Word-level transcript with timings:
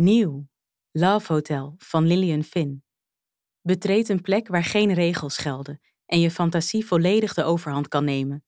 Nieuw. 0.00 0.48
Love 0.90 1.32
Hotel 1.32 1.74
van 1.78 2.06
Lillian 2.06 2.42
Finn. 2.42 2.84
Betreed 3.60 4.08
een 4.08 4.20
plek 4.20 4.48
waar 4.48 4.64
geen 4.64 4.94
regels 4.94 5.36
gelden 5.36 5.80
en 6.06 6.20
je 6.20 6.30
fantasie 6.30 6.86
volledig 6.86 7.34
de 7.34 7.44
overhand 7.44 7.88
kan 7.88 8.04
nemen. 8.04 8.44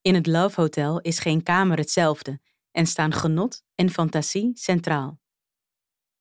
In 0.00 0.14
het 0.14 0.26
Love 0.26 0.60
Hotel 0.60 1.00
is 1.00 1.18
geen 1.18 1.42
kamer 1.42 1.78
hetzelfde 1.78 2.40
en 2.70 2.86
staan 2.86 3.12
genot 3.12 3.64
en 3.74 3.90
fantasie 3.90 4.50
centraal. 4.54 5.20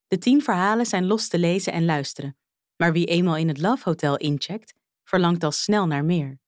De 0.07 0.17
tien 0.17 0.41
verhalen 0.41 0.85
zijn 0.85 1.05
los 1.05 1.27
te 1.27 1.39
lezen 1.39 1.73
en 1.73 1.85
luisteren, 1.85 2.37
maar 2.75 2.93
wie 2.93 3.05
eenmaal 3.05 3.37
in 3.37 3.47
het 3.47 3.61
Love 3.61 3.89
Hotel 3.89 4.17
incheckt, 4.17 4.73
verlangt 5.03 5.43
al 5.43 5.51
snel 5.51 5.87
naar 5.87 6.05
meer. 6.05 6.39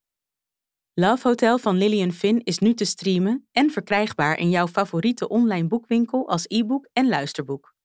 Love 0.94 1.28
Hotel 1.28 1.58
van 1.58 1.78
Lillian 1.78 2.12
Finn 2.12 2.44
is 2.44 2.60
nu 2.60 2.74
te 2.74 2.86
streamen 2.86 3.48
en 3.52 3.72
verkrijgbaar 3.72 4.38
in 4.38 4.50
jouw 4.50 4.68
favoriete 4.68 5.28
online 5.28 5.68
boekwinkel 5.68 6.30
als 6.30 6.46
e-book 6.48 6.90
en 6.94 7.08
luisterboek. 7.08 7.76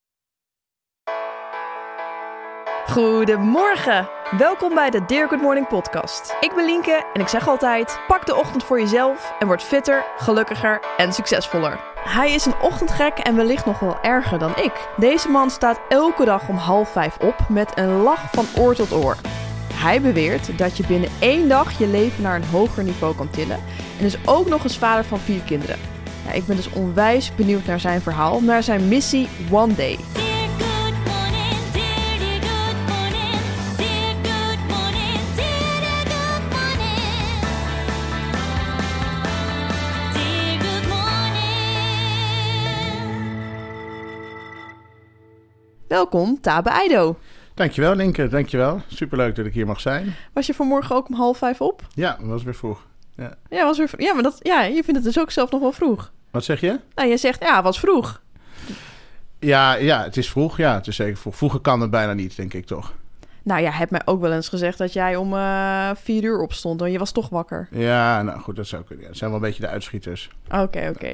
Goedemorgen. 2.92 4.08
Welkom 4.38 4.74
bij 4.74 4.90
de 4.90 5.04
Dear 5.04 5.28
Good 5.28 5.40
Morning 5.40 5.68
podcast. 5.68 6.34
Ik 6.40 6.54
ben 6.54 6.64
Lienke 6.64 7.06
en 7.12 7.20
ik 7.20 7.28
zeg 7.28 7.48
altijd: 7.48 7.98
pak 8.06 8.26
de 8.26 8.36
ochtend 8.36 8.64
voor 8.64 8.80
jezelf 8.80 9.34
en 9.38 9.46
word 9.46 9.62
fitter, 9.62 10.04
gelukkiger 10.16 10.80
en 10.96 11.12
succesvoller. 11.12 11.80
Hij 11.94 12.32
is 12.32 12.46
een 12.46 12.60
ochtendgek 12.62 13.18
en 13.18 13.36
wellicht 13.36 13.66
nog 13.66 13.78
wel 13.78 14.00
erger 14.02 14.38
dan 14.38 14.56
ik. 14.56 14.88
Deze 14.96 15.28
man 15.28 15.50
staat 15.50 15.80
elke 15.88 16.24
dag 16.24 16.48
om 16.48 16.56
half 16.56 16.92
vijf 16.92 17.16
op 17.16 17.34
met 17.48 17.72
een 17.74 18.02
lach 18.02 18.30
van 18.32 18.44
oor 18.58 18.74
tot 18.74 18.92
oor. 18.92 19.16
Hij 19.74 20.00
beweert 20.00 20.58
dat 20.58 20.76
je 20.76 20.86
binnen 20.86 21.10
één 21.18 21.48
dag 21.48 21.78
je 21.78 21.86
leven 21.86 22.22
naar 22.22 22.36
een 22.36 22.48
hoger 22.50 22.84
niveau 22.84 23.14
kan 23.14 23.30
tillen 23.30 23.58
en 23.98 24.04
is 24.04 24.26
ook 24.26 24.48
nog 24.48 24.64
eens 24.64 24.78
vader 24.78 25.04
van 25.04 25.18
vier 25.18 25.40
kinderen. 25.40 25.78
Ik 26.32 26.46
ben 26.46 26.56
dus 26.56 26.72
onwijs 26.72 27.34
benieuwd 27.34 27.66
naar 27.66 27.80
zijn 27.80 28.00
verhaal, 28.00 28.40
naar 28.40 28.62
zijn 28.62 28.88
missie 28.88 29.28
One 29.50 29.74
Day. 29.74 29.98
Welkom, 45.92 46.40
Tabe 46.40 46.70
Eido. 46.70 47.18
Dankjewel, 47.54 47.94
Linke. 47.94 48.28
Dankjewel. 48.28 48.80
Superleuk 48.86 49.36
dat 49.36 49.46
ik 49.46 49.52
hier 49.52 49.66
mag 49.66 49.80
zijn. 49.80 50.14
Was 50.32 50.46
je 50.46 50.54
vanmorgen 50.54 50.96
ook 50.96 51.08
om 51.08 51.14
half 51.14 51.38
vijf 51.38 51.60
op? 51.60 51.82
Ja, 51.94 52.16
dat 52.20 52.28
was 52.28 52.42
weer 52.42 52.54
vroeg. 52.54 52.86
Ja. 53.16 53.34
Ja, 53.48 53.64
was 53.64 53.78
weer, 53.78 53.90
ja 53.96 54.14
maar 54.14 54.22
dat, 54.22 54.38
ja, 54.38 54.62
je 54.62 54.84
vindt 54.84 54.94
het 54.94 55.04
dus 55.04 55.18
ook 55.18 55.30
zelf 55.30 55.50
nog 55.50 55.60
wel 55.60 55.72
vroeg. 55.72 56.12
Wat 56.30 56.44
zeg 56.44 56.60
je? 56.60 56.80
Nou, 56.94 57.08
je 57.08 57.16
zegt, 57.16 57.42
ja, 57.42 57.54
het 57.54 57.64
was 57.64 57.78
vroeg. 57.78 58.22
Ja, 59.38 59.74
ja, 59.74 60.02
het 60.02 60.16
is 60.16 60.30
vroeg. 60.30 60.56
Ja, 60.56 60.74
het 60.74 60.86
is 60.86 60.96
zeker 60.96 61.16
vroeg. 61.16 61.36
Vroeger 61.36 61.60
kan 61.60 61.80
het 61.80 61.90
bijna 61.90 62.12
niet, 62.12 62.36
denk 62.36 62.54
ik 62.54 62.66
toch? 62.66 62.92
Nou 63.42 63.62
ja, 63.62 63.70
hebt 63.70 63.90
mij 63.90 64.02
ook 64.04 64.20
wel 64.20 64.32
eens 64.32 64.48
gezegd 64.48 64.78
dat 64.78 64.92
jij 64.92 65.16
om 65.16 65.34
eh, 65.34 65.90
vier 65.94 66.22
uur 66.22 66.40
opstond. 66.40 66.82
En 66.82 66.92
je 66.92 66.98
was 66.98 67.12
toch 67.12 67.28
wakker. 67.28 67.68
Ja, 67.70 68.22
nou 68.22 68.40
goed, 68.40 68.56
dat 68.56 68.66
zou 68.66 68.82
kunnen. 68.84 69.06
Het 69.06 69.16
zijn 69.16 69.30
wel 69.30 69.38
een 69.38 69.44
beetje 69.46 69.62
de 69.62 69.68
uitschieters. 69.68 70.30
Oké, 70.50 70.90
oké. 70.94 71.12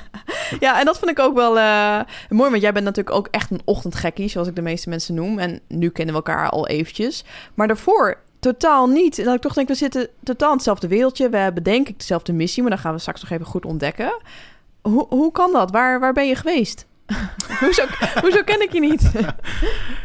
ja, 0.66 0.78
en 0.78 0.84
dat 0.84 0.98
vind 0.98 1.10
ik 1.10 1.18
ook 1.18 1.34
wel 1.34 1.58
eh, 1.58 2.00
mooi. 2.28 2.50
Want 2.50 2.62
jij 2.62 2.72
bent 2.72 2.84
natuurlijk 2.84 3.16
ook 3.16 3.28
echt 3.30 3.50
een 3.50 3.62
ochtendgekkie, 3.64 4.28
zoals 4.28 4.48
ik 4.48 4.56
de 4.56 4.62
meeste 4.62 4.88
mensen 4.88 5.14
noem. 5.14 5.38
En 5.38 5.60
nu 5.68 5.88
kennen 5.88 6.14
we 6.14 6.22
elkaar 6.22 6.50
al 6.50 6.68
eventjes. 6.68 7.24
Maar 7.54 7.66
daarvoor 7.66 8.18
totaal 8.38 8.88
niet. 8.88 9.18
En 9.18 9.24
dat 9.24 9.34
ik 9.34 9.40
toch 9.40 9.54
denk, 9.54 9.68
we 9.68 9.74
zitten 9.74 10.08
totaal 10.22 10.50
in 10.50 10.54
hetzelfde 10.54 10.88
wereldje. 10.88 11.28
We 11.28 11.36
hebben 11.36 11.62
denk 11.62 11.88
ik 11.88 11.98
dezelfde 11.98 12.32
missie, 12.32 12.62
maar 12.62 12.70
dan 12.70 12.80
gaan 12.80 12.94
we 12.94 13.00
straks 13.00 13.22
nog 13.22 13.30
even 13.30 13.46
goed 13.46 13.64
ontdekken. 13.64 14.20
Hoe, 14.82 15.06
hoe 15.08 15.32
kan 15.32 15.52
dat? 15.52 15.70
Waar, 15.70 16.00
waar 16.00 16.12
ben 16.12 16.28
je 16.28 16.36
geweest? 16.36 16.86
hoezo, 17.60 17.82
hoezo 18.20 18.42
ken 18.42 18.62
ik 18.62 18.72
je 18.72 18.80
niet? 18.80 19.10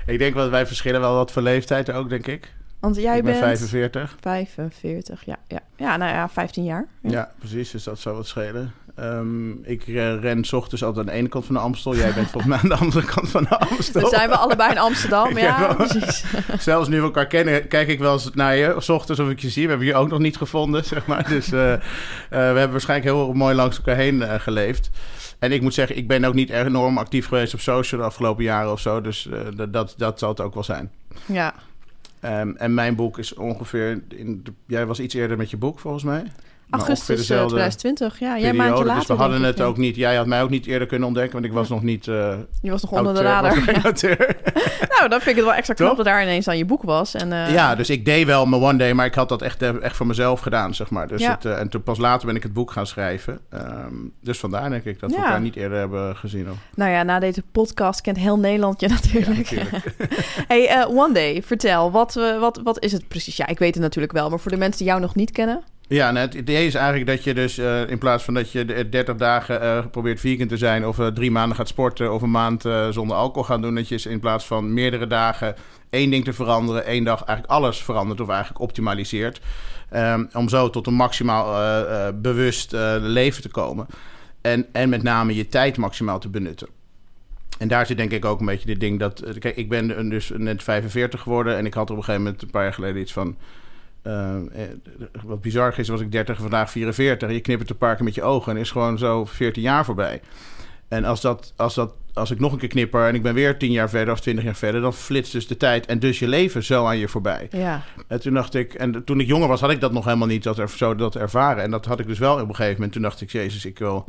Ik 0.05 0.19
denk 0.19 0.33
wel, 0.33 0.49
wij 0.49 0.67
verschillen 0.67 0.99
wel 1.01 1.13
wat 1.15 1.31
voor 1.31 1.41
leeftijd 1.41 1.91
ook, 1.91 2.09
denk 2.09 2.27
ik. 2.27 2.53
Want 2.79 2.95
jij 2.95 3.17
ik 3.17 3.23
ben 3.23 3.31
bent 3.31 3.43
45. 3.43 4.15
45, 4.21 5.25
ja, 5.25 5.35
ja. 5.47 5.59
Ja, 5.75 5.97
nou 5.97 6.13
ja, 6.13 6.29
15 6.29 6.63
jaar. 6.63 6.87
Ja. 7.01 7.31
precies. 7.39 7.71
Dus 7.71 7.83
dat 7.83 7.99
zou 7.99 8.15
wat 8.15 8.27
schelen. 8.27 8.73
Ehm, 8.95 9.51
ik 9.51 9.87
eh, 9.87 10.19
ren 10.19 10.43
's 10.45 10.53
ochtends 10.53 10.83
altijd 10.83 11.07
aan 11.07 11.13
de 11.13 11.17
ene 11.19 11.27
kant 11.29 11.45
van 11.45 11.55
de 11.55 11.61
Amstel. 11.61 11.95
Jij 11.95 12.13
bent 12.13 12.29
volgens 12.29 12.45
mij 12.45 12.57
aan 12.63 12.69
de 12.69 12.75
andere 12.85 13.05
kant 13.05 13.29
van 13.29 13.43
de 13.43 13.57
Amstel. 13.59 14.01
Dan 14.01 14.09
zijn 14.09 14.29
we 14.29 14.35
allebei 14.35 14.71
in 14.71 14.77
Amsterdam. 14.77 15.37
Ja, 15.37 15.59
wel- 15.59 15.75
precies. 15.75 16.23
Zelfs 16.59 16.87
nu 16.87 16.97
we 16.97 17.03
elkaar 17.03 17.27
kennen, 17.27 17.67
kijk 17.67 17.87
ik 17.87 17.99
wel 17.99 18.13
eens 18.13 18.29
naar 18.33 18.55
je. 18.55 18.75
's 18.79 18.89
ochtends 18.89 19.21
of 19.21 19.29
ik 19.29 19.39
je 19.39 19.49
zie. 19.49 19.63
We 19.63 19.69
hebben 19.69 19.87
je 19.87 19.95
ook 19.95 20.09
nog 20.09 20.19
niet 20.19 20.37
gevonden, 20.37 20.85
zeg 20.85 21.05
maar. 21.05 21.27
Dus 21.29 21.51
eh, 21.51 21.73
eh, 21.73 21.79
we 22.29 22.35
hebben 22.35 22.71
waarschijnlijk 22.71 23.09
heel 23.15 23.33
mooi 23.33 23.55
langs 23.55 23.77
elkaar 23.77 23.95
heen 23.95 24.23
geleefd. 24.39 24.89
En 25.39 25.51
ik 25.51 25.61
moet 25.61 25.73
zeggen, 25.73 25.97
ik 25.97 26.07
ben 26.07 26.23
ook 26.23 26.33
niet 26.33 26.49
enorm 26.49 26.97
actief 26.97 27.27
geweest 27.27 27.53
op 27.53 27.59
social 27.59 28.01
de 28.01 28.07
afgelopen 28.07 28.43
jaren 28.43 28.71
of 28.71 28.79
zo. 28.79 29.01
Dus 29.01 29.27
eh, 29.27 29.39
dat- 29.55 29.73
dat, 29.97 30.19
zal 30.19 30.29
het 30.29 30.41
ook 30.41 30.53
wel 30.53 30.63
zijn. 30.63 30.91
Ja. 31.25 31.53
Ehm, 32.19 32.51
en 32.55 32.73
mijn 32.73 32.95
boek 32.95 33.17
is 33.17 33.33
ongeveer... 33.33 34.01
In 34.07 34.41
de- 34.43 34.53
jij 34.65 34.85
was 34.85 34.99
iets 34.99 35.13
eerder 35.13 35.37
met 35.37 35.49
je 35.49 35.57
boek, 35.57 35.79
volgens 35.79 36.03
mij. 36.03 36.23
Augustus 36.69 37.09
eh, 37.09 37.15
dezelfde 37.15 37.47
2020, 37.55 38.19
ja. 38.19 38.25
Jij 38.27 38.37
maandje 38.37 38.53
periode. 38.57 38.83
later. 38.85 38.99
Dus 38.99 39.07
we 39.07 39.13
hadden 39.13 39.43
het 39.43 39.57
ja. 39.57 39.63
ook 39.63 39.77
niet... 39.77 39.95
Jij 39.95 40.15
had 40.15 40.25
mij 40.25 40.41
ook 40.41 40.49
niet 40.49 40.65
eerder 40.65 40.87
kunnen 40.87 41.07
ontdekken, 41.07 41.33
want 41.33 41.45
ik 41.45 41.51
was 41.51 41.69
nog 41.69 41.83
niet... 41.83 42.07
eh 42.07 42.33
Je 42.61 42.71
was 42.71 42.81
nog 42.81 42.91
onder 42.91 43.13
de 43.13 43.23
auteur, 43.29 43.65
radar. 43.65 43.83
auteur. 43.83 44.35
nou, 44.97 45.09
dan 45.09 45.19
vind 45.21 45.27
ik 45.29 45.35
het 45.35 45.45
wel 45.45 45.53
extra 45.53 45.73
knap 45.73 45.95
dat 45.95 46.05
daar 46.05 46.21
ineens 46.21 46.47
aan 46.47 46.57
je 46.57 46.65
boek 46.65 46.83
was. 46.83 47.13
En, 47.15 47.33
eh, 47.33 47.53
Ja, 47.53 47.75
dus 47.75 47.89
ik 47.89 48.05
deed 48.05 48.25
wel 48.25 48.45
mijn 48.45 48.61
one 48.61 48.77
day, 48.77 48.93
maar 48.93 49.05
ik 49.05 49.13
had 49.13 49.29
dat 49.29 49.41
echt, 49.41 49.61
eh, 49.61 49.81
echt 49.81 49.95
voor 49.95 50.07
mezelf 50.07 50.39
gedaan, 50.39 50.75
zeg 50.75 50.89
maar. 50.89 51.07
Dus 51.07 51.21
Ja. 51.21 51.31
het, 51.31 51.45
eh, 51.45 51.59
en 51.59 51.69
toen 51.69 51.83
pas 51.83 51.97
later 51.97 52.27
ben 52.27 52.35
ik 52.35 52.43
het 52.43 52.53
boek 52.53 52.71
gaan 52.71 52.87
schrijven. 52.87 53.39
Ehm, 53.49 53.93
dus 54.21 54.39
vandaar 54.39 54.69
denk 54.69 54.83
ik 54.83 54.99
dat 54.99 55.09
we 55.11 55.15
elkaar 55.17 55.41
niet 55.41 55.55
eerder 55.55 55.77
hebben 55.77 56.15
gezien. 56.15 56.49
Of, 56.51 56.57
Nou 56.75 56.91
ja, 56.91 57.03
na 57.03 57.19
deze 57.19 57.43
podcast 57.51 58.01
kent 58.01 58.17
heel 58.17 58.39
Nederland 58.39 58.79
je 58.79 58.87
natuurlijk. 58.87 59.37
natuurlijk. 59.37 59.83
hey, 60.47 60.67
eh, 60.67 60.89
One 60.89 61.13
Day, 61.13 61.43
vertel. 61.43 61.91
Wat, 61.91 62.15
eh, 62.15 62.39
wat, 62.39 62.61
wat 62.63 62.83
is 62.83 62.91
het 62.91 63.07
precies? 63.07 63.37
Ja, 63.37 63.47
ik 63.47 63.59
weet 63.59 63.73
het 63.73 63.83
natuurlijk 63.83 64.13
wel. 64.13 64.29
Maar 64.29 64.39
voor 64.39 64.51
de 64.51 64.57
mensen 64.57 64.77
die 64.77 64.87
jou 64.87 64.99
nog 65.01 65.15
niet 65.15 65.31
kennen... 65.31 65.63
Ja, 65.89 66.11
nou, 66.11 66.25
het 66.25 66.35
idee 66.35 66.65
is 66.65 66.73
eigenlijk 66.75 67.07
dat 67.07 67.23
je 67.23 67.33
dus 67.33 67.57
eh, 67.57 67.89
in 67.89 67.97
plaats 67.97 68.23
van 68.23 68.33
dat 68.33 68.51
je 68.51 68.65
de 68.65 68.89
30 68.89 69.15
dagen 69.15 69.61
eh, 69.61 69.85
probeert 69.91 70.19
vegan 70.19 70.47
te 70.47 70.57
zijn... 70.57 70.87
of 70.87 70.99
eh, 70.99 71.07
drie 71.07 71.31
maanden 71.31 71.55
gaat 71.57 71.67
sporten 71.67 72.13
of 72.13 72.21
een 72.21 72.31
maand 72.31 72.65
eh, 72.65 72.89
zonder 72.89 73.15
alcohol 73.17 73.43
gaat 73.43 73.61
doen... 73.61 73.75
dat 73.75 73.87
je 73.87 73.95
dus 73.95 74.05
in 74.05 74.19
plaats 74.19 74.45
van 74.45 74.73
meerdere 74.73 75.07
dagen 75.07 75.55
één 75.89 76.09
ding 76.09 76.23
te 76.23 76.33
veranderen... 76.33 76.85
één 76.85 77.03
dag 77.03 77.23
eigenlijk 77.23 77.59
alles 77.59 77.83
verandert 77.83 78.21
of 78.21 78.29
eigenlijk 78.29 78.59
optimaliseert. 78.59 79.39
Ehm, 79.89 80.25
om 80.33 80.49
zo 80.49 80.69
tot 80.69 80.87
een 80.87 80.93
maximaal 80.93 81.55
eh, 81.55 82.07
eh, 82.07 82.13
bewust 82.15 82.73
eh, 82.73 82.95
leven 82.99 83.41
te 83.41 83.49
komen. 83.49 83.85
En, 84.41 84.65
en 84.71 84.89
met 84.89 85.03
name 85.03 85.35
je 85.35 85.47
tijd 85.47 85.77
maximaal 85.77 86.19
te 86.19 86.29
benutten. 86.29 86.67
En 87.57 87.67
daar 87.67 87.85
zit 87.85 87.97
denk 87.97 88.11
ik 88.11 88.25
ook 88.25 88.39
een 88.39 88.45
beetje 88.45 88.65
dit 88.65 88.79
ding 88.79 88.99
dat... 88.99 89.19
eh, 89.19 89.33
Kijk, 89.39 89.55
ik 89.55 89.69
ben 89.69 90.09
dus 90.09 90.31
net 90.35 90.63
45 90.63 91.21
geworden... 91.21 91.57
en 91.57 91.65
ik 91.65 91.73
had 91.73 91.89
op 91.89 91.97
een 91.97 92.03
gegeven 92.03 92.23
moment 92.23 92.41
een 92.41 92.49
paar 92.49 92.63
jaar 92.63 92.73
geleden 92.73 93.01
iets 93.01 93.13
van... 93.13 93.37
eh, 94.01 94.35
eh, 94.35 94.41
wat 95.23 95.41
bizar 95.41 95.79
is, 95.79 95.87
was 95.87 96.01
ik 96.01 96.11
30 96.11 96.35
en 96.35 96.41
vandaag 96.41 96.71
44. 96.71 97.31
Je 97.31 97.39
knippert 97.39 97.69
een 97.69 97.77
paar 97.77 97.95
keer 97.95 98.03
met 98.03 98.15
je 98.15 98.23
ogen 98.23 98.55
en 98.55 98.61
is 98.61 98.71
gewoon 98.71 98.97
zo 98.97 99.25
14 99.25 99.61
jaar 99.61 99.85
voorbij. 99.85 100.21
En 100.87 101.05
als, 101.05 101.21
dat, 101.21 101.53
als, 101.55 101.75
dat, 101.75 101.93
als 102.13 102.31
ik 102.31 102.39
nog 102.39 102.51
een 102.51 102.57
keer 102.57 102.69
knipper 102.69 103.07
en 103.07 103.15
ik 103.15 103.21
ben 103.21 103.33
weer 103.33 103.57
10 103.57 103.71
jaar 103.71 103.89
verder 103.89 104.13
of 104.13 104.19
20 104.19 104.43
jaar 104.43 104.55
verder... 104.55 104.81
dan 104.81 104.93
flitst 104.93 105.31
dus 105.31 105.47
de 105.47 105.57
tijd 105.57 105.85
en 105.85 105.99
dus 105.99 106.19
je 106.19 106.27
leven 106.27 106.63
zo 106.63 106.85
aan 106.85 106.97
je 106.97 107.07
voorbij. 107.07 107.47
Ja, 107.51 107.83
En 108.07 108.21
toen 108.21 108.33
dacht 108.33 108.53
ik, 108.53 108.73
en 108.73 109.03
toen 109.03 109.19
ik 109.19 109.27
jonger 109.27 109.47
was, 109.47 109.61
had 109.61 109.71
ik 109.71 109.81
dat 109.81 109.91
nog 109.91 110.05
helemaal 110.05 110.27
niet 110.27 110.43
dat 110.43 110.57
er, 110.57 110.69
zo 110.69 110.95
dat 110.95 111.15
ervaren. 111.15 111.63
En 111.63 111.71
dat 111.71 111.85
had 111.85 111.99
ik 111.99 112.07
dus 112.07 112.19
wel 112.19 112.33
op 112.33 112.39
een 112.39 112.55
gegeven 112.55 112.73
moment. 112.73 112.91
Toen 112.91 113.01
dacht 113.01 113.21
ik, 113.21 113.31
Jezus, 113.31 113.65
ik 113.65 113.79
wil. 113.79 114.05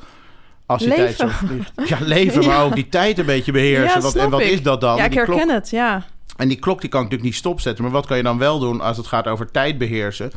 Als 0.66 0.82
die 0.82 0.94
tijd 0.94 1.16
zo 1.16 1.26
Leven. 1.26 1.46
vliegt. 1.46 1.72
Ja, 1.88 1.98
leven, 2.00 2.46
maar 2.46 2.64
ook 2.64 2.74
die 2.74 2.88
tijd 2.88 3.18
een 3.18 3.26
beetje 3.26 3.52
beheersen. 3.52 4.00
Ja, 4.00 4.00
wat, 4.00 4.16
en 4.16 4.30
wat 4.30 4.40
ik. 4.40 4.50
is 4.50 4.62
dat 4.62 4.80
dan? 4.80 4.96
ja 4.96 5.04
ik 5.04 5.14
herken 5.14 5.48
het, 5.48 5.70
ja. 5.70 6.04
En 6.36 6.48
die 6.48 6.58
klok 6.58 6.80
die 6.80 6.90
kan 6.90 7.00
ik 7.00 7.04
natuurlijk 7.04 7.30
niet 7.30 7.40
stopzetten. 7.40 7.84
Maar 7.84 7.92
wat 7.92 8.06
kan 8.06 8.16
je 8.16 8.22
dan 8.22 8.38
wel 8.38 8.58
doen 8.58 8.80
als 8.80 8.96
het 8.96 9.06
gaat 9.06 9.26
over 9.26 9.50
tijd 9.50 9.78
beheersen? 9.78 10.32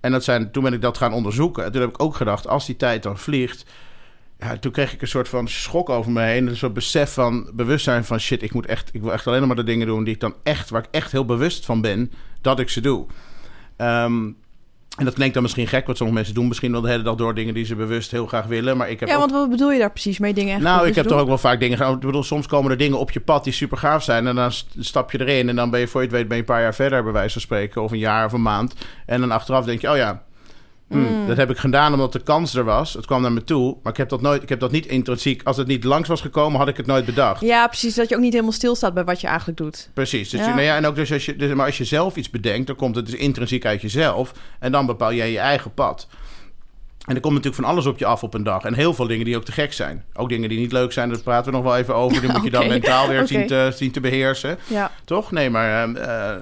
En 0.00 0.12
dat 0.12 0.24
zijn, 0.24 0.50
toen 0.50 0.62
ben 0.62 0.72
ik 0.72 0.80
dat 0.80 0.98
gaan 0.98 1.12
onderzoeken. 1.12 1.64
En 1.64 1.72
toen 1.72 1.80
heb 1.80 1.90
ik 1.90 2.02
ook 2.02 2.14
gedacht, 2.14 2.48
als 2.48 2.66
die 2.66 2.76
tijd 2.76 3.02
dan 3.02 3.18
vliegt... 3.18 3.64
Ja, 4.38 4.58
toen 4.58 4.72
kreeg 4.72 4.92
ik 4.92 5.02
een 5.02 5.08
soort 5.08 5.28
van 5.28 5.48
schok 5.48 5.88
over 5.90 6.12
me 6.12 6.22
heen. 6.22 6.46
Een 6.46 6.56
soort 6.56 6.74
besef 6.74 7.12
van 7.12 7.50
bewustzijn 7.54 8.04
van 8.04 8.20
shit, 8.20 8.42
ik 8.42 8.52
moet 8.52 8.66
echt, 8.66 8.90
ik 8.92 9.02
wil 9.02 9.12
echt 9.12 9.26
alleen 9.26 9.46
maar 9.46 9.56
de 9.56 9.64
dingen 9.64 9.86
doen 9.86 10.04
die 10.04 10.14
ik 10.14 10.20
dan 10.20 10.34
echt, 10.42 10.70
waar 10.70 10.82
ik 10.82 10.88
echt 10.90 11.12
heel 11.12 11.24
bewust 11.24 11.64
van 11.64 11.80
ben, 11.80 12.12
dat 12.40 12.60
ik 12.60 12.68
ze 12.68 12.80
doe. 12.80 13.06
Ehm, 13.76 14.30
en 14.98 15.04
dat 15.04 15.14
klinkt 15.14 15.34
dan 15.34 15.42
misschien 15.42 15.66
gek, 15.66 15.86
wat 15.86 15.96
sommige 15.96 16.18
mensen 16.18 16.34
doen 16.36 16.48
misschien 16.48 16.72
wel 16.72 16.80
de 16.80 16.88
hele 16.88 17.02
dag 17.02 17.14
door 17.14 17.34
dingen 17.34 17.54
die 17.54 17.64
ze 17.64 17.74
bewust 17.74 18.10
heel 18.10 18.26
graag 18.26 18.46
willen. 18.46 18.76
Maar 18.76 18.90
ik 18.90 19.00
heb 19.00 19.08
Ja, 19.08 19.14
ook 19.14 19.20
want 19.20 19.32
wat 19.32 19.50
bedoel 19.50 19.70
je 19.72 19.78
daar 19.78 19.90
precies 19.90 20.18
mee? 20.18 20.34
Dingen 20.34 20.54
echt 20.54 20.62
nou, 20.62 20.86
ik 20.86 20.94
heb 20.94 21.06
toch 21.06 21.20
ook 21.20 21.26
wel 21.26 21.38
vaak 21.38 21.60
dingen. 21.60 21.90
Ik 21.92 22.00
bedoel, 22.00 22.22
soms 22.22 22.46
komen 22.46 22.70
er 22.70 22.76
dingen 22.76 22.98
op 22.98 23.10
je 23.10 23.20
pad 23.20 23.44
die 23.44 23.52
super 23.52 23.78
gaaf 23.78 24.02
zijn. 24.02 24.26
En 24.26 24.34
dan 24.34 24.52
st- 24.52 24.74
stap 24.78 25.12
je 25.12 25.20
erin. 25.20 25.48
En 25.48 25.56
dan 25.56 25.70
ben 25.70 25.80
je, 25.80 25.88
voor 25.88 26.00
je 26.00 26.06
het 26.06 26.16
weet, 26.16 26.28
ben 26.28 26.36
je 26.36 26.42
een 26.42 26.48
paar 26.48 26.60
jaar 26.60 26.74
verder, 26.74 27.02
bij 27.02 27.12
wijze 27.12 27.32
van 27.32 27.40
spreken. 27.40 27.82
Of 27.82 27.90
een 27.92 27.98
jaar 27.98 28.24
of 28.26 28.32
een 28.32 28.42
maand. 28.42 28.74
En 29.06 29.20
dan 29.20 29.30
achteraf 29.30 29.64
denk 29.64 29.80
je, 29.80 29.90
oh 29.90 29.96
ja. 29.96 30.22
Mm. 31.00 31.26
Dat 31.26 31.36
heb 31.36 31.50
ik 31.50 31.56
gedaan 31.56 31.92
omdat 31.92 32.12
de 32.12 32.22
kans 32.22 32.54
er 32.54 32.64
was. 32.64 32.94
Het 32.94 33.06
kwam 33.06 33.22
naar 33.22 33.32
me 33.32 33.44
toe. 33.44 33.76
Maar 33.82 33.92
ik 33.92 33.98
heb 33.98 34.08
dat 34.08 34.20
nooit, 34.20 34.42
ik 34.42 34.48
heb 34.48 34.60
dat 34.60 34.70
niet 34.70 34.86
intrinsiek. 34.86 35.42
Als 35.42 35.56
het 35.56 35.66
niet 35.66 35.84
langs 35.84 36.08
was 36.08 36.20
gekomen, 36.20 36.58
had 36.58 36.68
ik 36.68 36.76
het 36.76 36.86
nooit 36.86 37.04
bedacht. 37.04 37.40
Ja, 37.40 37.66
precies. 37.66 37.94
Dat 37.94 38.08
je 38.08 38.14
ook 38.14 38.20
niet 38.20 38.32
helemaal 38.32 38.52
stilstaat 38.52 38.94
bij 38.94 39.04
wat 39.04 39.20
je 39.20 39.26
eigenlijk 39.26 39.58
doet. 39.58 39.90
Precies. 39.94 40.30
Dus 40.30 40.40
Ja. 40.40 40.48
nou 40.48 40.60
ja, 40.60 40.76
en 40.76 40.86
ook 40.86 40.94
dus 40.94 41.12
als 41.12 41.24
je, 41.24 41.36
dus, 41.36 41.54
maar 41.54 41.66
als 41.66 41.78
je 41.78 41.84
zelf 41.84 42.16
iets 42.16 42.30
bedenkt, 42.30 42.66
dan 42.66 42.76
komt 42.76 42.96
het 42.96 43.06
dus 43.06 43.14
intrinsiek 43.14 43.64
uit 43.66 43.80
jezelf. 43.82 44.32
En 44.58 44.72
dan 44.72 44.86
bepaal 44.86 45.12
jij 45.12 45.30
je 45.30 45.38
eigen 45.38 45.74
pad. 45.74 46.06
En 47.04 47.14
er 47.14 47.20
komt 47.20 47.34
natuurlijk 47.34 47.62
van 47.62 47.72
alles 47.72 47.86
op 47.86 47.98
je 47.98 48.06
af 48.06 48.22
op 48.22 48.34
een 48.34 48.42
dag. 48.42 48.64
En 48.64 48.74
heel 48.74 48.94
veel 48.94 49.06
dingen 49.06 49.24
die 49.24 49.36
ook 49.36 49.44
te 49.44 49.52
gek 49.52 49.72
zijn. 49.72 50.04
Ook 50.14 50.28
dingen 50.28 50.48
die 50.48 50.58
niet 50.58 50.72
leuk 50.72 50.92
zijn, 50.92 51.08
daar 51.08 51.18
praten 51.18 51.50
we 51.50 51.56
nog 51.58 51.66
wel 51.66 51.76
even 51.76 51.94
over. 51.94 52.20
Die 52.20 52.30
moet 52.32 52.42
je 52.44 52.50
dan 52.50 52.68
mentaal 52.68 53.08
weer 53.08 53.26
zien, 53.32 53.46
te, 53.46 53.70
zien 53.74 53.90
te 53.90 54.00
beheersen. 54.00 54.58
Ja, 54.66 54.90
Toch? 55.04 55.30
Nee, 55.30 55.50
maar... 55.50 55.82
ehm, 55.82 55.96
eh, 55.96 56.30
eh, 56.34 56.38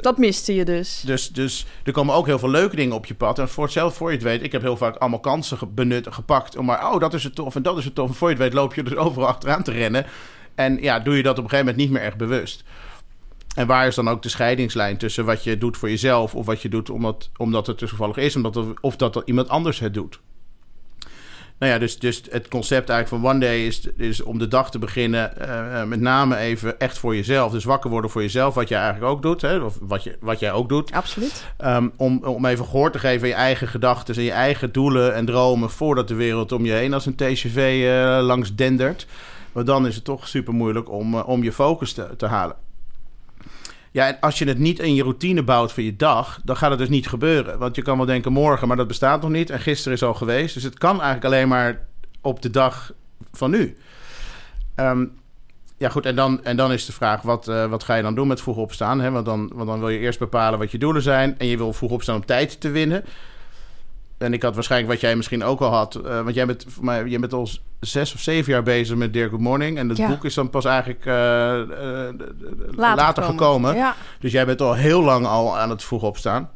dat 0.00 0.18
miste 0.18 0.54
je 0.54 0.64
dus. 0.64 1.02
dus, 1.06 1.28
dus 1.28 1.66
er 1.84 1.92
komen 1.92 2.14
ook 2.14 2.26
heel 2.26 2.38
veel 2.38 2.50
leuke 2.50 2.76
dingen 2.76 2.94
op 2.96 3.06
je 3.06 3.14
pad. 3.14 3.38
En 3.38 3.48
voor 3.48 3.64
hetzelfde, 3.64 3.96
voor 3.96 4.08
je 4.10 4.14
het 4.16 4.24
weet, 4.24 4.42
ik 4.42 4.52
heb 4.52 4.62
heel 4.62 4.76
vaak 4.76 4.96
allemaal 4.96 5.20
kansen 5.20 5.58
ge- 5.58 5.66
benut, 5.66 6.06
gepakt. 6.10 6.56
Om 6.56 6.64
maar, 6.64 6.92
oh, 6.92 7.00
dat 7.00 7.14
is 7.14 7.24
het 7.24 7.34
tof 7.34 7.54
en 7.54 7.62
dat 7.62 7.78
is 7.78 7.84
het 7.84 7.94
tof. 7.94 8.08
En 8.08 8.14
voor 8.14 8.28
je 8.28 8.34
het 8.34 8.42
weet 8.44 8.52
loop 8.52 8.74
je 8.74 8.82
dus 8.82 8.96
overal 8.96 9.28
achteraan 9.28 9.62
te 9.62 9.72
rennen. 9.72 10.06
En 10.54 10.78
ja, 10.82 10.98
doe 11.00 11.16
je 11.16 11.22
dat 11.22 11.38
op 11.38 11.44
een 11.44 11.50
gegeven 11.50 11.66
moment 11.72 11.84
niet 11.90 11.92
meer 11.98 12.06
echt 12.08 12.16
bewust. 12.16 12.62
En 13.54 13.66
waar 13.66 13.86
is 13.86 13.94
dan 13.94 14.08
ook 14.08 14.22
de 14.22 14.28
scheidingslijn 14.28 14.96
tussen 14.96 15.24
wat 15.24 15.44
je 15.44 15.58
doet 15.58 15.76
voor 15.76 15.90
jezelf... 15.90 16.34
of 16.34 16.46
wat 16.46 16.62
je 16.62 16.68
doet 16.68 16.90
omdat, 16.90 17.30
omdat 17.36 17.66
het 17.66 17.78
toevallig 17.78 18.16
is... 18.16 18.36
Omdat 18.36 18.56
er, 18.56 18.64
of 18.80 18.96
dat 18.96 19.16
er 19.16 19.22
iemand 19.24 19.48
anders 19.48 19.78
het 19.78 19.94
doet. 19.94 20.20
Nou 21.58 21.72
ja, 21.72 21.78
dus, 21.78 21.98
dus 21.98 22.22
het 22.30 22.48
concept 22.48 22.88
eigenlijk 22.88 23.22
van 23.22 23.32
One 23.32 23.40
Day 23.40 23.66
is, 23.66 23.88
is 23.96 24.22
om 24.22 24.38
de 24.38 24.48
dag 24.48 24.70
te 24.70 24.78
beginnen... 24.78 25.38
eh, 25.38 25.80
eh, 25.80 25.88
met 25.88 26.00
name 26.00 26.36
even 26.36 26.78
echt 26.78 26.98
voor 26.98 27.16
jezelf. 27.16 27.52
Dus 27.52 27.64
wakker 27.64 27.90
worden 27.90 28.10
voor 28.10 28.22
jezelf, 28.22 28.54
wat 28.54 28.68
jij 28.68 28.80
eigenlijk 28.80 29.12
ook 29.12 29.22
doet. 29.22 29.40
Hè, 29.42 29.58
of 29.58 29.78
wat, 29.80 30.02
je, 30.02 30.16
wat 30.20 30.38
jij 30.38 30.52
ook 30.52 30.68
doet. 30.68 30.92
Absoluut. 30.92 31.44
Um, 31.64 31.92
om, 31.96 32.24
om 32.24 32.46
even 32.46 32.64
gehoor 32.64 32.90
te 32.90 32.98
geven 32.98 33.22
aan 33.22 33.28
je 33.28 33.34
eigen 33.34 33.68
gedachten 33.68 34.14
en 34.14 34.22
je 34.22 34.30
eigen 34.30 34.72
doelen 34.72 35.14
en 35.14 35.26
dromen 35.26 35.70
voordat 35.70 36.08
de 36.08 36.14
wereld 36.14 36.52
om 36.52 36.64
je 36.64 36.72
heen 36.72 36.94
als 36.94 37.06
een 37.06 37.16
TCV 37.16 37.84
eh, 37.86 38.18
langs 38.22 38.54
dendert. 38.54 39.06
Maar 39.52 39.64
dan 39.64 39.86
is 39.86 39.94
het 39.94 40.04
toch 40.04 40.28
super 40.28 40.54
moeilijk 40.54 40.90
om, 40.90 41.14
om 41.14 41.42
je 41.42 41.52
focus 41.52 41.92
te, 41.92 42.16
te 42.16 42.26
halen. 42.26 42.56
Ja, 43.94 44.06
en 44.06 44.20
als 44.20 44.38
je 44.38 44.44
het 44.44 44.58
niet 44.58 44.78
in 44.78 44.94
je 44.94 45.02
routine 45.02 45.42
bouwt 45.42 45.72
voor 45.72 45.82
je 45.82 45.96
dag, 45.96 46.40
dan 46.44 46.56
gaat 46.56 46.70
het 46.70 46.78
dus 46.78 46.88
niet 46.88 47.08
gebeuren. 47.08 47.58
Want 47.58 47.76
je 47.76 47.82
kan 47.82 47.96
wel 47.96 48.06
denken 48.06 48.32
morgen, 48.32 48.68
maar 48.68 48.76
dat 48.76 48.86
bestaat 48.86 49.22
nog 49.22 49.30
niet. 49.30 49.50
En 49.50 49.60
gisteren 49.60 49.92
is 49.92 50.02
al 50.02 50.14
geweest. 50.14 50.54
Dus 50.54 50.62
het 50.62 50.78
kan 50.78 50.90
eigenlijk 50.90 51.24
alleen 51.24 51.48
maar 51.48 51.86
op 52.20 52.42
de 52.42 52.50
dag 52.50 52.92
van 53.32 53.50
nu. 53.50 53.76
Ehm, 54.74 55.04
ja, 55.76 55.88
goed. 55.88 56.06
En 56.06 56.16
dan, 56.16 56.44
en 56.44 56.56
dan 56.56 56.72
is 56.72 56.86
de 56.86 56.92
vraag: 56.92 57.22
wat, 57.22 57.48
eh, 57.48 57.66
wat 57.66 57.84
ga 57.84 57.94
je 57.94 58.02
dan 58.02 58.14
doen 58.14 58.28
met 58.28 58.40
vroeg 58.40 58.56
opstaan? 58.56 59.00
Hè? 59.00 59.10
Want, 59.10 59.26
dan, 59.26 59.50
want 59.54 59.68
dan 59.68 59.78
wil 59.78 59.88
je 59.88 59.98
eerst 59.98 60.18
bepalen 60.18 60.58
wat 60.58 60.70
je 60.70 60.78
doelen 60.78 61.02
zijn. 61.02 61.38
En 61.38 61.46
je 61.46 61.56
wil 61.56 61.72
vroeg 61.72 61.90
opstaan 61.90 62.16
om 62.16 62.26
tijd 62.26 62.60
te 62.60 62.70
winnen. 62.70 63.04
En 64.24 64.32
ik 64.32 64.42
had 64.42 64.54
waarschijnlijk 64.54 64.92
wat 64.92 65.00
jij 65.00 65.16
misschien 65.16 65.44
ook 65.44 65.60
al 65.60 65.70
had. 65.72 65.94
eh, 65.94 66.22
want 66.22 66.34
jij 66.34 66.46
bent, 66.46 66.64
voor 66.68 66.84
mij, 66.84 67.04
jij 67.04 67.20
bent 67.20 67.32
al 67.32 67.48
zes 67.80 68.14
of 68.14 68.20
zeven 68.20 68.52
jaar 68.52 68.62
bezig 68.62 68.96
met 68.96 69.12
Dear 69.12 69.28
Good 69.28 69.40
Morning. 69.40 69.78
En 69.78 69.88
het 69.88 69.98
Ja. 69.98 70.08
boek 70.08 70.24
is 70.24 70.34
dan 70.34 70.50
pas 70.50 70.64
eigenlijk 70.64 71.06
eh, 71.06 71.60
eh, 71.60 72.14
Later, 72.76 72.96
later, 73.04 73.22
gekomen. 73.22 73.74
Ja. 73.76 73.94
Dus 74.20 74.32
jij 74.32 74.46
bent 74.46 74.60
al 74.60 74.74
heel 74.74 75.02
lang 75.02 75.26
al 75.26 75.58
aan 75.58 75.70
het 75.70 75.84
vroeg 75.84 76.02
opstaan. 76.02 76.50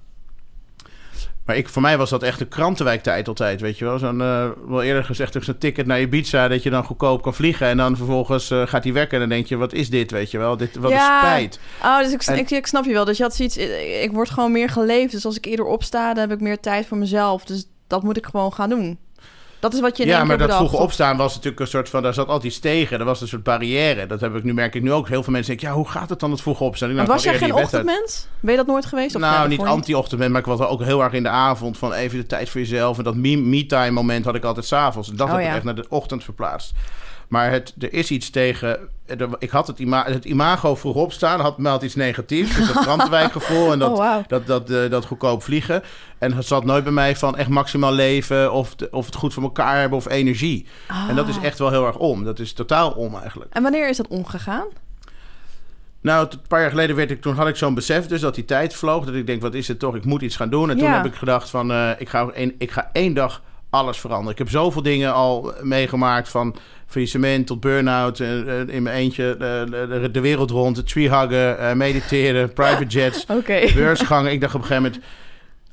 Maar 1.48 1.56
ik, 1.56 1.68
voor 1.68 1.82
mij 1.82 1.98
was 1.98 2.10
dat 2.10 2.22
echt 2.22 2.40
een 2.40 2.48
krantenwijktijd 2.48 3.28
altijd, 3.28 3.60
weet 3.60 3.78
je 3.78 3.84
wel. 3.84 3.98
Zo'n, 3.98 4.20
eh, 4.20 4.48
wel 4.66 4.82
eerder 4.82 5.04
gezegd, 5.04 5.36
ook 5.36 5.42
zo'n 5.44 5.58
ticket 5.58 5.86
naar 5.86 6.00
Ibiza... 6.00 6.48
dat 6.48 6.62
je 6.62 6.70
dan 6.70 6.84
goedkoop 6.84 7.22
kan 7.22 7.34
vliegen. 7.34 7.66
En 7.66 7.76
dan 7.76 7.96
vervolgens 7.96 8.50
eh, 8.50 8.66
gaat 8.66 8.84
hij 8.84 8.92
werken 8.92 9.12
en 9.14 9.20
dan 9.20 9.28
denk 9.28 9.46
je... 9.46 9.56
wat 9.56 9.72
is 9.72 9.90
dit, 9.90 10.10
weet 10.10 10.30
je 10.30 10.38
wel? 10.38 10.56
Dit, 10.56 10.76
wat 10.76 10.90
Ja. 10.90 11.22
een 11.22 11.26
spijt. 11.28 11.60
Oh, 11.82 11.98
dus 11.98 12.12
ik, 12.12 12.22
En- 12.22 12.38
ik, 12.38 12.50
ik 12.50 12.66
snap 12.66 12.84
je 12.84 12.92
wel. 12.92 13.04
Dus 13.04 13.16
je 13.16 13.22
had 13.22 13.34
zoiets, 13.36 13.56
ik, 13.56 14.00
ik 14.02 14.10
word 14.12 14.30
gewoon 14.30 14.52
meer 14.52 14.68
geleefd. 14.68 15.12
Dus 15.12 15.24
als 15.24 15.36
ik 15.36 15.44
eerder 15.44 15.64
opsta, 15.66 16.14
dan 16.14 16.28
heb 16.28 16.38
ik 16.38 16.44
meer 16.44 16.60
tijd 16.60 16.86
voor 16.86 16.96
mezelf. 16.98 17.44
Dus 17.44 17.66
dat 17.86 18.02
moet 18.02 18.16
ik 18.16 18.26
gewoon 18.26 18.52
gaan 18.52 18.68
doen. 18.68 18.98
Dat 19.60 19.74
is 19.74 19.80
wat 19.80 19.96
je 19.96 20.02
in 20.02 20.08
Ja, 20.08 20.24
maar 20.24 20.38
dat 20.38 20.54
vroeg 20.54 20.72
opstaan 20.72 21.16
was 21.16 21.34
natuurlijk 21.34 21.60
een 21.60 21.66
soort 21.66 21.88
van... 21.88 22.02
daar 22.02 22.14
zat 22.14 22.28
altijd 22.28 22.52
iets 22.52 22.58
tegen. 22.60 22.98
Er 22.98 23.04
was 23.04 23.20
een 23.20 23.28
soort 23.28 23.42
barrière. 23.42 24.06
Dat 24.06 24.20
heb 24.20 24.34
ik 24.34 24.44
nu, 24.44 24.54
merk 24.54 24.74
ik 24.74 24.82
nu 24.82 24.92
ook. 24.92 25.08
Heel 25.08 25.22
veel 25.22 25.32
mensen 25.32 25.50
denken... 25.56 25.68
ja, 25.68 25.74
hoe 25.82 25.88
gaat 25.88 26.08
het 26.08 26.20
dan 26.20 26.30
het 26.30 26.40
vroeg 26.40 26.60
opstaan? 26.60 26.90
Ik 26.90 26.96
Maar 26.96 27.06
was 27.06 27.22
jij 27.22 27.38
geen 27.38 27.54
ochtendmens? 27.54 28.26
Ben 28.40 28.50
je 28.50 28.56
dat 28.56 28.66
nooit 28.66 28.86
geweest? 28.86 29.14
Of 29.14 29.20
nou, 29.20 29.48
niet 29.48 29.60
anti-ochtendmens, 29.60 30.30
maar 30.32 30.40
ik 30.40 30.46
was 30.46 30.60
ook 30.60 30.82
heel 30.82 31.02
erg 31.02 31.12
in 31.12 31.22
de 31.22 31.28
avond 31.28 31.78
van 31.78 31.92
even 31.92 32.18
de 32.18 32.26
tijd 32.26 32.48
voor 32.48 32.60
jezelf. 32.60 32.98
En 32.98 33.04
dat 33.04 33.14
me- 33.14 33.36
me-time 33.36 33.90
moment 33.90 34.24
had 34.24 34.34
ik 34.34 34.44
altijd 34.44 34.66
s'avonds. 34.66 35.10
En 35.10 35.16
dat 35.16 35.26
Oh, 35.26 35.32
heb 35.32 35.42
ik 35.42 35.48
ja. 35.48 35.54
echt 35.54 35.64
naar 35.64 35.74
de 35.74 35.86
ochtend 35.88 36.24
verplaatst. 36.24 36.72
Maar 37.28 37.50
het, 37.50 37.74
er 37.78 37.92
is 37.92 38.10
iets 38.10 38.30
tegen. 38.30 38.78
er- 39.06 39.28
Ik 39.38 39.50
had 39.50 39.66
het, 39.66 39.78
ima 39.78 40.04
het 40.04 40.24
imago 40.24 40.74
vroeg 40.74 40.94
opstaan, 40.94 41.40
had 41.40 41.58
meldt 41.58 41.82
iets 41.84 41.94
negatiefs. 41.94 42.56
Dus 42.56 42.72
dat 42.72 42.82
krantenwijkgevoel 42.82 43.72
en 43.72 43.78
dat, 43.84 43.90
Oh, 43.90 43.96
wauw. 43.96 44.22
dat, 44.26 44.46
dat, 44.46 44.70
eh, 44.70 44.90
dat 44.90 45.04
goedkoop 45.04 45.42
vliegen. 45.42 45.82
En 46.18 46.32
het 46.32 46.46
zat 46.46 46.64
nooit 46.64 46.84
bij 46.84 46.92
mij 46.92 47.16
van 47.16 47.36
echt 47.36 47.48
maximaal 47.48 47.92
leven 47.92 48.52
of, 48.52 48.74
de- 48.74 48.88
of 48.90 49.06
het 49.06 49.14
goed 49.14 49.34
voor 49.34 49.42
elkaar 49.42 49.78
hebben 49.80 49.98
of 49.98 50.08
energie. 50.08 50.66
En 51.08 51.16
dat 51.16 51.28
is 51.28 51.36
Ah. 51.36 51.44
echt 51.44 51.58
wel 51.58 51.70
heel 51.70 51.86
erg 51.86 51.96
om. 51.96 52.24
Dat 52.24 52.38
is 52.38 52.52
totaal 52.52 52.90
om 52.90 53.16
eigenlijk. 53.16 53.52
En 53.54 53.62
wanneer 53.62 53.88
is 53.88 53.96
dat 53.96 54.08
omgegaan? 54.08 54.66
Nou, 56.00 56.26
een 56.30 56.40
paar 56.48 56.60
jaar 56.60 56.70
geleden 56.70 56.96
werd 56.96 57.10
ik, 57.10 57.20
toen 57.22 57.34
had 57.34 57.48
ik 57.48 57.56
zo'n 57.56 57.74
besef 57.74 58.06
dus 58.06 58.20
dat 58.20 58.34
die 58.34 58.44
tijd 58.44 58.74
vloog. 58.74 59.04
Dat 59.04 59.14
ik 59.14 59.26
denk, 59.26 59.42
wat 59.42 59.54
is 59.54 59.68
het 59.68 59.78
toch? 59.78 59.94
Ik 59.94 60.04
moet 60.04 60.22
iets 60.22 60.36
gaan 60.36 60.50
doen. 60.50 60.70
En 60.70 60.78
toen 60.78 60.90
heb 60.90 61.04
ik 61.04 61.14
gedacht 61.14 61.50
van, 61.50 61.70
eh, 61.72 61.90
ik, 61.98 62.08
ga 62.08 62.28
één, 62.28 62.54
ik 62.58 62.70
ga 62.70 62.90
één 62.92 63.14
dag 63.14 63.42
alles 63.70 63.98
veranderen. 63.98 64.32
Ik 64.32 64.38
heb 64.38 64.50
zoveel 64.50 64.82
dingen 64.82 65.12
al 65.14 65.52
meegemaakt 65.62 66.28
van 66.28 66.56
faillissement 66.86 67.46
tot 67.46 67.60
burn-out. 67.60 68.20
eh, 68.20 68.60
eh, 68.60 68.68
in 68.68 68.82
mijn 68.82 68.96
eentje 68.96 69.36
de, 69.38 69.86
de, 70.00 70.10
de 70.10 70.20
wereld 70.20 70.50
rond, 70.50 70.76
het 70.76 70.88
treehuggen, 70.88 71.58
eh, 71.58 71.72
mediteren, 71.74 72.52
private 72.62 72.84
jets, 72.86 73.26
beursgangen. 73.74 74.32
Ik 74.32 74.40
dacht 74.40 74.54
op 74.54 74.60
een 74.60 74.66
gegeven 74.66 74.90
moment, 74.90 75.04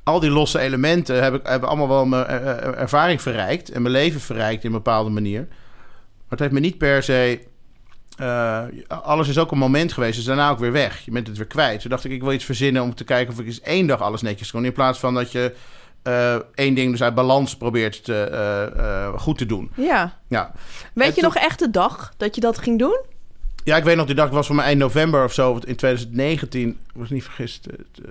al 0.03 0.19
die 0.19 0.29
losse 0.29 0.59
elementen 0.59 1.21
hebben, 1.23 1.61
allemaal 1.61 1.87
wel 1.87 2.05
mijn 2.05 2.25
eh, 2.25 2.35
eh, 2.51 2.79
ervaring 2.81 3.21
verrijkt. 3.21 3.71
En 3.71 3.81
mijn 3.81 3.93
leven 3.93 4.21
verrijkt 4.21 4.63
in 4.63 4.69
een 4.69 4.75
bepaalde 4.75 5.09
manier. 5.09 5.39
Maar 5.49 6.29
het 6.29 6.39
heeft 6.39 6.51
me 6.51 6.59
niet 6.59 6.77
per 6.77 7.03
se... 7.03 7.39
eh, 8.17 8.63
alles 8.87 9.27
is 9.27 9.37
ook 9.37 9.51
een 9.51 9.57
moment 9.57 9.93
geweest, 9.93 10.15
dus 10.15 10.25
daarna 10.25 10.49
ook 10.49 10.59
weer 10.59 10.71
weg. 10.71 10.99
Je 11.05 11.11
bent 11.11 11.27
het 11.27 11.37
weer 11.37 11.45
kwijt. 11.47 11.81
Toen 11.81 11.89
dacht 11.89 12.03
ik, 12.05 12.11
ik 12.11 12.23
wil 12.23 12.31
iets 12.33 12.45
verzinnen 12.45 12.81
om 12.81 12.95
te 12.95 13.03
kijken 13.03 13.33
of 13.33 13.39
ik 13.39 13.45
eens 13.45 13.61
één 13.61 13.87
dag 13.87 14.01
alles 14.01 14.21
netjes 14.21 14.51
kon. 14.51 14.65
In 14.65 14.71
plaats 14.73 14.99
van 14.99 15.13
dat 15.13 15.31
je 15.31 15.55
eh, 16.05 16.35
één 16.53 16.73
ding 16.73 16.91
dus 16.91 17.03
uit 17.03 17.15
balans 17.15 17.57
probeert 17.57 18.03
te, 18.03 18.23
eh, 18.23 18.79
eh, 19.05 19.13
goed 19.19 19.37
te 19.37 19.45
doen. 19.45 19.71
Ja. 19.75 20.19
Ja. 20.27 20.51
Weet 20.93 21.07
En 21.07 21.13
je 21.15 21.21
toen- 21.21 21.23
nog 21.23 21.35
echt 21.35 21.59
de 21.59 21.69
dag 21.69 22.13
dat 22.17 22.35
je 22.35 22.41
dat 22.41 22.57
ging 22.57 22.79
doen? 22.79 23.01
Ja, 23.65 23.77
ik 23.77 23.83
weet 23.83 23.95
nog, 23.95 24.05
die 24.05 24.15
dag 24.15 24.29
was 24.29 24.45
voor 24.47 24.55
mij 24.55 24.65
eind 24.65 24.79
november 24.79 25.23
of 25.23 25.33
zo, 25.33 25.53
in 25.65 25.75
2019, 25.75 26.69
ik 26.69 26.75
was 26.93 27.09
niet 27.09 27.23
vergist. 27.23 27.65
eh, 27.65 27.73
t- 27.91 28.01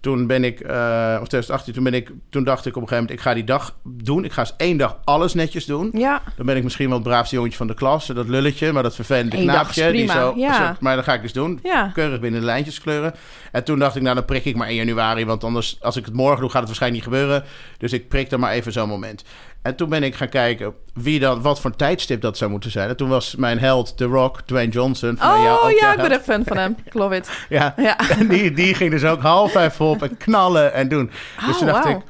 toen 0.00 0.26
ben 0.26 0.44
ik, 0.44 0.60
eh, 0.60 1.18
of 1.20 1.28
2018, 1.28 1.74
toen 1.74 1.84
ben 1.84 1.94
ik, 1.94 2.10
toen 2.30 2.44
dacht 2.44 2.66
ik 2.66 2.76
op 2.76 2.82
een 2.82 2.88
gegeven 2.88 3.02
moment, 3.02 3.10
ik 3.18 3.20
ga 3.20 3.34
die 3.34 3.44
dag 3.44 3.74
doen. 3.84 4.24
Ik 4.24 4.32
ga 4.32 4.40
eens 4.40 4.54
één 4.56 4.76
dag 4.76 4.98
alles 5.04 5.34
netjes 5.34 5.64
doen. 5.66 5.90
Ja. 5.92 6.22
Dan 6.36 6.46
ben 6.46 6.56
ik 6.56 6.62
misschien 6.62 6.88
wel 6.88 6.98
het 6.98 7.06
braafste 7.06 7.34
jongetje 7.34 7.56
van 7.56 7.66
de 7.66 7.74
klas, 7.74 8.06
dat 8.06 8.28
lulletje, 8.28 8.72
maar 8.72 8.82
dat 8.82 8.94
vervelende 8.94 9.36
Eén 9.38 9.46
dag 9.46 9.54
knaapje. 9.72 9.92
die 9.92 10.10
zo, 10.10 10.32
ja. 10.36 10.66
zo- 10.66 10.76
maar 10.80 10.96
dat 10.96 11.04
ga 11.04 11.14
ik 11.14 11.22
dus 11.22 11.32
doen. 11.32 11.58
Ja. 11.62 11.90
Keurig 11.94 12.20
binnen 12.20 12.40
de 12.40 12.46
lijntjes 12.46 12.80
kleuren. 12.80 13.14
En 13.52 13.64
toen 13.64 13.78
dacht 13.78 13.96
ik, 13.96 14.02
nou 14.02 14.14
dan 14.14 14.24
prik 14.24 14.44
ik 14.44 14.56
maar 14.56 14.68
1 14.68 14.76
januari, 14.76 15.24
want 15.26 15.44
anders, 15.44 15.76
als 15.80 15.96
ik 15.96 16.04
het 16.04 16.14
morgen 16.14 16.40
doe, 16.40 16.50
gaat 16.50 16.58
het 16.58 16.66
waarschijnlijk 16.66 17.04
niet 17.04 17.14
gebeuren. 17.14 17.44
Dus 17.78 17.92
ik 17.92 18.08
prik 18.08 18.30
er 18.30 18.38
maar 18.38 18.52
even 18.52 18.72
zo'n 18.72 18.88
moment. 18.88 19.24
En 19.62 19.76
toen 19.76 19.88
ben 19.88 20.02
ik 20.02 20.14
gaan 20.14 20.28
kijken 20.28 20.74
wie 20.94 21.20
dan, 21.20 21.42
wat 21.42 21.60
voor 21.60 21.76
tijdstip 21.76 22.20
dat 22.20 22.36
zou 22.36 22.50
moeten 22.50 22.70
zijn. 22.70 22.88
En 22.88 22.96
toen 22.96 23.08
was 23.08 23.34
mijn 23.36 23.58
held 23.58 23.96
The 23.96 24.04
Rock, 24.04 24.40
Dwayne 24.40 24.72
Johnson. 24.72 25.16
van 25.16 25.30
Oh 25.30 25.70
ja, 25.80 25.90
ik 25.92 25.96
ben 26.00 26.10
echt 26.10 26.22
fan 26.22 26.42
van 26.46 26.56
hem. 26.56 26.76
Ik 26.84 26.94
love 26.94 27.16
it. 27.16 27.30
Ja, 27.48 27.74
Ja. 27.76 27.98
en 28.18 28.28
die, 28.28 28.52
die 28.52 28.74
ging 28.74 28.90
dus 28.90 29.04
ook 29.04 29.20
half 29.20 29.52
vijf 29.52 29.80
op 29.80 30.02
en 30.02 30.16
knallen 30.16 30.72
en 30.72 30.88
doen. 30.88 31.10
Dus 31.46 31.48
Oh, 31.48 31.56
toen 31.58 31.66
dacht 31.66 31.84
wauw. 31.84 31.96
ik, 31.98 32.02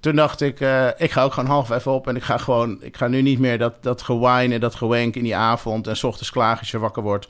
toen 0.00 0.16
dacht 0.16 0.40
ik, 0.40 0.60
eh, 0.60 0.86
ik 0.96 1.10
ga 1.10 1.22
ook 1.22 1.32
gewoon 1.32 1.48
half 1.48 1.66
vijf 1.66 1.86
op 1.86 2.08
en 2.08 2.16
ik 2.16 2.22
ga 2.22 2.36
gewoon, 2.38 2.78
ik 2.80 2.96
ga 2.96 3.08
nu 3.08 3.22
niet 3.22 3.38
meer 3.38 3.58
dat, 3.58 3.74
dat 3.82 4.02
gewine 4.02 4.54
en 4.54 4.60
dat 4.60 4.74
gewenk 4.74 5.16
in 5.16 5.22
die 5.22 5.36
avond 5.36 5.86
en 5.86 5.96
's 5.96 6.04
ochtends 6.04 6.30
klagen 6.30 6.58
als 6.58 6.70
je 6.70 6.78
wakker 6.78 7.02
wordt. 7.02 7.28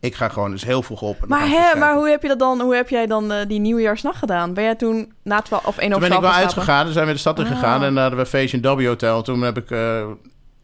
Ik 0.00 0.14
ga 0.14 0.28
gewoon 0.28 0.50
dus 0.50 0.64
heel 0.64 0.82
vroeg 0.82 1.02
op. 1.02 1.22
en 1.22 1.28
Maar, 1.28 1.48
hè, 1.48 1.68
eens 1.70 1.78
maar 1.78 1.94
hoe 1.94 2.08
heb 2.08 2.22
je 2.22 2.28
dat 2.28 2.38
dan? 2.38 2.60
Hoe 2.60 2.74
heb 2.74 2.88
jij 2.88 3.06
dan 3.06 3.32
eh, 3.32 3.46
die 3.48 3.60
nieuwjaarsnacht 3.60 4.18
gedaan? 4.18 4.54
Ben 4.54 4.64
jij 4.64 4.74
toen 4.74 5.12
na 5.22 5.40
12 5.40 5.66
of 5.66 5.76
1 5.78 5.86
Toen 5.90 5.96
over 5.96 6.08
ben 6.08 6.16
ik 6.18 6.22
12 6.22 6.22
wel 6.22 6.32
gaan 6.32 6.42
uitgegaan, 6.42 6.84
dan 6.84 6.92
zijn 6.92 7.06
we 7.06 7.12
de 7.12 7.18
stad 7.18 7.38
in 7.38 7.44
Ah. 7.44 7.50
gegaan 7.50 7.82
en 7.82 7.94
naar 7.94 8.16
de 8.16 8.26
feestje 8.26 8.56
in 8.60 8.76
W 8.76 8.86
Hotel. 8.86 9.22
Toen 9.22 9.42
heb 9.42 9.56
ik, 9.56 9.70
eh, 9.70 10.06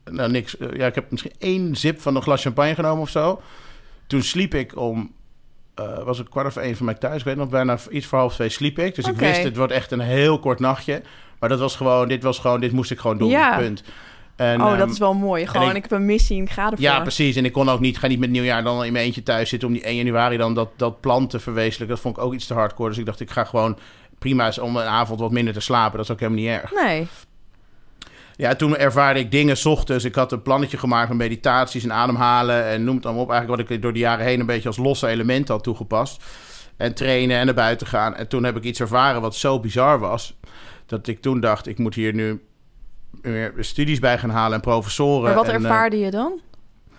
nou 0.04 0.30
niks, 0.30 0.56
eh, 0.56 0.68
ja 0.76 0.86
ik 0.86 0.94
heb 0.94 1.10
misschien 1.10 1.32
één 1.38 1.76
zip 1.76 2.00
van 2.00 2.16
een 2.16 2.22
glas 2.22 2.42
champagne 2.42 2.74
genomen 2.74 3.02
of 3.02 3.08
zo. 3.08 3.40
Toen 4.06 4.22
sliep 4.22 4.54
ik 4.54 4.76
om, 4.78 5.12
was 6.04 6.18
het 6.18 6.28
kwart 6.28 6.46
over 6.46 6.62
één 6.62 6.76
van 6.76 6.86
mij 6.86 6.94
thuis. 6.94 7.18
Ik 7.18 7.24
weet 7.24 7.36
nog, 7.36 7.48
bijna 7.48 7.78
iets 7.90 8.06
voor 8.06 8.18
half 8.18 8.34
twee 8.34 8.48
sliep 8.48 8.78
ik. 8.78 8.94
Dus 8.94 9.06
ik 9.06 9.16
wist, 9.16 9.42
het 9.42 9.56
wordt 9.56 9.72
echt 9.72 9.90
een 9.92 10.00
heel 10.00 10.38
kort 10.38 10.60
nachtje. 10.60 11.02
Maar 11.38 11.48
dat 11.48 11.58
was 11.58 11.76
gewoon, 11.76 12.08
dit 12.08 12.22
was 12.22 12.38
gewoon, 12.38 12.60
dit 12.60 12.72
moest 12.72 12.90
ik 12.90 12.98
gewoon 12.98 13.18
doen, 13.18 13.28
Ja. 13.28 13.56
punt. 13.58 13.82
En, 14.42 14.60
Oh, 14.62 14.70
dat 14.70 14.78
ehm, 14.78 14.90
is 14.90 14.98
wel 14.98 15.14
mooi. 15.14 15.46
Gewoon, 15.46 15.70
ik- 15.70 15.76
ik, 15.76 15.82
heb 15.82 15.90
een 15.92 16.06
missie, 16.06 16.42
ik 16.42 16.50
ga 16.50 16.62
ervoor. 16.64 16.80
ja, 16.80 17.00
precies. 17.00 17.36
En 17.36 17.44
ik 17.44 17.52
kon 17.52 17.68
ook 17.68 17.80
niet, 17.80 17.98
ga 17.98 18.06
niet 18.06 18.18
met 18.18 18.30
nieuwjaar 18.30 18.62
dan 18.62 18.84
in 18.84 18.92
mijn 18.92 19.04
eentje 19.04 19.22
thuis 19.22 19.48
zitten 19.48 19.68
om 19.68 19.74
die 19.74 19.86
1 19.86 19.96
januari 19.96 20.36
dan 20.36 20.54
dat, 20.54 20.68
dat 20.76 21.00
plan 21.00 21.26
te 21.26 21.38
verwezenlijken. 21.40 21.88
Dat 21.88 22.00
vond 22.00 22.16
ik 22.16 22.22
ook 22.22 22.34
iets 22.34 22.46
te 22.46 22.54
hardcore. 22.54 22.88
Dus 22.88 22.98
ik 22.98 23.06
dacht, 23.06 23.20
ik 23.20 23.30
ga 23.30 23.44
gewoon 23.44 23.78
prima 24.18 24.46
is 24.46 24.58
om 24.58 24.76
een 24.76 24.84
avond 24.86 25.20
wat 25.20 25.30
minder 25.30 25.54
te 25.54 25.60
slapen. 25.60 25.96
Dat 25.96 26.04
is 26.04 26.10
ook 26.10 26.20
helemaal 26.20 26.40
niet 26.42 26.50
erg. 26.50 26.72
Nee. 26.84 27.06
Ja, 28.36 28.54
toen 28.54 28.76
ervaarde 28.76 29.20
ik 29.20 29.30
dingen 29.30 29.56
's 29.56 29.64
ochtends. 29.66 30.04
Ik 30.04 30.14
had 30.14 30.32
een 30.32 30.42
plannetje 30.42 30.78
gemaakt 30.78 31.08
met 31.08 31.18
meditaties 31.18 31.84
en 31.84 31.92
ademhalen 31.92 32.64
en 32.64 32.84
noem 32.84 32.96
het 32.96 33.04
allemaal 33.06 33.22
op. 33.24 33.30
Eigenlijk 33.30 33.60
wat 33.62 33.70
ik 33.70 33.82
door 33.82 33.92
de 33.92 33.98
jaren 33.98 34.24
heen 34.24 34.40
een 34.40 34.46
beetje 34.46 34.68
als 34.68 34.76
losse 34.76 35.06
element 35.06 35.48
had 35.48 35.62
toegepast. 35.62 36.22
En 36.76 36.94
trainen 36.94 37.38
en 37.38 37.44
naar 37.46 37.54
buiten 37.54 37.86
gaan. 37.86 38.14
En 38.16 38.28
toen 38.28 38.44
heb 38.44 38.56
ik 38.56 38.64
iets 38.64 38.80
ervaren 38.80 39.20
wat 39.20 39.34
zo 39.34 39.60
bizar 39.60 39.98
was. 39.98 40.34
Dat 40.86 41.06
ik 41.06 41.20
toen 41.20 41.40
dacht, 41.40 41.66
ik 41.66 41.78
moet 41.78 41.94
hier 41.94 42.14
nu 42.14 42.42
meer 43.22 43.52
studies 43.58 43.98
bij 43.98 44.18
gaan 44.18 44.30
halen 44.30 44.54
en 44.54 44.60
professoren. 44.60 45.22
Maar 45.22 45.34
wat 45.34 45.48
en, 45.48 45.50
eh, 45.50 45.62
ervaarde 45.62 45.98
je 45.98 46.10
dan? 46.10 46.40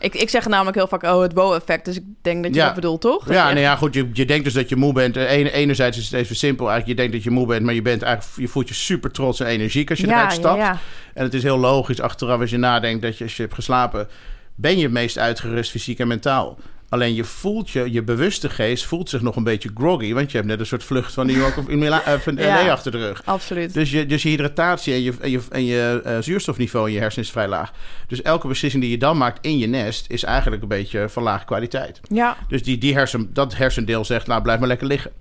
Ik, 0.03 0.15
ik 0.15 0.29
zeg 0.29 0.47
namelijk 0.47 0.75
heel 0.75 0.87
vaak, 0.87 1.03
oh, 1.03 1.21
het 1.21 1.33
wow-effect. 1.33 1.85
Dus 1.85 1.95
ik 1.95 2.03
denk 2.21 2.43
dat 2.43 2.53
je 2.53 2.59
Ja. 2.59 2.65
dat 2.65 2.75
bedoelt, 2.75 3.01
toch? 3.01 3.23
Dat 3.25 3.35
Ja, 3.35 3.45
nou 3.47 3.59
ja, 3.59 3.75
goed. 3.75 3.93
Je, 3.93 4.09
je 4.13 4.25
denkt 4.25 4.43
dus 4.43 4.53
dat 4.53 4.69
je 4.69 4.75
moe 4.75 4.93
bent. 4.93 5.17
Eh, 5.17 5.31
Ene, 5.31 5.51
enerzijds 5.51 5.97
is 5.97 6.03
het 6.03 6.13
even 6.13 6.35
simpel. 6.35 6.69
Eigenlijk, 6.69 6.99
je 6.99 7.05
denkt 7.07 7.23
dat 7.23 7.33
je 7.33 7.39
moe 7.39 7.47
bent, 7.47 7.65
maar 7.65 7.73
je, 7.73 7.81
bent 7.81 8.01
eigenlijk, 8.01 8.39
je 8.39 8.47
voelt 8.47 8.67
je 8.67 8.73
super 8.73 9.11
trots 9.11 9.39
en 9.39 9.47
energiek 9.47 9.89
als 9.89 9.99
je 9.99 10.07
ja, 10.07 10.13
eruit 10.13 10.31
stapt. 10.31 10.57
Ja, 10.57 10.63
ja. 10.63 10.77
En 11.13 11.23
het 11.23 11.33
is 11.33 11.43
heel 11.43 11.57
logisch 11.57 12.01
achteraf 12.01 12.39
als 12.39 12.49
je 12.49 12.57
nadenkt 12.57 13.01
dat 13.01 13.17
je, 13.17 13.23
als 13.23 13.35
je 13.35 13.41
hebt 13.41 13.53
geslapen, 13.53 14.07
ben 14.55 14.77
je 14.77 14.83
het 14.83 14.91
meest 14.91 15.17
uitgerust 15.17 15.71
fysiek 15.71 15.99
en 15.99 16.07
mentaal. 16.07 16.57
Alleen 16.93 17.13
je 17.13 17.23
voelt 17.23 17.69
je, 17.69 17.91
je 17.91 18.03
bewuste 18.03 18.49
geest 18.49 18.85
voelt 18.85 19.09
zich 19.09 19.21
nog 19.21 19.35
een 19.35 19.43
beetje 19.43 19.71
groggy. 19.73 20.13
Want 20.13 20.31
je 20.31 20.37
hebt 20.37 20.49
net 20.49 20.59
een 20.59 20.65
soort 20.65 20.83
vlucht 20.83 21.13
van 21.13 21.25
New 21.25 21.35
York 21.35 21.57
of 21.57 21.67
in 21.67 21.79
Mila- 21.79 22.03
eh, 22.03 22.19
van 22.19 22.35
Ja. 22.43 22.71
Achter 22.71 22.91
de 22.91 22.97
rug. 22.97 23.21
Absoluut. 23.25 23.73
Dus 23.73 23.91
je, 23.91 24.05
dus 24.05 24.23
je 24.23 24.29
hydratatie 24.29 24.93
en 24.93 25.01
je, 25.01 25.13
en 25.21 25.31
je, 25.31 25.39
en 25.49 25.65
je 25.65 26.01
eh, 26.03 26.17
zuurstofniveau 26.19 26.87
in 26.87 26.93
je 26.93 26.99
hersenen 26.99 27.25
is 27.25 27.31
vrij 27.31 27.47
laag. 27.47 27.71
Dus 28.07 28.21
elke 28.21 28.47
beslissing 28.47 28.83
die 28.83 28.91
je 28.91 28.97
dan 28.97 29.17
maakt 29.17 29.45
in 29.45 29.57
je 29.57 29.67
nest 29.67 30.05
is 30.09 30.23
eigenlijk 30.23 30.61
een 30.61 30.67
beetje 30.67 31.09
van 31.09 31.23
lage 31.23 31.45
kwaliteit. 31.45 31.99
Ja, 32.09 32.37
Dus 32.47 32.63
die, 32.63 32.77
die 32.77 32.93
hersen, 32.93 33.29
dat 33.33 33.55
hersendeel 33.55 34.05
zegt, 34.05 34.27
nou 34.27 34.41
blijf 34.41 34.59
maar 34.59 34.67
lekker 34.67 34.87
liggen. 34.87 35.11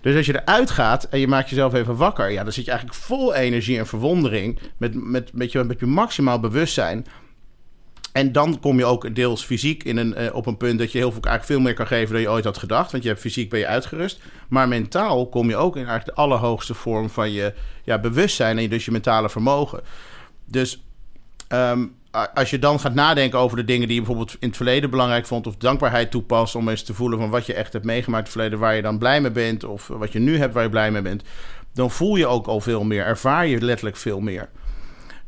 Dus 0.00 0.16
als 0.16 0.26
je 0.26 0.40
eruit 0.42 0.70
gaat 0.70 1.04
en 1.04 1.20
je 1.20 1.28
maakt 1.28 1.48
jezelf 1.48 1.74
even 1.74 1.96
wakker, 1.96 2.30
ja, 2.30 2.42
dan 2.42 2.52
zit 2.52 2.64
je 2.64 2.70
eigenlijk 2.70 3.00
vol 3.00 3.34
energie 3.34 3.78
en 3.78 3.86
verwondering, 3.86 4.58
met, 4.76 4.94
met, 4.94 5.32
met, 5.32 5.52
je, 5.52 5.64
met 5.64 5.80
je 5.80 5.86
maximaal 5.86 6.40
bewustzijn. 6.40 7.06
En 8.16 8.32
dan 8.32 8.60
kom 8.60 8.78
je 8.78 8.84
ook 8.84 9.14
deels 9.14 9.44
fysiek 9.44 9.84
in 9.84 9.96
een, 9.96 10.14
eh, 10.14 10.34
op 10.34 10.46
een 10.46 10.56
punt 10.56 10.78
dat 10.78 10.92
je 10.92 10.98
heel 10.98 11.12
veel, 11.12 11.22
eigenlijk 11.22 11.52
veel 11.52 11.60
meer 11.60 11.74
kan 11.74 11.86
geven 11.86 12.12
dan 12.12 12.20
je 12.20 12.30
ooit 12.30 12.44
had 12.44 12.58
gedacht. 12.58 12.90
Want 12.90 13.02
je 13.02 13.08
hebt 13.08 13.20
fysiek 13.20 13.50
ben 13.50 13.58
je 13.58 13.66
uitgerust. 13.66 14.20
Maar 14.48 14.68
mentaal 14.68 15.28
kom 15.28 15.48
je 15.48 15.56
ook 15.56 15.76
in 15.76 15.86
eigenlijk 15.86 16.16
de 16.16 16.22
allerhoogste 16.22 16.74
vorm 16.74 17.10
van 17.10 17.32
je 17.32 17.54
ja, 17.84 17.98
bewustzijn 17.98 18.58
en 18.58 18.68
dus 18.68 18.84
je 18.84 18.90
mentale 18.90 19.30
vermogen. 19.30 19.80
Dus 20.44 20.82
ehm, 21.48 21.86
als 22.34 22.50
je 22.50 22.58
dan 22.58 22.80
gaat 22.80 22.94
nadenken 22.94 23.38
over 23.38 23.56
de 23.56 23.64
dingen 23.64 23.86
die 23.86 23.96
je 23.96 24.02
bijvoorbeeld 24.02 24.36
in 24.40 24.48
het 24.48 24.56
verleden 24.56 24.90
belangrijk 24.90 25.26
vond, 25.26 25.46
of 25.46 25.56
dankbaarheid 25.56 26.10
toepast 26.10 26.54
om 26.54 26.68
eens 26.68 26.82
te 26.82 26.94
voelen 26.94 27.18
van 27.18 27.30
wat 27.30 27.46
je 27.46 27.54
echt 27.54 27.72
hebt 27.72 27.84
meegemaakt 27.84 28.18
in 28.18 28.24
het 28.24 28.32
verleden, 28.32 28.58
waar 28.58 28.76
je 28.76 28.82
dan 28.82 28.98
blij 28.98 29.20
mee 29.20 29.30
bent, 29.30 29.64
of 29.64 29.86
wat 29.86 30.12
je 30.12 30.18
nu 30.18 30.38
hebt 30.38 30.54
waar 30.54 30.62
je 30.62 30.68
blij 30.68 30.90
mee 30.90 31.02
bent, 31.02 31.22
dan 31.74 31.90
voel 31.90 32.16
je 32.16 32.26
ook 32.26 32.46
al 32.46 32.60
veel 32.60 32.84
meer, 32.84 33.04
ervaar 33.04 33.46
je 33.46 33.60
letterlijk 33.60 33.96
veel 33.96 34.20
meer. 34.20 34.48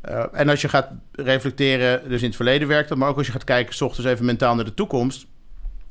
Eh, 0.00 0.24
en 0.32 0.48
als 0.48 0.60
je 0.60 0.68
gaat 0.68 0.88
reflecteren, 1.12 2.08
dus 2.08 2.20
in 2.20 2.26
het 2.26 2.36
verleden 2.36 2.68
werkt 2.68 2.88
dat, 2.88 2.98
maar 2.98 3.08
ook 3.08 3.16
als 3.16 3.26
je 3.26 3.32
gaat 3.32 3.44
kijken, 3.44 3.74
s 3.74 3.80
ochtends 3.80 4.10
even 4.10 4.24
mentaal 4.24 4.54
naar 4.54 4.64
de 4.64 4.74
toekomst, 4.74 5.26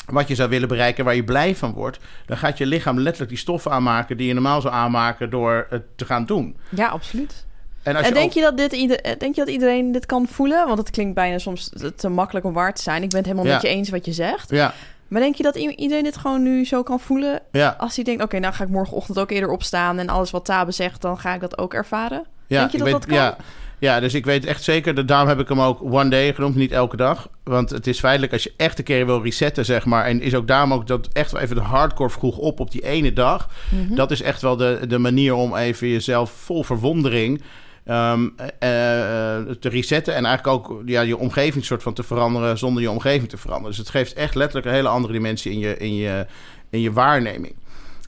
wat 0.06 0.28
je 0.28 0.36
zou 0.36 0.50
willen 0.50 0.68
bereiken, 0.68 1.06
waar 1.06 1.16
je 1.16 1.24
blij 1.24 1.56
van 1.56 1.74
wordt, 1.74 2.00
dan 2.26 2.38
gaat 2.38 2.58
je 2.58 2.66
lichaam 2.66 3.00
letterlijk 3.00 3.30
die 3.30 3.40
stoffen 3.40 3.72
aanmaken 3.72 4.18
die 4.18 4.28
je 4.28 4.34
normaal 4.34 4.62
zou 4.62 4.74
aanmaken 4.74 5.30
door 5.30 5.66
het 5.70 5.84
te 5.96 6.06
gaan 6.06 6.26
doen. 6.26 6.58
ja, 6.70 6.88
absoluut. 6.88 7.46
En, 7.84 7.94
denk 8.14 8.18
ook- 8.26 8.32
je, 8.32 8.42
dat 8.42 8.58
dit 8.58 8.72
ieder, 8.72 9.02
eh, 9.02 9.20
denk 9.20 9.36
je 9.36 9.42
dat 9.46 9.54
iedereen 9.54 9.92
dit 9.92 10.06
kan 10.06 10.28
voelen? 10.28 10.66
Want 10.68 10.78
het 10.80 10.90
klinkt 10.90 11.16
bijna 11.16 11.38
soms 11.38 11.72
te- 11.96 12.10
makkelijk 12.10 12.46
om 12.46 12.54
waar 12.54 12.74
te 12.74 12.82
zijn. 12.82 13.04
Ik 13.04 13.10
ben 13.10 13.18
het 13.18 13.26
helemaal 13.28 13.48
Ja. 13.48 13.54
met 13.54 13.62
je 13.62 13.68
eens 13.68 13.90
wat 13.90 14.06
je 14.06 14.14
zegt. 14.14 14.50
Ja, 14.50 14.74
Maar 15.08 15.22
denk 15.22 15.36
je 15.36 15.44
dat 15.44 15.56
iedereen 15.56 16.04
dit 16.04 16.18
gewoon 16.18 16.44
nu 16.44 16.66
zo 16.66 16.84
kan 16.84 17.00
voelen? 17.00 17.40
ja. 17.52 17.76
Als 17.78 17.96
hij 17.96 18.04
denkt, 18.04 18.24
oké, 18.24 18.40
nou 18.40 18.54
ga 18.54 18.64
ik 18.64 18.70
morgenochtend 18.70 19.20
ook 19.20 19.32
eerder 19.32 19.50
opstaan... 19.50 20.00
en 20.00 20.10
alles 20.10 20.32
wat 20.32 20.46
Tabe 20.46 20.72
zegt, 20.72 21.02
dan 21.02 21.20
ga 21.20 21.34
ik 21.34 21.40
dat 21.42 21.58
ook 21.58 21.74
ervaren? 21.74 22.26
Ja, 22.48 22.60
Denk 22.60 22.72
je 22.72 22.78
ik 22.78 22.84
dat 22.84 22.92
dat 22.94 23.06
kan? 23.06 23.16
Ja, 23.18 23.38
ja, 23.80 24.00
dus 24.00 24.14
ik 24.14 24.26
weet 24.26 24.46
echt 24.46 24.64
zeker, 24.64 24.96
dat- 24.96 25.08
daarom 25.08 25.28
heb 25.28 25.40
ik 25.40 25.48
hem 25.48 25.62
ook 25.62 25.82
one 25.82 26.10
day 26.10 26.34
genoemd, 26.34 26.56
niet 26.56 26.72
elke 26.72 26.98
dag. 26.98 27.30
Want 27.44 27.70
het 27.70 27.88
is 27.88 28.00
feitelijk, 28.00 28.34
als 28.34 28.44
je 28.44 28.54
echt 28.58 28.78
een 28.78 28.84
keer 28.84 29.06
wil 29.06 29.24
resetten, 29.24 29.66
zeg 29.66 29.86
maar, 29.86 30.06
en 30.06 30.22
is 30.22 30.36
ook 30.36 30.48
daarom 30.48 30.74
ook 30.74 30.88
dat 30.88 31.08
echt 31.14 31.32
wel 31.32 31.42
even 31.42 31.56
de 31.56 31.62
hardcore 31.62 32.10
vroeg 32.10 32.38
op 32.38 32.60
op 32.60 32.72
die 32.72 32.86
ene 32.86 33.14
dag. 33.14 33.50
Mhm. 33.70 33.96
Dat 33.96 34.12
is 34.12 34.22
echt 34.22 34.42
wel 34.42 34.58
de, 34.58 34.80
de 34.88 34.98
manier 34.98 35.34
om 35.34 35.56
even 35.56 35.88
jezelf 35.88 36.32
vol 36.32 36.64
verwondering 36.64 37.42
ehm, 37.86 38.28
eh, 38.60 39.38
eh, 39.38 39.46
te 39.60 39.70
resetten. 39.70 40.16
En 40.16 40.26
eigenlijk 40.26 40.58
ook 40.70 40.82
ja, 40.86 41.02
je 41.02 41.18
omgeving 41.18 41.66
soort 41.66 41.84
van 41.84 41.94
te 41.94 42.04
veranderen 42.04 42.58
zonder 42.58 42.82
je 42.82 42.92
omgeving 42.92 43.30
te 43.30 43.38
veranderen. 43.38 43.70
Dus 43.70 43.80
het 43.80 43.90
geeft 43.90 44.14
echt 44.14 44.36
letterlijk 44.36 44.66
een 44.68 44.74
hele 44.74 44.88
andere 44.88 45.14
dimensie 45.14 45.52
in 45.52 45.60
je, 45.60 45.78
in 45.78 45.96
je, 45.96 46.26
in 46.70 46.82
je 46.82 46.92
waarneming. 46.94 47.56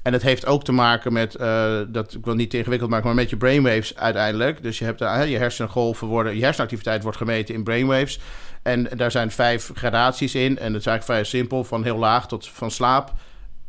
En 0.09 0.15
dat 0.15 0.23
heeft 0.23 0.45
ook 0.45 0.63
te 0.63 0.71
maken 0.71 1.13
met, 1.13 1.35
eh, 1.35 1.77
dat, 1.87 2.13
ik 2.13 2.25
wil 2.25 2.33
niet 2.35 2.49
te 2.49 2.57
ingewikkeld 2.57 2.89
maken, 2.89 3.05
maar 3.05 3.15
met 3.15 3.29
je 3.29 3.37
brainwaves 3.37 3.95
uiteindelijk. 3.97 4.63
Dus 4.63 4.79
je 4.79 4.85
hebt 4.85 4.99
hè, 4.99 5.21
je 5.23 5.37
hersengolven 5.37 6.07
worden, 6.07 6.35
je 6.37 6.43
hersenactiviteit 6.43 7.03
wordt 7.03 7.17
gemeten 7.17 7.55
in 7.55 7.63
brainwaves. 7.63 8.19
En 8.63 8.87
daar 8.95 9.11
zijn 9.11 9.31
vijf 9.31 9.71
gradaties 9.73 10.35
in. 10.35 10.59
En 10.59 10.71
dat 10.71 10.81
is 10.81 10.87
eigenlijk 10.87 11.03
vrij 11.03 11.23
simpel, 11.23 11.63
van 11.63 11.83
heel 11.83 11.97
laag 11.97 12.27
tot 12.27 12.47
van 12.49 12.71
slaap. 12.71 13.13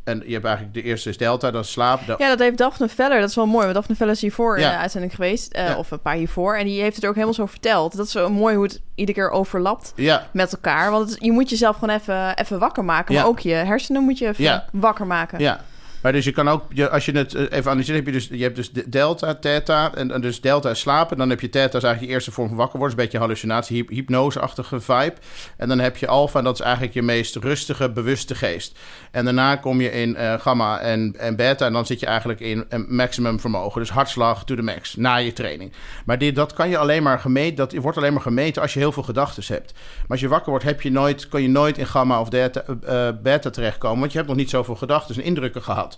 En 0.03 0.23
je 0.25 0.33
hebt 0.33 0.45
eigenlijk, 0.45 0.73
de 0.75 0.81
eerste 0.83 1.09
is 1.09 1.17
delta, 1.17 1.51
is 1.53 1.71
slaap. 1.71 1.99
De- 2.05 2.15
Ja, 2.17 2.27
dat 2.29 2.39
heeft 2.39 2.57
Daphne 2.57 2.87
Veller. 2.89 3.19
Dat 3.19 3.29
is 3.29 3.35
wel 3.35 3.45
mooi, 3.45 3.63
want 3.63 3.73
Daphne 3.75 3.95
Veller 3.95 4.13
is 4.13 4.21
hiervoor 4.21 4.55
in 4.55 4.61
de 4.69 4.77
uitzending 4.77 5.15
geweest. 5.15 5.51
eh, 5.53 5.67
Ja. 5.67 5.77
Of 5.77 5.91
een 5.91 6.01
paar 6.01 6.15
hiervoor. 6.15 6.55
En 6.57 6.65
die 6.65 6.81
heeft 6.81 6.95
het 6.95 7.05
ook 7.05 7.13
helemaal 7.13 7.33
zo 7.35 7.45
verteld. 7.45 7.95
Dat 7.97 8.05
is 8.05 8.11
zo 8.11 8.29
mooi 8.29 8.55
hoe 8.55 8.63
het 8.63 8.81
iedere 8.95 9.17
keer 9.17 9.29
overlapt 9.29 9.93
ja, 9.95 10.27
met 10.33 10.51
elkaar. 10.51 10.91
Want 10.91 11.09
het- 11.09 11.23
je 11.23 11.31
moet 11.31 11.49
jezelf 11.49 11.77
gewoon 11.77 11.95
even, 11.95 12.37
even 12.37 12.59
wakker 12.59 12.85
maken. 12.85 13.13
Maar 13.13 13.25
ook 13.25 13.39
je 13.39 13.53
hersenen 13.53 14.03
moet 14.03 14.17
je 14.17 14.27
even 14.27 14.63
wakker 14.71 15.07
maken. 15.07 15.39
Ja. 15.39 15.59
Maar 16.01 16.11
dus 16.11 16.25
je 16.25 16.31
kan 16.31 16.49
ook, 16.49 16.63
je, 16.69 16.89
als 16.89 17.05
je 17.05 17.11
het 17.11 17.35
eh, 17.35 17.41
even 17.41 17.71
analyseert, 17.71 17.97
heb 17.97 18.05
je 18.05 18.11
dus, 18.11 18.27
je 18.31 18.43
hebt 18.43 18.55
dus 18.55 18.71
de 18.71 18.89
delta, 18.89 19.35
theta. 19.35 19.93
En, 19.95 20.21
dus 20.21 20.41
delta 20.41 20.69
is 20.69 20.79
slapen. 20.79 21.17
Dan 21.17 21.29
heb 21.29 21.41
je 21.41 21.49
theta, 21.49 21.77
is 21.77 21.83
eigenlijk 21.83 22.01
je 22.01 22.17
eerste 22.17 22.31
vorm 22.31 22.47
van 22.47 22.57
wakker 22.57 22.79
worden. 22.79 22.97
is 22.97 23.03
een 23.03 23.09
beetje 23.09 23.25
hallucinatie, 23.25 23.75
hyp- 23.75 23.89
hypnoseachtige 23.89 24.79
vibe. 24.79 25.13
En 25.57 25.67
dan 25.67 25.79
heb 25.79 25.97
je 25.97 26.07
en 26.33 26.43
dat 26.43 26.53
is 26.53 26.61
eigenlijk 26.61 26.93
je 26.93 27.01
meest 27.01 27.35
rustige, 27.35 27.91
bewuste 27.91 28.35
geest. 28.35 28.79
En 29.11 29.25
daarna 29.25 29.55
kom 29.55 29.81
je 29.81 29.91
in 29.91 30.15
eh, 30.15 30.39
gamma 30.39 30.79
en, 30.79 31.15
en 31.17 31.35
beta. 31.35 31.65
En 31.65 31.73
dan 31.73 31.85
zit 31.85 31.99
je 31.99 32.05
eigenlijk 32.05 32.39
in 32.39 32.65
maximum 32.87 33.39
vermogen. 33.39 33.81
Dus 33.81 33.89
hartslag 33.89 34.43
to 34.43 34.55
the 34.55 34.61
max, 34.61 34.95
na 34.95 35.15
je 35.15 35.33
training. 35.33 35.73
Maar 36.05 36.17
dit, 36.17 36.35
dat 36.35 36.53
kan 36.53 36.69
je 36.69 36.77
alleen 36.77 37.03
maar 37.03 37.19
gemeten, 37.19 37.55
dat 37.55 37.73
wordt 37.73 37.97
alleen 37.97 38.13
maar 38.13 38.21
gemeten 38.21 38.61
als 38.61 38.73
je 38.73 38.79
heel 38.79 38.91
veel 38.91 39.03
gedachten 39.03 39.43
hebt. 39.47 39.73
Maar 39.73 40.07
als 40.07 40.19
je 40.19 40.27
wakker 40.27 40.49
wordt, 40.49 40.65
heb 40.65 40.81
je 40.81 40.91
nooit, 40.91 41.27
kan 41.27 41.41
je 41.41 41.49
nooit 41.49 41.77
in 41.77 41.87
gamma 41.87 42.19
of 42.19 42.29
delta, 42.29 42.63
eh, 42.83 43.09
beta 43.23 43.49
terechtkomen. 43.49 43.99
Want 43.99 44.11
je 44.11 44.17
hebt 44.17 44.29
nog 44.29 44.37
niet 44.37 44.49
zoveel 44.49 44.75
gedachten 44.75 45.15
en 45.15 45.23
indrukken 45.23 45.63
gehad. 45.63 45.90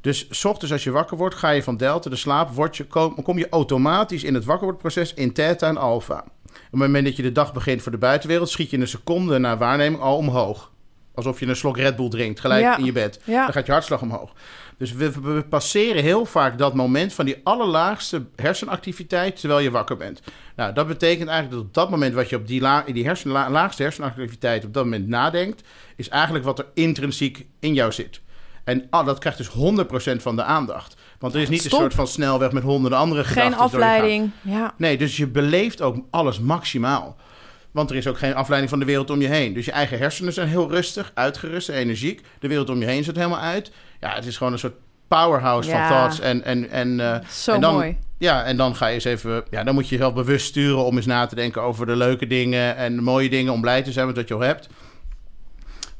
Dus 0.00 0.26
's 0.30 0.44
ochtends 0.44 0.72
als 0.72 0.84
je 0.84 0.90
wakker 0.90 1.16
wordt, 1.16 1.34
ga 1.34 1.50
je 1.50 1.62
van 1.62 1.76
delta, 1.76 2.10
de 2.10 2.16
slaap, 2.16 2.50
word 2.50 2.76
je, 2.76 2.84
kom, 2.86 3.22
kom 3.22 3.38
je 3.38 3.48
automatisch 3.48 4.24
in 4.24 4.34
het 4.34 4.44
wakkerwordproces 4.44 5.14
in 5.14 5.32
theta 5.32 5.68
en 5.68 5.76
alpha. 5.76 6.24
Op 6.44 6.60
het 6.70 6.80
moment 6.80 7.04
dat 7.04 7.16
je 7.16 7.22
de 7.22 7.32
dag 7.32 7.52
begint 7.52 7.82
voor 7.82 7.92
de 7.92 7.98
buitenwereld, 7.98 8.48
schiet 8.48 8.70
je 8.70 8.76
in 8.76 8.82
een 8.82 8.88
seconde 8.88 9.38
naar 9.38 9.58
waarneming 9.58 10.02
al 10.02 10.16
omhoog. 10.16 10.72
Alsof 11.14 11.40
je 11.40 11.46
een 11.46 11.56
slok 11.56 11.76
Red 11.76 11.96
Bull 11.96 12.08
drinkt, 12.08 12.40
gelijk 12.40 12.62
Ja. 12.62 12.76
in 12.76 12.84
je 12.84 12.92
bed. 12.92 13.20
Ja. 13.24 13.44
Dan 13.44 13.52
gaat 13.52 13.66
je 13.66 13.72
hartslag 13.72 14.02
omhoog. 14.02 14.32
Dus 14.78 14.92
we, 14.92 15.10
we 15.20 15.44
passeren 15.48 16.02
heel 16.02 16.24
vaak 16.26 16.58
dat 16.58 16.74
moment 16.74 17.12
van 17.12 17.24
die 17.24 17.40
allerlaagste 17.44 18.24
hersenactiviteit 18.36 19.40
terwijl 19.40 19.60
je 19.60 19.70
wakker 19.70 19.96
bent. 19.96 20.20
Nou, 20.56 20.72
dat 20.72 20.86
betekent 20.86 21.28
eigenlijk 21.28 21.50
dat 21.58 21.68
op 21.68 21.74
dat 21.74 21.90
moment 21.90 22.14
wat 22.14 22.28
je 22.28 22.36
op 22.36 22.46
die, 22.46 22.60
la, 22.60 22.80
die 22.92 23.04
hersen, 23.04 23.30
la- 23.30 23.50
laagste 23.50 23.82
hersenactiviteit 23.82 24.64
op 24.64 24.74
dat 24.74 24.84
moment 24.84 25.08
nadenkt, 25.08 25.62
is 25.96 26.08
eigenlijk 26.08 26.44
wat 26.44 26.58
er 26.58 26.66
intrinsiek 26.74 27.46
in 27.60 27.74
jou 27.74 27.92
zit. 27.92 28.20
En 28.64 28.86
ah, 28.90 29.06
dat 29.06 29.18
krijgt 29.18 29.38
dus 29.38 29.48
100% 29.48 30.16
van 30.22 30.36
de 30.36 30.42
aandacht. 30.42 30.96
Want 31.18 31.34
er 31.34 31.40
is 31.40 31.48
niet 31.48 31.60
Stop. 31.60 31.72
een 31.72 31.78
soort 31.78 31.94
van 31.94 32.06
snelweg 32.06 32.52
met 32.52 32.62
honderden 32.62 32.98
andere 32.98 33.24
Geen 33.24 33.32
gedachten. 33.32 33.58
gaan. 33.58 33.66
afleiding. 33.66 34.30
Ja. 34.40 34.74
Nee, 34.76 34.96
dus 34.98 35.16
je 35.16 35.26
beleeft 35.26 35.80
ook 35.82 35.96
alles 36.10 36.40
maximaal. 36.40 37.16
Want 37.70 37.90
er 37.90 37.96
is 37.96 38.06
ook 38.06 38.18
geen 38.18 38.34
afleiding 38.34 38.70
van 38.70 38.78
de 38.80 38.84
wereld 38.84 39.10
om 39.10 39.20
je 39.20 39.28
heen. 39.28 39.52
Dus 39.54 39.64
je 39.64 39.72
eigen 39.72 39.98
hersenen 39.98 40.32
zijn 40.32 40.48
heel 40.48 40.70
rustig, 40.70 41.10
uitgerust 41.14 41.68
en 41.68 41.74
energiek. 41.74 42.20
De 42.38 42.48
wereld 42.48 42.70
om 42.70 42.78
je 42.80 42.86
heen 42.86 43.04
zit 43.04 43.16
helemaal 43.16 43.38
uit. 43.38 43.70
Ja, 44.00 44.14
het 44.14 44.26
is 44.26 44.36
gewoon 44.36 44.52
een 44.52 44.58
soort 44.58 44.74
powerhouse 45.08 45.68
Ja. 45.70 45.78
van 45.88 45.96
thoughts. 45.96 46.20
En, 46.20 46.44
en, 46.44 46.70
en, 46.70 47.00
eh, 47.00 47.28
Zo 47.28 47.52
en 47.52 47.60
dan, 47.60 47.74
mooi. 47.74 47.98
Ja, 48.18 48.44
en 48.44 48.56
dan 48.56 48.76
ga 48.76 48.86
je 48.86 48.94
eens 48.94 49.04
even... 49.04 49.44
Ja, 49.50 49.64
dan 49.64 49.74
moet 49.74 49.88
je 49.88 49.94
jezelf 49.96 50.14
bewust 50.14 50.46
sturen 50.46 50.84
om 50.84 50.96
eens 50.96 51.06
na 51.06 51.26
te 51.26 51.34
denken 51.34 51.62
over 51.62 51.86
de 51.86 51.96
leuke 51.96 52.26
dingen... 52.26 52.76
en 52.76 52.96
de 52.96 53.02
mooie 53.02 53.28
dingen 53.30 53.52
om 53.52 53.60
blij 53.60 53.82
te 53.82 53.92
zijn 53.92 54.06
met 54.06 54.16
wat 54.16 54.28
je 54.28 54.34
al 54.34 54.40
hebt. 54.40 54.68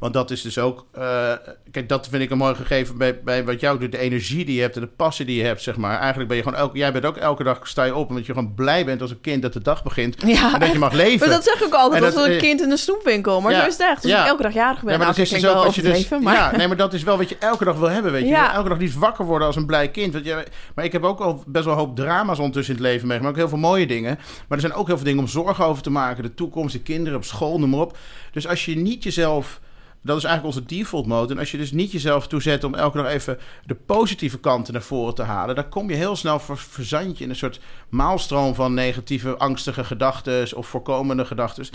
Want 0.04 0.16
dat 0.16 0.30
is 0.30 0.42
dus 0.42 0.58
ook... 0.58 0.86
eh, 0.92 1.32
kijk, 1.70 1.88
dat 1.88 2.08
vind 2.10 2.22
ik 2.22 2.30
een 2.30 2.38
mooi 2.38 2.54
gegeven 2.54 2.98
bij, 2.98 3.22
bij 3.22 3.44
wat 3.44 3.60
jou 3.60 3.78
doet. 3.78 3.92
De 3.92 3.98
energie 3.98 4.44
die 4.44 4.54
je 4.54 4.60
hebt 4.60 4.74
en 4.74 4.80
de 4.80 4.86
passie 4.86 5.26
die 5.26 5.36
je 5.36 5.44
hebt, 5.44 5.62
zeg 5.62 5.76
maar. 5.76 5.98
Eigenlijk 5.98 6.28
ben 6.28 6.36
je 6.36 6.42
gewoon... 6.42 6.58
Elke, 6.58 6.78
jij 6.78 6.92
bent 6.92 7.04
ook 7.04 7.16
elke 7.16 7.44
dag 7.44 7.68
sta 7.68 7.84
je 7.84 7.94
op... 7.94 8.08
omdat 8.08 8.26
je 8.26 8.32
gewoon 8.32 8.54
blij 8.54 8.84
bent 8.84 9.00
als 9.00 9.10
een 9.10 9.20
kind 9.20 9.42
dat 9.42 9.52
de 9.52 9.62
dag 9.62 9.82
begint. 9.82 10.16
Ja, 10.26 10.54
en 10.54 10.60
dat 10.60 10.72
je 10.72 10.78
mag 10.78 10.92
leven. 10.92 11.18
Maar 11.28 11.36
dat 11.36 11.44
zeg 11.44 11.54
ik 11.54 11.64
ook 11.64 11.74
altijd 11.74 12.00
En 12.00 12.06
als 12.06 12.14
dat- 12.14 12.26
een 12.26 12.32
eh, 12.32 12.38
kind 12.38 12.60
in 12.60 12.70
een 12.70 12.78
snoepwinkel. 12.78 13.40
Maar 13.40 13.52
ja, 13.52 13.60
zo 13.60 13.66
is 13.66 13.72
het 13.72 13.82
echt. 13.82 14.02
Als 14.02 14.12
ja. 14.12 14.22
ik 14.22 14.28
elke 14.28 14.42
dag 14.42 14.54
jarig 14.54 14.82
ben, 14.82 14.92
Ja, 14.92 14.98
maar 14.98 15.06
nou, 15.06 15.16
dat 15.18 15.24
is 15.26 15.30
dus 15.40 15.46
ook 15.46 15.64
als 15.64 15.74
je 15.74 15.82
dus, 15.82 16.08
maar... 16.08 16.34
ja, 16.34 16.56
nee, 16.56 16.68
maar 16.68 16.76
dat 16.76 16.92
is 16.92 17.02
wel 17.02 17.16
wat 17.16 17.28
je 17.28 17.36
elke 17.38 17.64
dag 17.64 17.76
wil 17.76 17.88
hebben, 17.90 18.12
weet 18.12 18.28
je. 18.28 18.34
Elke 18.34 18.68
dag 18.68 18.78
niet 18.78 18.94
wakker 18.94 19.24
worden 19.24 19.46
als 19.46 19.56
een 19.56 19.66
blij 19.66 19.90
kind. 19.90 20.12
Want 20.12 20.24
je, 20.24 20.44
maar 20.74 20.84
ik 20.84 20.92
heb 20.92 21.04
ook 21.04 21.20
al 21.20 21.42
best 21.46 21.64
wel 21.64 21.74
een 21.74 21.80
hoop 21.80 21.96
drama's 21.96 22.38
ondertussen 22.38 22.74
in 22.76 22.82
het 22.82 22.90
leven 22.90 23.06
meegemaakt. 23.06 23.34
Ook 23.34 23.40
heel 23.40 23.50
veel 23.50 23.68
mooie 23.68 23.86
dingen. 23.86 24.18
Maar 24.48 24.58
er 24.58 24.60
zijn 24.60 24.74
ook 24.74 24.86
heel 24.86 24.96
veel 24.96 25.04
dingen 25.06 25.20
om 25.20 25.28
zorgen 25.28 25.64
over 25.64 25.82
te 25.82 25.90
maken. 25.90 26.22
De 26.22 26.34
toekomst, 26.34 26.72
de 26.72 26.82
kinderen 26.82 27.18
op 27.18 27.24
school, 27.24 27.58
noem 27.58 27.70
maar 27.70 27.80
op. 27.80 27.96
Dus 28.32 28.46
als 28.48 28.64
je 28.64 28.76
niet 28.76 29.02
jezelf... 29.02 29.60
Dat 30.04 30.16
is 30.16 30.24
eigenlijk 30.24 30.56
onze 30.56 30.76
default 30.76 31.06
mode. 31.06 31.32
En 31.32 31.38
als 31.38 31.50
je 31.50 31.56
dus 31.56 31.72
niet 31.72 31.92
jezelf 31.92 32.26
toezet 32.26 32.64
om 32.64 32.74
elke 32.74 32.96
dag 32.96 33.06
even 33.06 33.38
de 33.66 33.74
positieve 33.74 34.38
kanten 34.38 34.72
naar 34.72 34.82
voren 34.82 35.14
te 35.14 35.22
halen, 35.22 35.54
dan 35.54 35.68
kom 35.68 35.90
je 35.90 35.96
heel 35.96 36.16
snel 36.16 36.38
ver, 36.38 36.58
verzand 36.58 37.18
je 37.18 37.24
in 37.24 37.30
een 37.30 37.36
soort 37.36 37.60
maalstroom 37.88 38.54
van 38.54 38.74
negatieve, 38.74 39.36
angstige 39.36 39.84
gedachten 39.84 40.56
of 40.56 40.66
voorkomende 40.66 41.24
gedachten. 41.24 41.66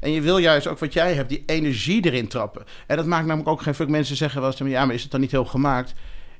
En 0.00 0.10
je 0.10 0.20
wil 0.20 0.38
juist 0.38 0.66
ook 0.66 0.78
wat 0.78 0.92
jij 0.92 1.14
hebt, 1.14 1.28
die 1.28 1.42
energie 1.46 2.04
erin 2.04 2.28
trappen. 2.28 2.64
En 2.86 2.96
dat 2.96 3.06
maakt 3.06 3.26
namelijk 3.26 3.48
ook 3.48 3.62
geen 3.62 3.74
fuck. 3.74 3.88
Mensen 3.88 4.16
zeggen 4.16 4.40
wel 4.40 4.50
eens, 4.50 4.70
ja, 4.70 4.84
maar 4.84 4.94
is 4.94 5.02
het 5.02 5.10
dan 5.10 5.20
niet 5.20 5.30
heel 5.30 5.44
gemaakt? 5.44 5.94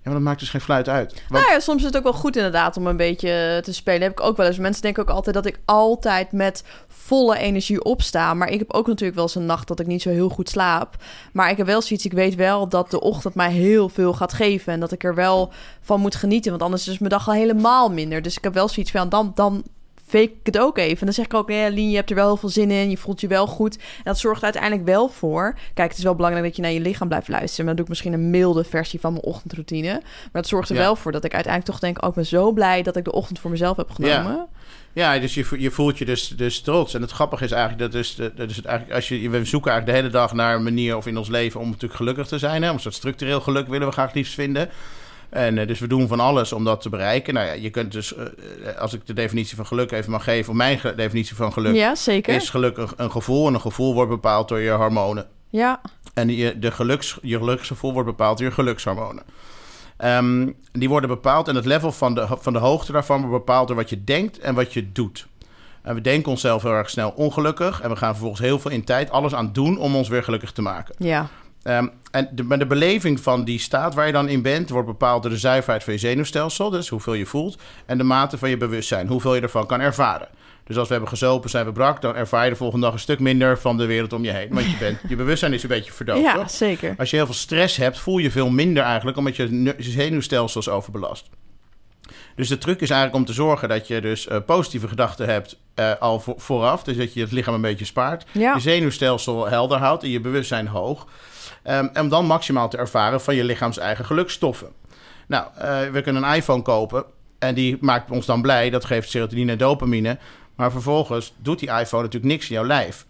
Maar 0.07 0.15
dat 0.15 0.25
maakt 0.25 0.41
dus 0.41 0.51
geen 0.51 0.61
fluit 0.61 0.89
uit. 0.89 1.23
Nou 1.29 1.53
ja, 1.53 1.61
soms 1.61 1.79
is 1.79 1.87
het 1.87 1.97
ook 1.97 2.03
wel 2.03 2.13
goed 2.13 2.37
inderdaad 2.37 2.77
om 2.77 2.87
een 2.87 2.97
beetje 2.97 3.61
te 3.63 3.73
spelen. 3.73 4.03
Heb 4.03 4.11
ik 4.11 4.21
ook 4.21 4.37
wel 4.37 4.47
eens. 4.47 4.59
Mensen 4.59 4.83
denken 4.83 5.03
ook 5.03 5.11
altijd 5.11 5.35
dat 5.35 5.47
ik 5.47 5.59
altijd 5.65 6.33
met 6.33 6.65
volle 6.89 7.39
energie 7.39 7.85
opsta. 7.85 8.35
Maar 8.35 8.49
ik 8.49 8.59
heb 8.59 8.73
ook 8.73 8.87
natuurlijk 8.87 9.17
wel 9.17 9.25
eens 9.25 9.35
een 9.35 9.47
nacht 9.47 9.69
dat 9.69 9.81
ik 9.81 9.87
niet 9.87 10.03
zo 10.03 10.11
heel 10.11 10.29
goed 10.29 10.49
slaap. 10.49 10.97
Maar 11.33 11.51
ik 11.51 11.57
heb 11.57 11.67
wel 11.67 11.83
zoiets. 11.83 12.05
Ik 12.05 12.13
weet 12.13 12.35
wel 12.35 12.69
dat 12.69 12.91
de 12.91 13.01
ochtend 13.01 13.35
mij 13.35 13.53
heel 13.53 13.89
veel 13.89 14.13
gaat 14.13 14.33
geven. 14.33 14.73
En 14.73 14.81
dat 14.81 14.93
ik 14.93 15.05
er 15.05 15.15
wel 15.15 15.53
van 15.81 16.01
moet 16.01 16.15
genieten. 16.15 16.51
Want 16.51 16.63
anders 16.63 16.89
is 16.89 16.99
mijn 16.99 17.11
dag 17.11 17.29
al 17.29 17.35
helemaal 17.35 17.91
minder. 17.91 18.23
Dus 18.23 18.37
ik 18.37 18.45
heb 18.45 18.55
wel 18.55 18.69
zoiets 18.69 18.93
van 18.93 19.09
dan, 19.09 19.33
dan 19.35 19.65
fake 20.07 20.25
ik 20.25 20.39
het 20.43 20.59
ook 20.59 20.79
even. 20.79 20.99
En 20.99 21.05
dan 21.05 21.15
zeg 21.15 21.25
ik 21.25 21.35
ook, 21.35 21.51
ja, 21.51 21.69
Lien, 21.69 21.91
je 21.91 21.97
hebt 21.97 22.11
er 22.11 22.17
wel 22.17 22.27
heel 22.27 22.37
veel 22.37 22.49
zin 22.49 22.71
in. 22.71 22.91
Je 22.91 22.97
voelt 22.97 23.21
je 23.21 23.27
wel 23.27 23.47
goed. 23.47 23.77
En 23.77 23.83
dat 24.05 24.19
zorgt 24.19 24.43
uiteindelijk 24.43 24.85
wel 24.85 25.09
voor... 25.09 25.59
Kijk, 25.75 25.89
het 25.89 25.99
is 25.99 26.05
wel 26.05 26.15
belangrijk 26.15 26.47
dat 26.47 26.57
je 26.57 26.63
naar 26.63 26.71
je 26.71 26.81
lichaam 26.81 27.09
blijft 27.09 27.29
luisteren. 27.29 27.65
Maar 27.65 27.75
dan 27.75 27.85
doe 27.85 27.95
ik 27.95 28.01
misschien 28.01 28.13
een 28.13 28.31
milde 28.31 28.65
versie 28.65 29.01
van 29.01 29.13
mijn 29.13 29.25
ochtendroutine. 29.25 29.91
Maar 30.33 30.43
het 30.43 30.47
zorgt 30.47 30.69
er 30.69 30.75
Ja. 30.75 30.81
wel 30.83 30.97
voor 30.97 31.13
dat 31.13 31.25
ik 31.25 31.35
uiteindelijk 31.35 31.73
toch 31.73 31.81
denk... 31.81 32.03
Oh, 32.03 32.09
ik 32.09 32.15
ben 32.15 32.27
zo 32.27 32.53
blij 32.53 32.83
dat 32.83 32.97
ik 32.97 33.05
de 33.05 33.13
ochtend 33.13 33.39
voor 33.39 33.51
mezelf 33.51 33.77
heb 33.77 33.91
genomen. 33.91 34.47
Ja, 34.93 35.19
dus 35.19 35.35
je, 35.35 35.47
je 35.59 35.71
voelt 35.71 35.99
je 35.99 36.05
dus, 36.05 36.29
dus 36.29 36.61
trots. 36.61 36.95
En 36.95 37.01
het 37.01 37.11
grappige 37.11 37.45
is 37.45 37.51
eigenlijk 37.51 37.93
dat 37.93 38.01
is, 38.01 38.15
dat 38.15 38.51
is 38.51 38.57
het 38.57 38.65
eigenlijk 38.65 38.97
als 38.97 39.09
je 39.09 39.31
we 39.31 39.45
zoeken 39.45 39.71
eigenlijk 39.71 39.87
de 39.87 39.93
hele 39.93 40.23
dag 40.23 40.33
naar 40.33 40.55
een 40.55 40.63
manier 40.63 40.97
of 40.97 41.07
in 41.07 41.17
ons 41.17 41.29
leven 41.29 41.61
om 41.61 41.67
natuurlijk 41.67 41.95
gelukkig 41.95 42.27
te 42.27 42.39
zijn. 42.39 42.63
Hè? 42.63 42.69
Om 42.69 42.75
een 42.75 42.81
soort 42.81 42.95
structureel 42.95 43.41
geluk 43.41 43.69
willen 43.69 43.87
we 43.87 43.93
graag 43.93 44.13
liefst 44.13 44.35
vinden. 44.35 44.71
En 45.31 45.59
eh, 45.59 45.67
dus 45.67 45.79
we 45.79 45.87
doen 45.87 46.09
van 46.09 46.21
alles 46.21 46.53
om 46.53 46.65
dat 46.65 46.81
te 46.81 46.89
bereiken. 46.89 47.35
Nou 47.35 47.47
ja, 47.47 47.53
je 47.53 47.71
kunt 47.71 47.93
dus, 47.93 48.15
eh, 48.15 48.25
eh, 48.69 48.77
als 48.79 48.95
ik 48.95 49.07
de 49.07 49.13
definitie 49.13 49.57
van 49.57 49.67
geluk 49.67 49.91
even 49.93 50.11
mag 50.11 50.25
geven, 50.25 50.51
of 50.51 50.57
mijn 50.57 50.81
definitie 50.97 51.37
van 51.37 51.53
geluk, 51.53 51.75
Ja, 51.75 51.95
zeker. 51.95 52.35
is 52.35 52.51
geluk 52.51 52.77
een, 52.77 52.89
een 52.97 53.11
gevoel. 53.11 53.47
En 53.47 53.55
een 53.55 53.61
gevoel 53.61 53.95
wordt 53.95 54.11
bepaald 54.11 54.49
door 54.49 54.61
je 54.61 54.71
hormonen. 54.71 55.27
Ja, 55.51 55.81
En 56.15 56.29
je, 56.29 56.59
de 56.59 56.71
geluks, 56.71 57.19
je 57.23 57.37
geluksgevoel 57.39 57.93
wordt 57.93 58.09
bepaald 58.09 58.39
door 58.39 58.47
je 58.47 58.53
gelukshormonen. 58.53 59.23
Ehm, 59.97 60.51
die 60.73 60.89
worden 60.89 61.09
bepaald 61.09 61.49
en 61.49 61.55
het 61.55 61.65
level 61.65 61.93
van 61.93 62.15
de, 62.15 62.27
van 62.41 62.53
de 62.53 62.59
hoogte 62.59 62.93
daarvan 62.93 63.21
wordt 63.21 63.45
bepaald 63.47 63.67
door 63.69 63.77
wat 63.77 63.91
je 63.91 64.05
denkt 64.05 64.39
en 64.39 64.55
wat 64.55 64.73
je 64.73 64.93
doet. 64.93 65.27
En 65.83 65.95
we 65.95 66.01
denken 66.01 66.31
onszelf 66.31 66.63
heel 66.63 66.73
erg 66.73 66.91
snel 66.91 67.11
ongelukkig. 67.11 67.81
En 67.81 67.91
we 67.91 67.97
gaan 67.97 68.11
vervolgens 68.11 68.41
heel 68.41 68.59
veel 68.59 68.71
in 68.71 68.85
tijd 68.85 69.11
alles 69.11 69.35
aan 69.35 69.53
doen 69.53 69.79
om 69.79 69.97
ons 69.97 70.09
weer 70.09 70.23
gelukkig 70.23 70.53
te 70.53 70.63
maken. 70.63 70.95
ja. 70.99 71.29
Ehm, 71.67 71.87
en 72.11 72.29
de, 72.33 72.43
maar 72.43 72.59
de 72.59 72.67
beleving 72.67 73.21
van 73.21 73.45
die 73.45 73.59
staat 73.59 73.95
waar 73.95 74.07
je 74.07 74.13
dan 74.13 74.29
in 74.29 74.43
bent, 74.43 74.71
wordt 74.71 74.87
bepaald 74.89 75.23
door 75.23 75.31
de 75.31 75.39
zuiverheid 75.39 75.85
van 75.85 75.93
je 75.93 75.99
zenuwstelsel. 75.99 76.71
Dus 76.71 76.89
hoeveel 76.89 77.15
je 77.15 77.27
voelt. 77.27 77.59
En 77.87 77.99
de 77.99 78.05
mate 78.05 78.39
van 78.39 78.51
je 78.51 78.57
bewustzijn. 78.57 79.09
Hoeveel 79.09 79.35
je 79.35 79.41
ervan 79.41 79.67
kan 79.67 79.81
ervaren. 79.81 80.29
Dus 80.65 80.77
als 80.77 80.87
we 80.87 80.93
hebben 80.93 81.11
gezopen, 81.13 81.51
zijn 81.51 81.65
we 81.67 81.73
brak, 81.73 82.01
dan 82.01 82.15
ervaar 82.15 82.45
je 82.45 82.51
de 82.51 82.57
volgende 82.57 82.85
dag 82.85 82.95
een 82.95 83.01
stuk 83.01 83.19
minder 83.21 83.59
van 83.59 83.77
de 83.77 83.87
wereld 83.87 84.13
om 84.13 84.25
je 84.25 84.31
heen. 84.31 84.49
Want 84.51 84.71
je, 84.71 84.77
bent, 84.79 84.99
je 85.09 85.17
bewustzijn 85.17 85.53
is 85.53 85.63
een 85.63 85.69
beetje 85.69 85.93
verdoofd. 85.93 86.21
ja 86.23 86.35
toch? 86.35 86.51
zeker. 86.51 86.95
Als 86.99 87.11
je 87.11 87.17
heel 87.17 87.25
veel 87.27 87.35
stress 87.35 87.77
hebt, 87.77 87.99
voel 87.99 88.19
je 88.19 88.31
veel 88.31 88.51
minder 88.51 88.83
eigenlijk, 88.83 89.17
omdat 89.17 89.37
je 89.37 89.75
zenuwstelsel 89.79 90.61
is 90.61 90.69
overbelast. 90.69 91.29
Dus 92.37 92.49
de 92.49 92.59
truc 92.59 92.81
is 92.81 92.91
eigenlijk 92.91 93.21
om 93.21 93.25
te 93.27 93.33
zorgen 93.33 93.69
dat 93.69 93.87
je 93.89 94.01
dus 94.01 94.27
eh, 94.29 94.37
positieve 94.47 94.89
gedachten 94.89 95.27
hebt 95.29 95.59
eh, 95.75 95.93
al 96.01 96.21
vo- 96.21 96.35
vooraf. 96.37 96.83
Dus 96.85 96.97
dat 96.97 97.15
je 97.15 97.21
het 97.21 97.33
lichaam 97.33 97.55
een 97.55 97.61
beetje 97.61 97.85
spaart. 97.85 98.25
Ja. 98.33 98.55
Je 98.55 98.61
zenuwstelsel 98.61 99.49
helder 99.49 99.79
houdt 99.79 100.03
en 100.03 100.11
je 100.11 100.21
bewustzijn 100.21 100.67
hoog. 100.67 101.07
En 101.67 102.01
om 102.01 102.09
dan 102.09 102.27
maximaal 102.27 102.69
te 102.69 102.77
ervaren 102.77 103.21
van 103.21 103.35
je 103.35 103.45
lichaams 103.45 103.79
eigen 103.79 104.05
gelukstoffen. 104.05 104.69
Nou, 105.27 105.47
eh, 105.55 105.91
we 105.91 106.03
kunnen 106.03 106.23
een 106.23 106.35
iPhone 106.35 106.63
kopen 106.63 107.05
en 107.39 107.55
die 107.55 107.77
maakt 107.81 108.11
ons 108.11 108.27
dan 108.27 108.43
blij. 108.43 108.71
Dat 108.71 108.85
geeft 108.85 109.11
serotonine 109.11 109.53
en 109.53 109.59
dopamine. 109.59 110.19
Maar 110.55 110.71
vervolgens 110.71 111.35
doet 111.39 111.59
die 111.59 111.69
iPhone 111.69 112.03
natuurlijk 112.03 112.33
niks 112.33 112.49
in 112.49 112.55
jouw 112.55 112.65
lijf. 112.65 113.07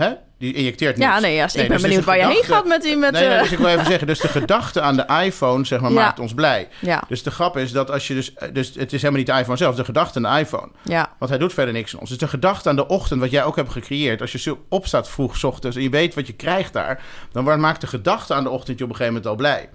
Hè? 0.00 0.10
Die 0.38 0.52
injecteert 0.54 0.96
niks. 0.96 1.10
Ja, 1.10 1.18
nee, 1.20 1.34
ja, 1.34 1.44
ik 1.44 1.52
ben 1.52 1.68
dus 1.68 1.82
benieuwd 1.82 2.04
waar 2.04 2.16
je 2.18 2.26
heen 2.26 2.42
gaat 2.44 2.66
met 2.66 2.82
die... 2.82 2.96
Met, 2.96 3.12
nee, 3.12 3.22
nee, 3.22 3.32
eh, 3.34 3.42
dus 3.42 3.52
ik 3.52 3.58
wil 3.58 3.66
even 3.68 3.84
zeggen, 3.86 4.06
dus 4.06 4.18
de 4.20 4.28
gedachte 4.28 4.80
aan 4.80 4.96
de 4.96 5.06
iPhone, 5.24 5.64
zeg 5.66 5.80
maar, 5.80 5.90
Ja. 5.90 5.96
maakt 5.96 6.18
ons 6.18 6.34
blij. 6.34 6.68
ja, 6.80 7.02
Dus 7.08 7.22
de 7.22 7.30
grap 7.30 7.56
is 7.56 7.72
dat 7.72 7.90
als 7.90 8.06
je 8.06 8.14
dus, 8.14 8.34
dus 8.52 8.66
het 8.74 8.92
is 8.92 9.02
helemaal 9.02 9.22
niet 9.22 9.26
de 9.26 9.38
iPhone 9.38 9.56
zelf, 9.56 9.74
de 9.74 9.84
gedachte 9.84 10.26
aan 10.26 10.34
de 10.34 10.40
iPhone. 10.40 10.68
ja, 10.82 11.12
Want 11.18 11.30
hij 11.30 11.40
doet 11.40 11.52
verder 11.52 11.74
niks 11.74 11.94
aan 11.94 12.00
ons. 12.00 12.08
Dus 12.08 12.18
de 12.18 12.28
gedachte 12.28 12.68
aan 12.68 12.76
de 12.76 12.86
ochtend, 12.86 13.20
wat 13.20 13.30
jij 13.30 13.44
ook 13.44 13.56
hebt 13.56 13.70
gecreëerd, 13.72 14.20
als 14.20 14.32
je 14.32 14.38
zo 14.38 14.64
opstaat 14.68 15.08
vroeg 15.08 15.36
's 15.36 15.44
ochtends 15.44 15.76
en 15.76 15.82
je 15.82 15.90
weet 15.90 16.14
wat 16.14 16.26
je 16.26 16.32
krijgt 16.32 16.72
daar, 16.72 17.02
dan 17.32 17.60
maakt 17.60 17.80
de 17.80 17.86
gedachte 17.86 18.34
aan 18.34 18.44
de 18.44 18.50
ochtend 18.50 18.78
je 18.78 18.84
op 18.84 18.90
een 18.90 18.96
gegeven 18.96 19.14
moment 19.22 19.30
al 19.32 19.36
blij. 19.36 19.68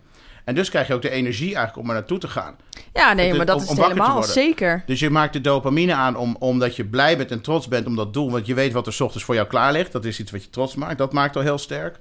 En 0.46 0.56
dus 0.56 0.70
krijg 0.70 0.88
je 0.88 0.94
ook 0.94 1.02
de 1.02 1.10
energie 1.10 1.56
eigenlijk 1.56 1.78
om 1.78 1.88
er 1.88 1.94
naartoe 1.94 2.18
te 2.18 2.28
gaan. 2.28 2.56
ja, 2.94 3.14
nee, 3.14 3.34
maar 3.34 3.46
dat 3.46 3.56
om- 3.56 3.62
is 3.64 3.70
om 3.70 3.82
helemaal. 3.82 4.24
Zeker. 4.24 4.84
Dus 4.86 5.00
je 5.00 5.10
maakt 5.10 5.34
de 5.34 5.42
dopamine 5.42 5.94
aan 5.94 6.16
om, 6.16 6.36
omdat 6.40 6.76
je 6.76 6.86
blij 6.86 7.18
bent 7.18 7.32
en 7.32 7.42
trots 7.42 7.68
bent 7.68 7.88
om 7.88 7.96
dat 7.96 8.14
doel. 8.14 8.32
Want 8.32 8.46
je 8.46 8.54
weet 8.54 8.74
wat 8.74 8.88
er 8.88 8.94
's 8.94 9.00
ochtends 9.02 9.24
voor 9.26 9.36
jou 9.36 9.48
klaar 9.48 9.72
ligt. 9.72 9.92
Dat 9.92 10.06
is 10.06 10.20
iets 10.20 10.32
wat 10.32 10.44
je 10.44 10.50
trots 10.50 10.76
maakt. 10.76 10.98
Dat 10.98 11.14
maakt 11.14 11.36
al 11.36 11.42
heel 11.42 11.58
sterk. 11.58 11.98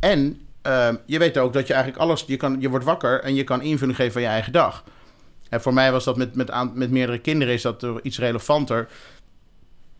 En 0.00 0.40
ehm, 0.62 0.94
je 1.06 1.18
weet 1.18 1.38
ook 1.38 1.52
dat 1.52 1.66
je 1.66 1.72
eigenlijk 1.72 2.02
alles... 2.02 2.24
Je, 2.26 2.36
kan, 2.36 2.56
je 2.60 2.68
wordt 2.68 2.84
wakker 2.84 3.20
en 3.22 3.34
je 3.34 3.44
kan 3.44 3.62
invulling 3.62 3.96
geven 3.96 4.12
van 4.12 4.22
je 4.22 4.28
eigen 4.28 4.52
dag. 4.52 4.84
En 5.48 5.60
voor 5.60 5.74
mij 5.74 5.92
was 5.92 6.04
dat 6.04 6.16
met, 6.16 6.34
met, 6.34 6.50
aan- 6.50 6.72
met 6.74 6.90
meerdere 6.90 7.18
kinderen 7.18 7.54
is 7.54 7.62
dat 7.62 7.86
iets 8.02 8.18
relevanter. 8.18 8.88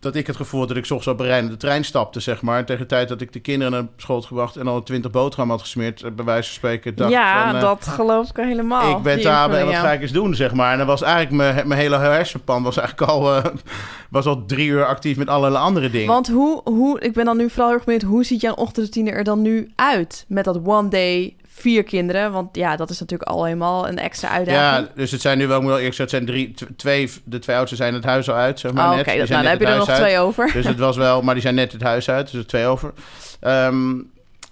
Dat 0.01 0.17
ik 0.17 0.27
het 0.27 0.37
gevoel 0.37 0.61
had 0.61 0.69
dat 0.69 0.77
ik 0.77 0.83
ochtends 0.83 1.07
op 1.07 1.21
een 1.21 1.27
rijdende 1.27 1.57
trein 1.57 1.85
stapte, 1.85 2.21
zeg 2.21 2.43
maar. 2.43 2.65
Tegen 2.65 2.83
de 2.83 2.89
tijd 2.89 3.09
dat 3.09 3.21
ik 3.21 3.33
de 3.33 3.41
kinderen 3.41 3.73
naar 3.73 3.87
school 3.97 4.17
had 4.17 4.25
gebracht... 4.25 4.57
en 4.57 4.67
al 4.67 4.83
twintig 4.83 5.11
boterhammen 5.11 5.57
had 5.57 5.65
gesmeerd, 5.65 6.03
eh, 6.03 6.11
bij 6.11 6.25
wijze 6.25 6.49
van 6.49 6.55
spreken... 6.55 6.95
dacht 6.95 7.11
ja, 7.11 7.47
van, 7.47 7.55
eh, 7.55 7.61
dat 7.61 7.87
geloof 7.87 8.29
ik 8.29 8.37
helemaal. 8.37 8.97
ik 8.97 9.03
ben 9.03 9.21
hebben 9.21 9.59
en 9.59 9.65
wat 9.65 9.75
ja. 9.75 9.81
ga 9.81 9.93
ik 9.93 10.03
eens 10.03 10.13
doen, 10.13 10.35
zeg 10.35 10.55
maar. 10.55 10.73
En 10.73 10.79
dan 10.79 10.87
was 10.87 11.03
eigenlijk 11.03 11.37
mijn, 11.37 11.69
mijn 11.69 11.81
hele 11.81 11.97
hersenpan 11.97 12.63
was 12.63 12.77
eigenlijk 12.77 13.11
al, 13.11 13.37
eh, 13.37 13.45
was 14.11 14.27
al 14.27 14.45
drie 14.47 14.69
uur 14.69 14.87
actief 14.87 15.17
met 15.17 15.29
allerlei 15.29 15.65
andere 15.65 15.91
dingen. 15.91 16.07
Want 16.07 16.29
hoe, 16.29 16.61
hoe, 16.65 17.01
ik 17.01 17.13
ben 17.13 17.25
dan 17.25 17.37
nu 17.37 17.51
vooral 17.51 17.67
heel 17.67 17.77
erg 17.77 17.85
benieuwd, 17.85 18.03
hoe 18.03 18.25
ziet 18.25 18.41
jouw 18.41 18.55
ochtendroutine 18.55 19.11
er 19.11 19.25
dan 19.25 19.43
nu 19.43 19.73
uit? 19.75 20.25
Met 20.29 20.45
dat 20.45 20.61
one 20.65 20.89
day, 20.89 21.37
vier 21.59 21.83
kinderen. 21.83 22.33
Want 22.33 22.57
ja, 22.57 22.77
dat 22.77 22.91
is 22.91 23.01
natuurlijk 23.01 23.31
al 23.31 23.45
helemaal 23.45 23.89
een 23.89 23.99
extra 23.99 24.29
uitdaging. 24.29 24.87
ja, 24.87 24.93
dus 24.95 25.11
het 25.11 25.21
zijn 25.21 25.39
nu 25.39 25.47
wel, 25.47 25.57
ik 25.57 25.63
moet 25.63 25.71
wel 25.71 25.79
eerlijk 25.81 25.97
zeggen, 25.97 26.19
het 26.19 26.27
zijn 26.29 26.55
drie, 26.57 26.75
twee, 26.77 27.11
de 27.25 27.39
twee 27.39 27.57
oudsten 27.57 27.77
zijn 27.77 27.95
het 27.95 28.05
huis 28.05 28.29
al 28.31 28.35
uit, 28.37 28.61
zeg 28.61 28.73
maar 28.73 28.85
Oh, 28.91 28.97
net. 28.97 29.01
Oké, 29.01 29.17
nou, 29.17 29.27
dan 29.29 29.45
heb 29.45 29.61
je 29.61 29.67
er 29.67 29.77
nog 29.77 29.89
uit. 29.89 29.99
twee 30.01 30.19
over. 30.19 30.53
Dus 30.53 30.67
het 30.67 30.79
was 30.79 30.97
wel, 30.97 31.23
maar 31.23 31.35
die 31.35 31.43
zijn 31.43 31.55
net 31.55 31.73
het 31.73 31.83
huis 31.83 32.11
uit, 32.11 32.31
dus 32.31 32.41
er 32.41 32.47
twee 32.47 32.67
over. 32.67 32.93
Ehm, 33.41 33.95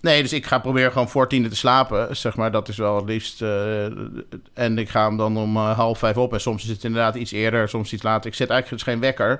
nee, 0.01 0.23
dus 0.23 0.33
ik 0.33 0.47
ga 0.47 0.59
proberen 0.59 0.92
gewoon 0.92 1.09
voor 1.09 1.29
tien 1.29 1.49
te 1.49 1.57
slapen, 1.57 2.16
zeg 2.16 2.37
maar. 2.37 2.51
Dat 2.51 2.69
is 2.69 2.77
wel 2.77 2.97
het 2.97 3.05
liefst. 3.05 3.42
eh, 3.42 3.85
en 4.55 4.79
ik 4.79 4.88
ga 4.88 5.05
hem 5.07 5.16
dan 5.16 5.37
om 5.37 5.57
eh, 5.57 5.77
half 5.77 5.99
vijf 5.99 6.16
op. 6.16 6.33
En 6.33 6.40
soms 6.40 6.62
is 6.64 6.69
het 6.71 6.85
inderdaad 6.85 7.14
iets 7.14 7.33
eerder, 7.33 7.69
soms 7.69 7.92
iets 7.92 8.03
later. 8.03 8.31
Ik 8.31 8.37
zet 8.37 8.51
eigenlijk 8.51 8.83
dus 8.83 8.92
geen 8.92 9.03
wekker. 9.03 9.38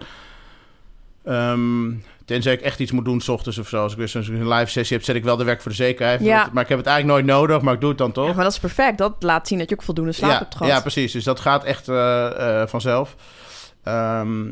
Ehm, 1.25 1.89
tenzij 2.27 2.53
ik 2.53 2.61
echt 2.61 2.79
iets 2.79 2.93
moet 2.93 3.05
doen 3.05 3.21
s 3.21 3.29
ochtends 3.29 3.59
of 3.59 3.69
zo. 3.69 3.83
Als 3.83 3.93
ik 3.93 3.99
weer 3.99 4.09
zo'n 4.09 4.49
live 4.49 4.71
sessie 4.71 4.97
heb, 4.97 5.05
zet 5.05 5.17
ik 5.17 5.25
wel 5.25 5.37
de 5.37 5.45
werk 5.45 5.63
voor 5.63 5.71
de 5.71 5.77
zekerheid. 5.77 6.21
Ja. 6.21 6.49
Maar 6.53 6.63
ik 6.63 6.69
heb 6.69 6.79
het 6.79 6.87
eigenlijk 6.87 7.17
nooit 7.17 7.39
nodig, 7.39 7.61
maar 7.63 7.75
ik 7.75 7.81
doe 7.81 7.89
het 7.89 7.99
dan 7.99 8.13
toch. 8.13 8.27
Ja, 8.27 8.35
maar 8.35 8.45
dat 8.45 8.53
is 8.53 8.59
perfect. 8.59 8.99
Dat 8.99 9.15
laat 9.21 9.49
zien 9.49 9.59
dat 9.59 9.69
je 9.69 9.75
ook 9.75 9.83
voldoende 9.83 10.13
slaap 10.13 10.31
ja, 10.31 10.39
hebt 10.39 10.55
gehad. 10.55 10.73
ja, 10.73 10.81
precies. 10.81 11.13
Dus 11.13 11.25
dat 11.25 11.41
gaat 11.41 11.65
echt 11.65 11.89
eh, 11.89 12.61
eh, 12.61 12.69
vanzelf. 12.69 13.17
Ehm, 13.83 14.45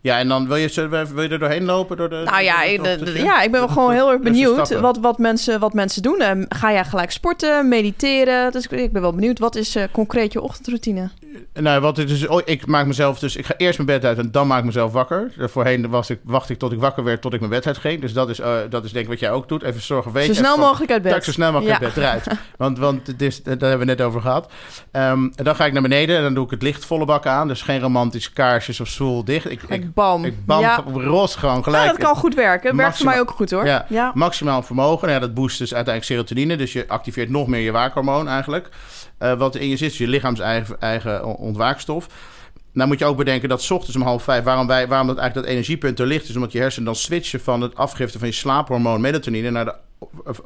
ja, 0.00 0.18
en 0.18 0.28
dan 0.28 0.46
wil 0.46 0.56
je, 0.56 0.88
wil 1.14 1.22
je 1.22 1.28
er 1.28 1.38
doorheen 1.38 1.64
lopen? 1.64 1.96
Door 1.96 2.08
de, 2.08 2.22
Nou 2.24 2.42
ja, 2.42 2.76
door 2.76 2.84
de- 2.84 3.12
de- 3.12 3.22
ja, 3.22 3.42
ik 3.42 3.50
ben 3.50 3.60
wel 3.60 3.68
gewoon 3.68 3.92
heel 3.92 4.10
erg 4.12 4.20
benieuwd 4.20 4.80
wat, 4.80 4.98
wat, 4.98 5.18
mensen, 5.18 5.60
wat 5.60 5.72
mensen 5.72 6.02
doen. 6.02 6.20
Ehm, 6.20 6.44
ga 6.48 6.72
jij 6.72 6.84
gelijk 6.84 7.10
sporten, 7.10 7.68
mediteren? 7.68 8.52
Dus 8.52 8.64
ik, 8.64 8.70
ik 8.70 8.92
ben 8.92 9.02
wel 9.02 9.12
benieuwd, 9.14 9.38
wat 9.38 9.56
is 9.56 9.76
eh, 9.76 9.84
concreet 9.92 10.32
je 10.32 10.40
ochtendroutine? 10.40 11.08
Nou, 11.54 11.80
wat 11.80 11.96
het 11.96 12.10
is, 12.10 12.26
oh, 12.26 12.40
ik 12.44 12.66
maak 12.66 12.86
mezelf 12.86 13.18
dus, 13.18 13.36
ik 13.36 13.46
ga 13.46 13.54
eerst 13.56 13.78
mijn 13.78 13.98
bed 14.00 14.04
uit 14.08 14.18
en 14.18 14.30
dan 14.30 14.46
maak 14.46 14.58
ik 14.58 14.64
mezelf 14.64 14.92
wakker. 14.92 15.32
Voorheen 15.38 15.88
was 15.88 16.10
ik, 16.10 16.18
wacht 16.24 16.50
ik 16.50 16.58
tot 16.58 16.72
ik 16.72 16.78
wakker 16.80 17.04
werd, 17.04 17.20
tot 17.20 17.32
ik 17.32 17.38
mijn 17.40 17.52
bed 17.52 17.66
uit 17.66 17.78
ging. 17.78 18.00
Dus 18.00 18.12
dat 18.12 18.28
is, 18.28 18.40
eh, 18.40 18.56
dat 18.70 18.84
is 18.84 18.92
denk 18.92 19.04
ik 19.04 19.10
wat 19.10 19.20
jij 19.20 19.30
ook 19.30 19.48
doet. 19.48 19.62
Even 19.62 19.82
zorgen, 19.82 20.12
weet 20.12 20.26
Zo 20.26 20.32
snel 20.32 20.54
van- 20.56 20.60
mogelijk 20.64 20.90
uit 20.92 21.02
bed. 21.02 21.16
Ik 21.16 21.22
zo 21.24 21.32
snel 21.32 21.52
mogelijk 21.52 21.78
Ja. 21.80 21.84
uit 21.84 21.94
bed 21.94 22.04
eruit. 22.04 22.26
Want, 22.56 22.78
want 22.78 23.20
is, 23.22 23.42
daar 23.42 23.56
hebben 23.58 23.78
we 23.78 23.84
net 23.84 24.00
over 24.00 24.20
gehad. 24.20 24.50
Ehm, 24.90 25.28
en 25.34 25.44
dan 25.44 25.56
ga 25.56 25.66
ik 25.66 25.72
naar 25.72 25.82
beneden 25.82 26.16
en 26.16 26.22
dan 26.22 26.34
doe 26.34 26.44
ik 26.44 26.50
het 26.50 26.62
licht 26.62 26.84
volle 26.84 27.04
bak 27.04 27.26
aan. 27.26 27.48
Dus 27.48 27.62
geen 27.62 27.80
romantische 27.80 28.32
kaarsjes 28.32 28.80
of 28.80 28.88
stoel 28.88 29.24
dicht. 29.24 29.50
Ik, 29.50 29.62
ik, 29.82 29.94
bam. 29.94 30.24
ik 30.24 30.44
bam 30.46 30.60
ja. 30.60 30.84
gewoon 31.26 31.64
gelijk. 31.64 31.84
Ja, 31.84 31.90
dat 31.90 31.98
kan 31.98 32.16
goed 32.16 32.34
werken. 32.34 32.76
Werkt 32.76 32.96
voor 32.96 33.06
mij 33.06 33.20
ook 33.20 33.30
goed 33.30 33.50
hoor. 33.50 33.66
Ja. 33.66 33.86
ja. 33.88 34.10
Maximaal 34.14 34.62
vermogen. 34.62 35.08
Nou 35.08 35.20
ja, 35.20 35.26
dat 35.26 35.34
boost 35.34 35.58
dus 35.58 35.74
uiteindelijk 35.74 36.14
serotonine. 36.14 36.56
Dus 36.56 36.72
je 36.72 36.84
activeert 36.88 37.30
nog 37.30 37.46
meer 37.46 37.60
je 37.60 37.72
waakhormoon 37.72 38.28
eigenlijk. 38.28 38.68
Eh, 39.18 39.32
wat 39.32 39.56
in 39.56 39.68
je 39.68 39.76
zit, 39.76 39.90
is 39.90 39.98
je 39.98 40.08
lichaams 40.08 40.40
eigen, 40.40 40.80
eigen 40.80 41.24
ontwaakstof. 41.24 42.06
Nou 42.78 42.90
moet 42.90 42.98
je 42.98 43.04
ook 43.04 43.16
bedenken 43.16 43.48
dat 43.48 43.62
's 43.62 43.70
ochtends 43.70 43.96
om 43.96 44.02
half 44.02 44.22
vijf... 44.22 44.44
waarom, 44.44 44.66
wij, 44.66 44.88
waarom 44.88 45.06
dat 45.06 45.16
eigenlijk 45.16 45.46
dat 45.46 45.56
energiepunt 45.56 45.98
er 45.98 46.06
ligt... 46.06 46.28
is 46.28 46.34
omdat 46.34 46.52
je 46.52 46.58
hersenen 46.58 46.86
dan 46.86 46.96
switchen 46.96 47.40
van 47.40 47.60
het 47.60 47.74
afgifte 47.76 48.18
van 48.18 48.28
je 48.28 48.34
slaaphormoon 48.34 49.00
melatonine... 49.00 49.50
naar 49.50 49.64
de 49.64 49.74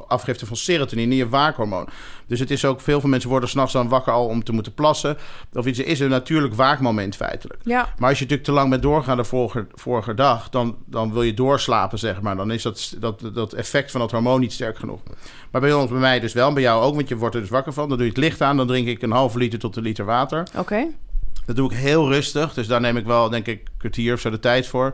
afgifte 0.06 0.46
van 0.46 0.56
serotonine, 0.56 1.16
je 1.16 1.28
waakhormoon. 1.28 1.88
Dus 2.26 2.40
het 2.40 2.50
is 2.50 2.64
ook, 2.64 2.80
veel 2.80 3.00
van 3.00 3.10
mensen 3.10 3.30
worden 3.30 3.48
s'nachts 3.48 3.72
dan 3.72 3.88
wakker 3.88 4.12
al 4.12 4.26
om 4.26 4.44
te 4.44 4.52
moeten 4.52 4.74
plassen. 4.74 5.16
Of 5.52 5.66
iets, 5.66 5.78
is 5.78 6.00
een 6.00 6.10
natuurlijk 6.10 6.54
waakmoment 6.54 7.16
feitelijk. 7.16 7.60
Ja. 7.64 7.94
Maar 7.98 8.08
als 8.08 8.18
je 8.18 8.24
natuurlijk 8.24 8.48
te 8.48 8.52
lang 8.52 8.70
bent 8.70 8.82
doorgegaan 8.82 9.16
de 9.16 9.24
vorige, 9.24 9.66
vorige 9.74 10.14
dag, 10.14 10.48
dan, 10.48 10.76
dan 10.86 11.12
wil 11.12 11.22
je 11.22 11.34
doorslapen, 11.34 11.98
zeg 11.98 12.20
maar. 12.20 12.36
Dan 12.36 12.50
is 12.50 12.62
dat, 12.62 12.96
dat, 12.98 13.30
dat 13.34 13.52
effect 13.52 13.90
van 13.90 14.00
dat 14.00 14.10
hormoon 14.10 14.40
niet 14.40 14.52
sterk 14.52 14.78
genoeg. 14.78 15.00
Maar 15.50 15.60
bij 15.60 15.72
ons, 15.72 15.90
bij 15.90 16.00
mij 16.00 16.20
dus 16.20 16.32
wel, 16.32 16.52
bij 16.52 16.62
jou 16.62 16.82
ook, 16.82 16.94
want 16.94 17.08
je 17.08 17.16
wordt 17.16 17.34
er 17.34 17.40
dus 17.40 17.50
wakker 17.50 17.72
van. 17.72 17.88
Dan 17.88 17.96
doe 17.96 18.06
je 18.06 18.12
het 18.12 18.22
licht 18.22 18.40
aan, 18.40 18.56
dan 18.56 18.66
drink 18.66 18.86
ik 18.86 19.02
een 19.02 19.10
halve 19.10 19.38
liter 19.38 19.58
tot 19.58 19.76
een 19.76 19.82
liter 19.82 20.04
water. 20.04 20.46
Oké. 20.56 20.86
Dat 21.46 21.56
doe 21.56 21.70
ik 21.72 21.76
heel 21.76 22.08
rustig, 22.08 22.54
dus 22.54 22.66
daar 22.66 22.80
neem 22.80 22.96
ik 22.96 23.06
wel, 23.06 23.28
denk 23.30 23.46
ik, 23.46 23.58
een 23.60 23.72
kwartier 23.78 24.14
of 24.14 24.20
zo 24.20 24.30
de 24.30 24.38
tijd 24.38 24.66
voor. 24.66 24.92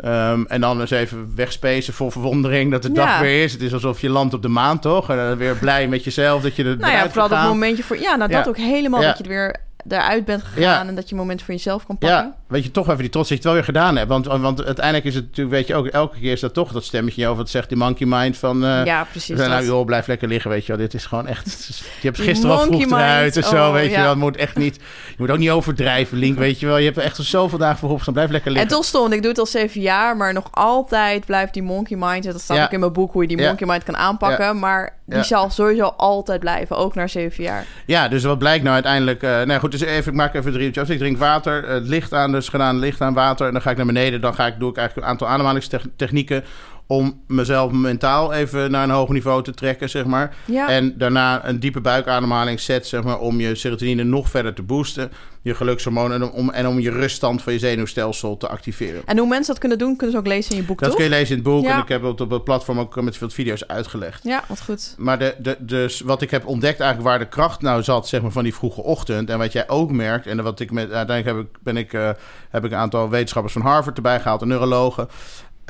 Ehm, 0.00 0.44
en 0.48 0.60
dan 0.60 0.80
eens 0.80 0.90
even 0.90 1.32
wegspacen 1.34 1.94
voor 1.94 2.12
verwondering 2.12 2.70
dat 2.70 2.82
de 2.82 2.88
Ja. 2.88 2.94
dag 2.94 3.20
weer 3.20 3.42
is. 3.42 3.52
Het 3.52 3.62
is 3.62 3.72
alsof 3.72 4.00
je 4.00 4.08
landt 4.10 4.34
op 4.34 4.42
de 4.42 4.48
maan, 4.48 4.78
toch? 4.78 5.10
En 5.10 5.16
dan 5.16 5.36
weer 5.36 5.56
blij 5.56 5.88
met 5.88 6.04
jezelf 6.04 6.42
dat 6.42 6.56
je 6.56 6.64
er 6.64 6.76
Nou 6.76 6.92
ja, 6.92 7.08
vooral 7.10 7.28
dat 7.28 7.42
momentje 7.42 7.82
voor... 7.82 7.96
Ja, 7.98 8.16
nou 8.16 8.30
dat 8.30 8.44
Ja. 8.44 8.48
ook 8.50 8.56
helemaal 8.56 9.00
Ja. 9.00 9.06
dat 9.06 9.16
je 9.18 9.22
er 9.24 9.28
weer 9.30 9.56
eruit 9.88 10.24
bent 10.24 10.42
gegaan... 10.42 10.62
Ja. 10.62 10.86
en 10.86 10.94
dat 10.94 11.04
je 11.08 11.14
een 11.14 11.20
moment 11.20 11.42
voor 11.42 11.54
jezelf 11.54 11.86
kan 11.86 11.98
pakken. 11.98 12.18
Ja, 12.18 12.34
weet 12.46 12.64
je, 12.64 12.70
toch 12.70 12.86
even 12.88 12.98
die 13.00 13.08
trots 13.10 13.28
dat 13.28 13.38
je 13.42 13.44
het 13.44 13.44
wel 13.44 13.54
weer 13.54 13.64
gedaan 13.74 13.96
hebt. 13.96 14.08
Want, 14.08 14.26
want 14.26 14.64
uiteindelijk 14.64 15.06
is 15.06 15.14
het 15.14 15.24
natuurlijk, 15.24 15.56
weet 15.56 15.66
je 15.66 15.74
ook, 15.74 15.86
elke 15.86 16.18
keer 16.18 16.32
is 16.32 16.40
dat 16.40 16.54
toch 16.54 16.72
dat 16.72 16.84
stemmetje 16.84 17.24
over. 17.26 17.36
Wat 17.36 17.50
zegt 17.50 17.68
die 17.68 17.78
monkey 17.78 18.06
mind 18.06 18.36
van... 18.36 18.64
eh, 18.64 18.84
Ja, 18.84 19.04
precies. 19.04 19.36
nou, 19.38 19.50
dat. 19.50 19.64
joh, 19.64 19.84
blijf 19.86 20.06
lekker 20.06 20.28
liggen, 20.28 20.50
weet 20.50 20.66
je 20.66 20.72
wel. 20.72 20.80
Dit 20.80 20.94
is 20.94 21.06
gewoon 21.06 21.26
echt... 21.26 21.66
Je 22.00 22.06
hebt 22.06 22.20
gisteren 22.20 22.56
al 22.56 22.62
vroeg 22.64 22.84
eruit 22.86 23.36
en 23.36 23.42
zo, 23.44 23.66
oh, 23.66 23.72
weet 23.72 23.84
je 23.84 23.90
ja. 23.90 24.00
wel. 24.00 24.10
Het 24.10 24.18
moet 24.18 24.36
echt 24.36 24.56
niet... 24.56 24.76
Je 25.08 25.14
moet 25.16 25.30
ook 25.30 25.38
niet 25.38 25.50
overdrijven, 25.50 26.18
Link, 26.18 26.38
weet 26.38 26.60
je 26.60 26.66
wel. 26.66 26.76
Je 26.76 26.84
hebt 26.84 26.96
er 26.96 27.02
echt 27.02 27.16
zoveel 27.16 27.58
dagen 27.58 27.78
voor 27.78 27.88
opgestaan. 27.88 28.14
Blijf 28.14 28.30
lekker 28.30 28.50
En 28.50 28.56
liggen. 28.56 28.76
toch 28.76 28.84
stond, 28.84 29.12
ik 29.12 29.20
doe 29.20 29.30
het 29.30 29.38
al 29.40 29.46
zeven 29.46 29.80
jaar, 29.80 30.16
maar 30.16 30.32
nog 30.32 30.48
altijd 30.50 31.24
blijft 31.26 31.54
die 31.54 31.62
monkey 31.62 31.96
mind. 31.96 32.24
Dat 32.24 32.40
staat 32.40 32.56
Ja. 32.56 32.64
ook 32.64 32.72
in 32.72 32.80
mijn 32.80 32.92
boek 32.92 33.12
hoe 33.12 33.22
je 33.22 33.28
die 33.28 33.46
monkey 33.46 33.66
mind 33.66 33.82
kan 33.82 33.96
aanpakken. 33.96 34.58
Maar 34.58 34.98
die 35.10 35.18
Ja. 35.18 35.24
zal 35.24 35.50
sowieso 35.50 35.84
altijd 35.96 36.40
blijven, 36.40 36.76
ook 36.76 36.94
na 36.94 37.06
zeven 37.06 37.44
jaar. 37.44 37.66
Ja, 37.86 38.08
dus 38.08 38.24
wat 38.24 38.38
blijkt 38.38 38.62
nou 38.62 38.74
uiteindelijk... 38.74 39.22
eh 39.22 39.42
nou 39.42 39.60
goed, 39.60 39.70
dus 39.70 39.80
even, 39.80 40.12
ik 40.12 40.18
maak 40.18 40.34
even 40.34 40.52
drie 40.52 40.64
uurtjes 40.64 40.84
af. 40.84 40.90
Ik 40.90 40.98
drink 40.98 41.18
water, 41.18 41.64
eh, 41.64 41.74
het 41.74 41.88
licht 41.88 42.14
aan, 42.14 42.32
dus 42.32 42.48
gedaan, 42.48 42.78
licht 42.78 43.00
aan 43.00 43.14
water. 43.14 43.46
En 43.46 43.52
dan 43.52 43.62
ga 43.62 43.70
ik 43.70 43.76
naar 43.76 43.86
beneden. 43.86 44.20
Dan 44.20 44.34
ga 44.34 44.46
ik, 44.46 44.54
doe 44.58 44.70
ik 44.70 44.76
eigenlijk 44.76 45.06
een 45.06 45.12
aantal 45.12 45.28
ademhalingstechnieken... 45.28 46.44
om 46.90 47.22
mezelf 47.26 47.72
mentaal 47.72 48.32
even 48.32 48.70
naar 48.70 48.84
een 48.84 48.90
hoger 48.90 49.14
niveau 49.14 49.42
te 49.42 49.54
trekken, 49.54 49.90
zeg 49.90 50.04
maar. 50.04 50.36
Ja. 50.44 50.68
En 50.68 50.98
daarna 50.98 51.46
een 51.48 51.60
diepe 51.60 51.80
buikademhaling 51.80 52.60
set, 52.60 52.86
zeg 52.86 53.02
maar, 53.02 53.18
om 53.18 53.40
je 53.40 53.54
serotonine 53.54 54.04
nog 54.04 54.28
verder 54.28 54.54
te 54.54 54.62
boosten. 54.62 55.10
Je 55.42 55.54
gelukshormoon 55.54 56.12
en 56.12 56.30
om, 56.30 56.50
en 56.50 56.66
om 56.66 56.80
je 56.80 56.90
ruststand 56.90 57.42
van 57.42 57.52
je 57.52 57.58
zenuwstelsel 57.58 58.36
te 58.36 58.48
activeren. 58.48 59.02
En 59.06 59.18
hoe 59.18 59.28
mensen 59.28 59.46
dat 59.46 59.58
kunnen 59.58 59.78
doen, 59.78 59.96
kunnen 59.96 60.10
ze 60.16 60.20
ook 60.22 60.26
lezen 60.26 60.50
in 60.50 60.56
je 60.60 60.62
boek, 60.66 60.78
Dat 60.78 60.88
toch? 60.88 60.96
kun 60.98 61.04
je 61.04 61.10
lezen 61.10 61.28
in 61.28 61.34
het 61.42 61.42
boek 61.52 61.62
Ja. 61.62 61.74
en 61.74 61.82
ik 61.82 61.88
heb 61.88 62.02
het 62.02 62.20
op 62.20 62.30
het 62.30 62.44
platform 62.44 62.78
ook 62.78 63.00
met 63.02 63.16
veel 63.16 63.30
video's 63.30 63.66
uitgelegd. 63.66 64.24
Ja, 64.24 64.44
wat 64.48 64.60
goed. 64.62 64.94
Maar 64.98 65.18
de, 65.18 65.34
de, 65.38 65.56
dus 65.58 66.00
wat 66.00 66.22
ik 66.22 66.30
heb 66.30 66.46
ontdekt 66.46 66.80
eigenlijk 66.80 67.10
waar 67.10 67.18
de 67.18 67.28
kracht 67.28 67.60
nou 67.62 67.82
zat, 67.82 68.08
zeg 68.08 68.22
maar 68.22 68.30
van 68.30 68.42
die 68.42 68.54
vroege 68.54 68.82
ochtend. 68.82 69.30
En 69.30 69.38
wat 69.38 69.52
jij 69.52 69.68
ook 69.68 69.90
merkt, 69.90 70.26
en 70.26 70.42
wat 70.42 70.60
ik 70.60 70.70
met, 70.70 70.92
uiteindelijk 70.92 71.36
heb 71.36 71.46
ik, 71.46 71.62
ben 71.62 71.76
ik, 71.76 71.92
eh, 71.92 72.10
heb 72.50 72.64
ik 72.64 72.70
een 72.70 72.78
aantal 72.78 73.08
wetenschappers 73.08 73.52
van 73.52 73.62
Harvard 73.62 73.96
erbij 73.96 74.20
gehaald, 74.20 74.42
en 74.42 74.48
neurologen. 74.48 75.08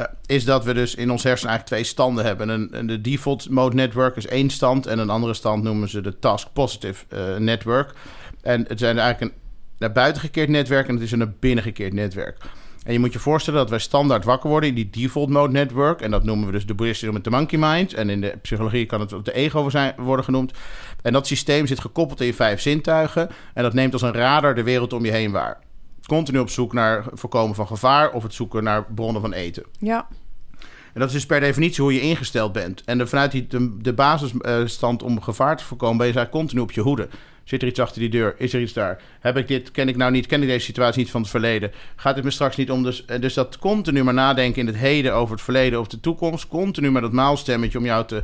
Eh, 0.00 0.14
is 0.26 0.44
dat 0.44 0.64
we 0.64 0.74
dus 0.74 0.94
in 0.94 1.10
ons 1.10 1.22
hersenen 1.22 1.50
eigenlijk 1.50 1.82
twee 1.82 1.92
standen 1.92 2.24
hebben. 2.24 2.48
Een, 2.48 2.86
de 2.86 3.00
default 3.00 3.50
mode 3.50 3.76
network 3.76 4.16
is 4.16 4.26
één 4.26 4.50
stand. 4.50 4.86
En 4.86 4.98
een 4.98 5.10
andere 5.10 5.34
stand 5.34 5.62
noemen 5.62 5.88
ze 5.88 6.00
de 6.00 6.18
task 6.18 6.48
positive 6.52 7.04
eh, 7.08 7.36
network. 7.36 7.92
En 8.42 8.64
het 8.68 8.78
zijn 8.78 8.98
eigenlijk 8.98 9.32
een 9.32 9.38
naar 9.80 9.92
buiten 9.92 10.22
gekeerd 10.22 10.48
netwerk 10.48 10.88
en 10.88 10.94
het 10.94 11.02
is 11.02 11.12
een 11.12 11.18
naar 11.18 11.32
binnen 11.40 11.64
gekeerd 11.64 11.92
netwerk. 11.92 12.36
En 12.84 12.92
je 12.92 12.98
moet 12.98 13.12
je 13.12 13.18
voorstellen 13.18 13.60
dat 13.60 13.70
wij 13.70 13.78
standaard 13.78 14.24
wakker 14.24 14.50
worden 14.50 14.68
in 14.68 14.74
die 14.74 14.90
default 14.90 15.28
mode 15.28 15.52
network. 15.52 16.00
En 16.00 16.10
dat 16.10 16.24
noemen 16.24 16.46
we 16.46 16.52
dus 16.52 16.66
de 16.66 16.74
boeddhistische 16.74 17.14
met 17.14 17.24
de 17.24 17.30
monkey 17.30 17.58
mind. 17.58 17.94
En 17.94 18.10
in 18.10 18.20
de 18.20 18.38
psychologie 18.42 18.86
kan 18.86 19.00
het 19.00 19.24
de 19.24 19.32
ego 19.32 19.70
zijn, 19.70 19.94
worden 19.96 20.24
genoemd. 20.24 20.52
En 21.02 21.12
dat 21.12 21.26
systeem 21.26 21.66
zit 21.66 21.80
gekoppeld 21.80 22.20
in 22.20 22.26
je 22.26 22.34
vijf 22.34 22.60
zintuigen. 22.60 23.30
En 23.54 23.62
dat 23.62 23.74
neemt 23.74 23.92
als 23.92 24.02
een 24.02 24.12
radar 24.12 24.54
de 24.54 24.62
wereld 24.62 24.92
om 24.92 25.04
je 25.04 25.10
heen 25.10 25.30
waar. 25.30 25.58
Continu 26.10 26.38
op 26.38 26.50
zoek 26.50 26.72
naar 26.72 27.04
voorkomen 27.12 27.54
van 27.54 27.66
gevaar 27.66 28.10
of 28.12 28.22
het 28.22 28.34
zoeken 28.34 28.64
naar 28.64 28.84
bronnen 28.94 29.20
van 29.20 29.32
eten. 29.32 29.64
Ja. 29.78 30.06
En 30.92 31.00
dat 31.00 31.08
is 31.08 31.14
dus 31.14 31.26
per 31.26 31.40
definitie 31.40 31.82
hoe 31.82 31.94
je 31.94 32.00
ingesteld 32.00 32.52
bent. 32.52 32.82
En 32.84 32.98
de, 32.98 33.06
vanuit 33.06 33.30
die, 33.30 33.46
de, 33.46 33.76
de 33.80 33.92
basisstand 33.92 35.02
om 35.02 35.20
gevaar 35.20 35.56
te 35.56 35.64
voorkomen... 35.64 35.96
ben 35.96 36.06
je 36.06 36.12
eigenlijk 36.12 36.42
continu 36.42 36.60
op 36.60 36.72
je 36.72 36.80
hoede. 36.80 37.08
Zit 37.44 37.62
er 37.62 37.68
iets 37.68 37.80
achter 37.80 38.00
die 38.00 38.10
deur? 38.10 38.34
Is 38.38 38.52
er 38.52 38.60
iets 38.60 38.72
daar? 38.72 39.02
Heb 39.20 39.36
ik 39.36 39.48
dit? 39.48 39.70
Ken 39.70 39.88
ik 39.88 39.96
nou 39.96 40.10
niet? 40.10 40.26
Ken 40.26 40.42
ik 40.42 40.48
deze 40.48 40.64
situatie 40.64 41.00
niet 41.00 41.10
van 41.10 41.20
het 41.20 41.30
verleden? 41.30 41.72
Gaat 41.96 42.14
het 42.14 42.24
me 42.24 42.30
straks 42.30 42.56
niet 42.56 42.70
om? 42.70 42.82
Dus, 42.82 43.04
eh, 43.04 43.20
dus 43.20 43.34
dat 43.34 43.58
continu 43.58 44.04
maar 44.04 44.14
nadenken 44.14 44.60
in 44.60 44.66
het 44.66 44.76
heden 44.76 45.14
over 45.14 45.34
het 45.34 45.44
verleden 45.44 45.80
of 45.80 45.86
de 45.86 46.00
toekomst. 46.00 46.48
Continu 46.48 46.90
met 46.90 47.02
dat 47.02 47.12
maalstemmetje 47.12 47.78
om 47.78 47.84
jou 47.84 48.06
te 48.06 48.22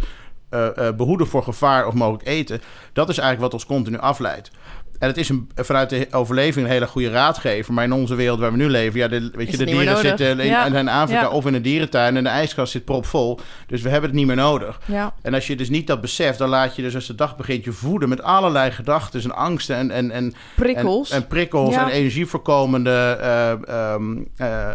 eh, 0.49 0.88
eh, 0.88 0.96
behoeden 0.96 1.27
voor 1.27 1.42
gevaar 1.42 1.87
of 1.87 1.94
mogelijk 1.94 2.29
eten. 2.29 2.61
Dat 2.92 3.09
is 3.09 3.18
eigenlijk 3.18 3.53
wat 3.53 3.61
ons 3.61 3.66
continu 3.66 3.99
afleidt. 3.99 4.51
En 4.99 5.09
het 5.09 5.17
is 5.17 5.29
een, 5.29 5.51
vanuit 5.55 5.91
de 5.91 6.07
overleving 6.11 6.67
een 6.67 6.73
hele 6.73 6.87
goede 6.87 7.11
raadgever. 7.11 7.73
Maar 7.75 7.85
in 7.85 7.93
onze 7.93 8.15
wereld 8.15 8.39
waar 8.39 8.51
we 8.51 8.57
nu 8.57 8.69
leven, 8.69 8.99
ja, 8.99 9.09
de, 9.09 9.31
weet 9.35 9.51
je, 9.51 9.57
de 9.57 9.65
dieren 9.65 9.97
zitten 9.99 10.41
in, 10.41 10.47
Ja. 10.47 10.65
in 10.67 10.89
Afrika 10.89 11.21
Ja. 11.21 11.29
of 11.29 11.47
in 11.47 11.55
een 11.55 11.63
dierentuin 11.63 12.17
en 12.17 12.23
de 12.25 12.31
ijskast 12.31 12.73
zit 12.73 12.85
propvol. 12.85 13.39
Dus 13.67 13.83
we 13.83 13.89
hebben 13.89 14.11
het 14.11 14.19
niet 14.19 14.27
meer 14.27 14.37
nodig. 14.37 14.81
Ja. 14.85 15.15
En 15.23 15.35
als 15.35 15.47
je 15.47 15.57
dus 15.57 15.69
niet 15.69 15.87
dat 15.87 16.01
beseft, 16.01 16.39
dan 16.39 16.49
laat 16.49 16.77
je 16.77 16.83
dus 16.83 16.95
als 16.95 17.07
de 17.07 17.15
dag 17.15 17.37
begint 17.37 17.65
je 17.65 17.73
voeden 17.73 18.09
met 18.09 18.23
allerlei 18.23 18.71
gedachten 18.71 19.23
en 19.23 19.35
angsten 19.35 19.77
en, 19.77 19.91
en, 19.91 20.11
en, 20.11 20.35
Prikkels. 20.57 21.11
en, 21.11 21.17
en 21.17 21.27
prikkels 21.27 21.75
en 21.77 21.89
energievoorkomende 21.89 23.19
eh, 23.21 23.51
ehm, 23.51 24.17
eh, 24.37 24.75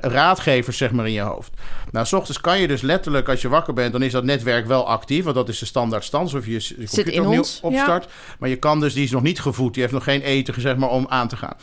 raadgevers 0.00 0.76
zeg 0.76 0.92
maar 0.92 1.06
in 1.06 1.12
je 1.12 1.20
hoofd. 1.20 1.52
Nou, 1.90 2.06
s 2.06 2.12
ochtends 2.12 2.40
kan 2.40 2.60
je 2.60 2.68
dus 2.68 2.80
letterlijk 2.80 3.28
als 3.28 3.42
je 3.42 3.48
wakker 3.48 3.74
bent, 3.74 3.92
dan 3.92 4.02
is 4.02 4.12
dat 4.12 4.24
netwerk 4.24 4.66
wel 4.66 4.86
actief, 4.88 5.24
want 5.24 5.36
dat 5.36 5.48
is 5.48 5.58
de 5.58 5.66
standaard 5.66 6.04
stand, 6.04 6.24
alsof 6.24 6.46
je 6.46 6.52
je 6.52 6.74
computer 6.74 7.22
opnieuw 7.22 7.38
ons, 7.38 7.58
ja. 7.62 7.68
opstart. 7.68 8.08
Maar 8.38 8.48
je 8.48 8.56
kan 8.56 8.80
dus, 8.80 8.94
die 8.94 9.04
is 9.04 9.10
nog 9.10 9.22
niet 9.22 9.40
gevoed, 9.40 9.72
die 9.72 9.82
heeft 9.82 9.94
nog 9.94 10.04
geen 10.04 10.20
eten 10.20 10.60
zeg 10.60 10.76
maar 10.76 10.90
om 10.90 11.06
aan 11.08 11.28
te 11.28 11.36
gaan. 11.36 11.56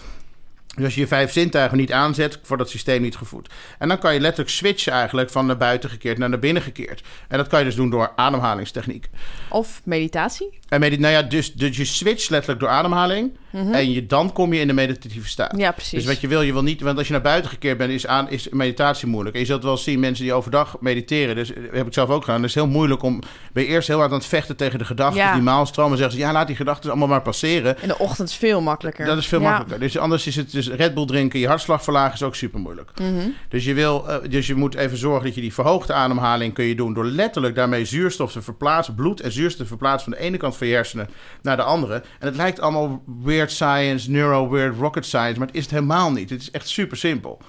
Dus 0.76 0.84
als 0.84 0.94
je 0.94 1.00
je 1.02 1.08
vijf 1.08 1.32
zintuigen 1.32 1.78
niet 1.78 1.92
aanzet, 1.92 2.40
wordt 2.48 2.64
dat 2.64 2.72
systeem 2.72 3.02
niet 3.02 3.16
gevoed. 3.16 3.50
En 3.80 3.88
dan 3.88 3.98
kan 3.98 4.14
je 4.14 4.20
letterlijk 4.20 4.50
switchen 4.50 4.94
eigenlijk 4.94 5.30
van 5.30 5.46
naar 5.46 5.58
buiten 5.58 5.90
gekeerd 5.90 6.18
naar 6.18 6.30
naar 6.30 6.40
binnen 6.40 6.64
gekeerd. 6.64 7.04
En 7.28 7.38
dat 7.38 7.48
kan 7.48 7.60
je 7.60 7.66
dus 7.66 7.76
doen 7.76 7.90
door 7.90 8.12
ademhalingstechniek. 8.16 9.10
Of 9.50 9.82
meditatie. 9.84 10.60
En 10.70 10.80
medit 10.80 11.00
nou 11.00 11.14
ja, 11.14 11.22
dus, 11.22 11.54
dus 11.54 11.78
je 11.78 11.86
switcht 11.86 12.30
letterlijk 12.30 12.60
door 12.60 12.70
ademhaling. 12.70 13.32
En 13.72 13.92
je, 13.92 14.06
dan 14.06 14.34
kom 14.34 14.54
je 14.54 14.60
in 14.60 14.68
de 14.68 14.74
meditatieve 14.74 15.28
staat. 15.28 15.52
Mhm. 15.52 15.62
Ja, 15.62 15.72
precies. 15.72 15.92
Dus 15.92 16.06
wat 16.06 16.22
je 16.22 16.28
wil, 16.28 16.42
je 16.42 16.54
wil 16.54 16.64
niet... 16.64 16.82
Want 16.82 16.98
als 16.98 17.08
je 17.08 17.14
naar 17.14 17.22
buiten 17.22 17.52
gekeerd 17.52 17.78
bent, 17.78 17.92
is, 17.92 18.08
aan, 18.08 18.30
is 18.30 18.50
meditatie 18.50 19.08
moeilijk. 19.08 19.36
En 19.36 19.42
je 19.42 19.48
zult 19.48 19.64
wel 19.64 19.78
zien, 19.78 20.00
mensen 20.00 20.24
die 20.24 20.34
overdag 20.34 20.76
mediteren... 20.80 21.36
Dus 21.36 21.48
dat 21.48 21.58
heb 21.72 21.88
ik 21.88 21.94
zelf 21.94 22.10
ook 22.10 22.24
gedaan. 22.24 22.42
Het 22.42 22.50
is 22.50 22.56
heel 22.56 22.68
moeilijk 22.68 23.04
om... 23.04 23.22
Ben 23.54 23.64
je 23.64 23.70
eerst 23.70 23.88
heel 23.88 23.98
hard 23.98 24.12
aan 24.12 24.18
het 24.18 24.26
vechten 24.28 24.56
tegen 24.56 24.80
de 24.80 24.86
gedachten... 24.86 25.22
Ja. 25.22 25.34
die 25.34 25.42
maalstromen. 25.42 25.92
En 25.92 25.98
zeggen 25.98 26.18
ze, 26.18 26.26
ja, 26.26 26.32
laat 26.32 26.48
die 26.48 26.56
gedachten 26.56 26.90
allemaal 26.90 27.08
maar 27.08 27.22
passeren. 27.22 27.76
In 27.82 27.88
de 27.88 27.98
ochtend 27.98 28.30
is 28.30 28.36
veel 28.36 28.62
makkelijker. 28.62 29.06
Dat 29.06 29.18
is 29.18 29.28
veel 29.28 29.42
Ja. 29.42 29.50
makkelijker. 29.50 29.80
Dus 29.80 29.98
anders 29.98 30.28
is 30.28 30.36
het 30.36 30.52
dus 30.52 30.65
Red 30.68 30.94
Bull 30.94 31.06
drinken, 31.06 31.40
je 31.40 31.48
hartslag 31.48 31.84
verlagen 31.84 32.14
is 32.14 32.24
ook 32.24 32.36
super 32.36 32.60
moeilijk. 32.60 32.92
Mhm. 33.00 33.30
Dus 33.50 33.66
je 33.66 33.74
wil, 33.74 34.10
eh, 34.10 34.30
dus 34.30 34.48
je 34.48 34.56
moet 34.56 34.76
even 34.76 34.98
zorgen 34.98 35.26
dat 35.26 35.36
je 35.36 35.42
die 35.42 35.54
verhoogde 35.54 35.94
ademhaling 35.94 36.54
kun 36.54 36.66
je 36.66 36.76
doen 36.76 36.94
door 36.94 37.06
letterlijk 37.06 37.56
daarmee 37.56 37.86
zuurstof 37.86 38.32
te 38.32 38.42
verplaatsen, 38.42 38.96
bloed 38.96 39.22
en 39.22 39.32
zuurstof 39.32 39.62
te 39.62 39.68
verplaatsen 39.68 40.12
van 40.12 40.20
de 40.20 40.28
ene 40.28 40.38
kant 40.38 40.58
van 40.58 40.68
je 40.68 40.74
hersenen 40.74 41.10
naar 41.42 41.58
de 41.58 41.64
andere. 41.64 41.94
En 42.20 42.28
het 42.28 42.36
lijkt 42.36 42.60
allemaal 42.60 43.04
weird 43.24 43.52
science, 43.52 44.12
neuro 44.12 44.50
weird 44.50 44.76
rocket 44.80 45.06
science, 45.06 45.38
maar 45.40 45.48
het 45.48 45.56
is 45.56 45.62
het 45.64 45.72
helemaal 45.72 46.12
niet. 46.12 46.30
Het 46.30 46.42
is 46.42 46.52
echt 46.52 46.68
super 46.70 46.98
simpel. 46.98 47.42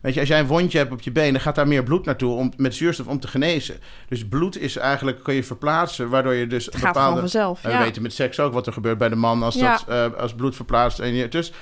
Weet 0.00 0.14
je, 0.14 0.20
als 0.20 0.28
jij 0.28 0.38
een 0.38 0.46
wondje 0.46 0.78
hebt 0.78 0.92
op 0.92 1.00
je 1.00 1.12
been, 1.12 1.32
dan 1.32 1.40
gaat 1.40 1.54
daar 1.54 1.68
meer 1.68 1.82
bloed 1.82 2.04
naartoe 2.04 2.36
om, 2.36 2.52
met 2.56 2.74
zuurstof 2.74 3.06
om 3.06 3.20
te 3.20 3.28
genezen. 3.28 3.76
Dus 4.08 4.28
bloed 4.28 4.58
is 4.58 4.76
eigenlijk, 4.76 5.22
kun 5.22 5.34
je 5.34 5.44
verplaatsen, 5.44 6.08
waardoor 6.08 6.34
je 6.34 6.46
dus 6.46 6.64
Het 6.64 6.76
gaat 6.76 6.96
gewoon 6.96 7.18
vanzelf. 7.18 7.62
ja. 7.62 7.78
we 7.78 7.84
weten 7.84 8.02
met 8.02 8.12
seks 8.12 8.40
ook 8.40 8.52
wat 8.52 8.66
er 8.66 8.72
gebeurt 8.72 8.98
bij 8.98 9.08
de 9.08 9.16
man 9.16 9.42
als, 9.42 9.54
Ja. 9.54 9.72
dat, 9.86 10.12
eh, 10.12 10.20
als 10.20 10.34
bloed 10.34 10.56
verplaatst. 10.56 10.98
En 10.98 11.14
je, 11.14 11.28
dus, 11.28 11.52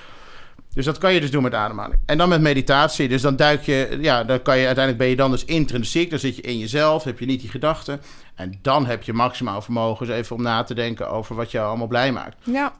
dus 0.78 0.86
dat 0.86 0.98
kan 0.98 1.14
je 1.14 1.20
dus 1.20 1.30
doen 1.30 1.42
met 1.42 1.54
ademhaling. 1.54 1.98
En 2.06 2.18
dan 2.18 2.28
met 2.28 2.40
meditatie. 2.40 3.08
Dus 3.08 3.22
dan 3.22 3.36
duik 3.36 3.62
je, 3.62 3.98
ja, 4.00 4.24
dan 4.24 4.42
kan 4.42 4.58
je 4.58 4.66
uiteindelijk 4.66 4.98
ben 4.98 5.08
je 5.08 5.16
dan 5.16 5.30
dus 5.30 5.44
intrinsiek. 5.44 6.10
Dan 6.10 6.18
zit 6.18 6.36
je 6.36 6.42
in 6.42 6.58
jezelf, 6.58 7.04
heb 7.04 7.18
je 7.18 7.26
niet 7.26 7.40
die 7.40 7.50
gedachten. 7.50 8.00
En 8.34 8.58
dan 8.62 8.86
heb 8.86 9.02
je 9.02 9.12
maximaal 9.12 9.62
vermogen 9.62 10.06
dus 10.06 10.16
even 10.16 10.36
om 10.36 10.42
na 10.42 10.62
te 10.62 10.74
denken 10.74 11.10
over 11.10 11.34
wat 11.36 11.50
jou 11.50 11.68
allemaal 11.68 11.86
blij 11.86 12.12
maakt. 12.12 12.36
ja, 12.44 12.72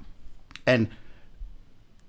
En 0.65 0.91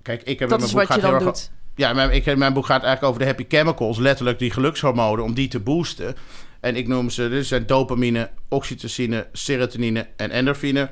kijk, 0.01 0.21
ik 0.23 0.39
heb 0.39 0.49
dat 0.49 0.59
in 0.59 0.65
mijn 0.65 0.77
boek 0.77 0.93
gaat 0.95 1.01
heel 1.01 1.13
erg- 1.13 1.23
doet. 1.23 1.51
ja, 1.75 1.93
mijn, 1.93 2.11
ik, 2.11 2.35
mijn 2.37 2.53
boek 2.53 2.65
gaat 2.65 2.83
eigenlijk 2.83 3.03
over 3.03 3.19
de 3.19 3.25
happy 3.25 3.45
chemicals, 3.47 3.97
letterlijk 3.97 4.39
die 4.39 4.51
gelukshormonen, 4.51 5.23
om 5.23 5.33
die 5.33 5.47
te 5.47 5.59
boosten. 5.59 6.15
En 6.59 6.75
ik 6.75 6.87
noem 6.87 7.09
ze, 7.09 7.29
dit 7.29 7.45
zijn 7.45 7.65
dopamine, 7.65 8.29
oxytocine, 8.49 9.27
serotonine 9.31 10.07
en 10.15 10.29
endorfine. 10.29 10.89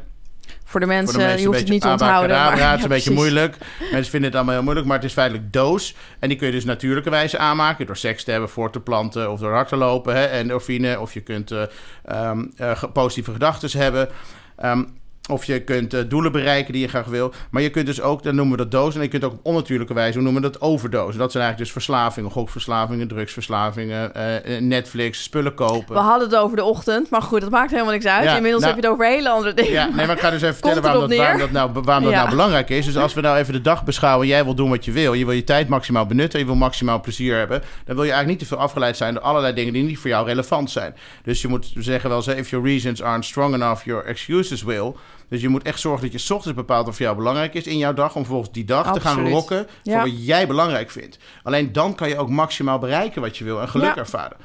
Voor 0.63 0.79
de 0.79 0.85
mensen, 0.85 1.05
Voor 1.13 1.13
de 1.19 1.25
mensen 1.27 1.41
je 1.41 1.47
hoeft 1.47 1.59
het 1.59 1.69
niet 1.69 1.81
te 1.81 1.87
onthouden. 1.89 2.35
maar- 2.37 2.51
het 2.51 2.59
is 2.59 2.65
een 2.75 2.81
ja, 2.81 2.87
beetje 2.87 3.11
moeilijk. 3.11 3.57
Mensen 3.91 4.11
vinden 4.11 4.29
het 4.29 4.35
allemaal 4.35 4.53
heel 4.53 4.63
moeilijk, 4.63 4.87
maar 4.87 4.95
het 4.95 5.05
is 5.05 5.13
feitelijk 5.13 5.53
doos. 5.53 5.95
En 6.19 6.29
die 6.29 6.37
kun 6.37 6.47
je 6.47 6.53
dus 6.53 6.65
natuurlijke 6.65 7.09
wijze 7.09 7.37
aanmaken. 7.37 7.85
Door 7.85 7.97
seks 7.97 8.23
te 8.23 8.31
hebben, 8.31 8.49
voor 8.49 8.71
te 8.71 8.79
planten 8.79 9.31
of 9.31 9.39
door 9.39 9.53
hard 9.53 9.67
te 9.67 9.75
lopen. 9.75 10.15
Hè, 10.15 10.25
endorfine. 10.25 10.99
Of 10.99 11.13
je 11.13 11.21
kunt 11.21 11.51
eh, 11.51 11.63
ehm, 12.05 12.45
eh, 12.57 12.83
positieve 12.93 13.31
gedachten 13.31 13.79
hebben. 13.79 14.09
Ehm, 14.57 14.83
of 15.27 15.45
je 15.45 15.63
kunt 15.63 15.93
eh, 15.93 16.01
doelen 16.07 16.31
bereiken 16.31 16.73
die 16.73 16.81
je 16.81 16.87
graag 16.87 17.05
wil. 17.05 17.33
Maar 17.51 17.61
je 17.61 17.69
kunt 17.69 17.85
dus 17.85 18.01
ook, 18.01 18.23
dan 18.23 18.35
noemen 18.35 18.57
we 18.57 18.63
dat 18.63 18.71
doos. 18.71 18.95
En 18.95 19.01
je 19.01 19.07
kunt 19.07 19.23
ook 19.23 19.31
op 19.31 19.39
onnatuurlijke 19.43 19.93
wijze, 19.93 20.17
we 20.17 20.23
noemen 20.23 20.41
dat 20.41 20.61
overdosen. 20.61 21.19
Dat 21.19 21.31
zijn 21.31 21.43
eigenlijk 21.43 21.73
dus 21.73 21.83
verslavingen. 21.83 22.31
Gokverslavingen, 22.31 23.07
drugsverslavingen, 23.07 24.13
eh, 24.15 24.59
Netflix, 24.61 25.23
spullen 25.23 25.53
kopen. 25.53 25.93
We 25.95 26.01
hadden 26.01 26.29
het 26.29 26.37
over 26.37 26.57
de 26.57 26.63
ochtend, 26.63 27.09
maar 27.09 27.21
goed, 27.21 27.41
dat 27.41 27.49
maakt 27.49 27.71
helemaal 27.71 27.91
niks 27.91 28.05
uit. 28.05 28.23
Ja, 28.23 28.35
Inmiddels 28.35 28.63
nou- 28.63 28.73
heb 28.73 28.83
je 28.83 28.89
het 28.89 28.99
over 28.99 29.11
hele 29.13 29.29
andere 29.29 29.53
dingen. 29.53 29.71
Ja, 29.71 29.85
nee, 29.85 30.05
maar 30.05 30.15
ik 30.15 30.21
ga 30.21 30.29
dus 30.29 30.41
even 30.41 30.53
vertellen 30.61 30.81
Komt 30.81 30.93
waarom, 30.93 31.09
dat, 31.09 31.11
erop 31.17 31.23
waarom, 31.25 31.39
dat, 31.39 31.51
nou, 31.51 31.83
waarom 31.83 32.03
dat 32.03 32.13
Ja. 32.13 32.19
nou 32.19 32.29
belangrijk 32.29 32.69
is. 32.69 32.85
Dus 32.85 32.97
als 32.97 33.13
we 33.13 33.21
nou 33.21 33.37
even 33.37 33.53
de 33.53 33.61
dag 33.61 33.83
beschouwen, 33.83 34.27
jij 34.27 34.43
wil 34.43 34.55
doen 34.55 34.69
wat 34.69 34.85
je 34.85 34.91
wil. 34.91 35.13
Je 35.13 35.25
wil 35.25 35.33
je 35.33 35.43
tijd 35.43 35.67
maximaal 35.67 36.05
benutten, 36.05 36.39
je 36.39 36.45
wil 36.45 36.55
maximaal 36.55 37.01
plezier 37.01 37.37
hebben. 37.37 37.61
Dan 37.85 37.95
wil 37.95 38.03
je 38.03 38.11
eigenlijk 38.11 38.39
niet 38.39 38.49
te 38.49 38.55
veel 38.55 38.63
afgeleid 38.63 38.97
zijn 38.97 39.13
door 39.13 39.23
allerlei 39.23 39.53
dingen 39.53 39.73
die 39.73 39.83
niet 39.83 39.97
voor 39.97 40.09
jou 40.09 40.25
relevant 40.25 40.71
zijn. 40.71 40.95
Dus 41.23 41.41
je 41.41 41.47
moet 41.47 41.71
zeggen 41.75 42.09
wel 42.09 42.17
eens, 42.17 42.27
if 42.27 42.49
your 42.49 42.65
reasons 42.65 43.01
aren't 43.03 43.25
strong 43.25 43.53
enough, 43.53 43.83
your 43.85 44.05
excuses 44.05 44.63
will. 44.63 44.95
Dus 45.29 45.41
je 45.41 45.49
moet 45.49 45.63
echt 45.63 45.79
zorgen 45.79 46.01
dat 46.01 46.11
je 46.11 46.17
's 46.17 46.29
ochtends 46.31 46.57
bepaalt 46.57 46.85
wat 46.85 46.95
voor 46.95 47.05
jou 47.05 47.17
belangrijk 47.17 47.53
is 47.53 47.67
in 47.67 47.77
jouw 47.77 47.93
dag. 47.93 48.07
Om 48.15 48.21
vervolgens 48.21 48.51
die 48.51 48.65
dag 48.65 48.93
te 48.93 48.99
gaan 49.01 49.29
lokken 49.29 49.57
voor 49.83 49.93
Ja. 49.93 50.01
wat 50.01 50.25
jij 50.25 50.47
belangrijk 50.47 50.91
vindt. 50.91 51.17
Alleen 51.43 51.71
dan 51.71 51.95
kan 51.95 52.09
je 52.09 52.17
ook 52.17 52.29
maximaal 52.29 52.79
bereiken 52.79 53.21
wat 53.21 53.37
je 53.37 53.43
wil 53.43 53.61
en 53.61 53.69
geluk 53.69 53.95
ervaren. 53.95 54.37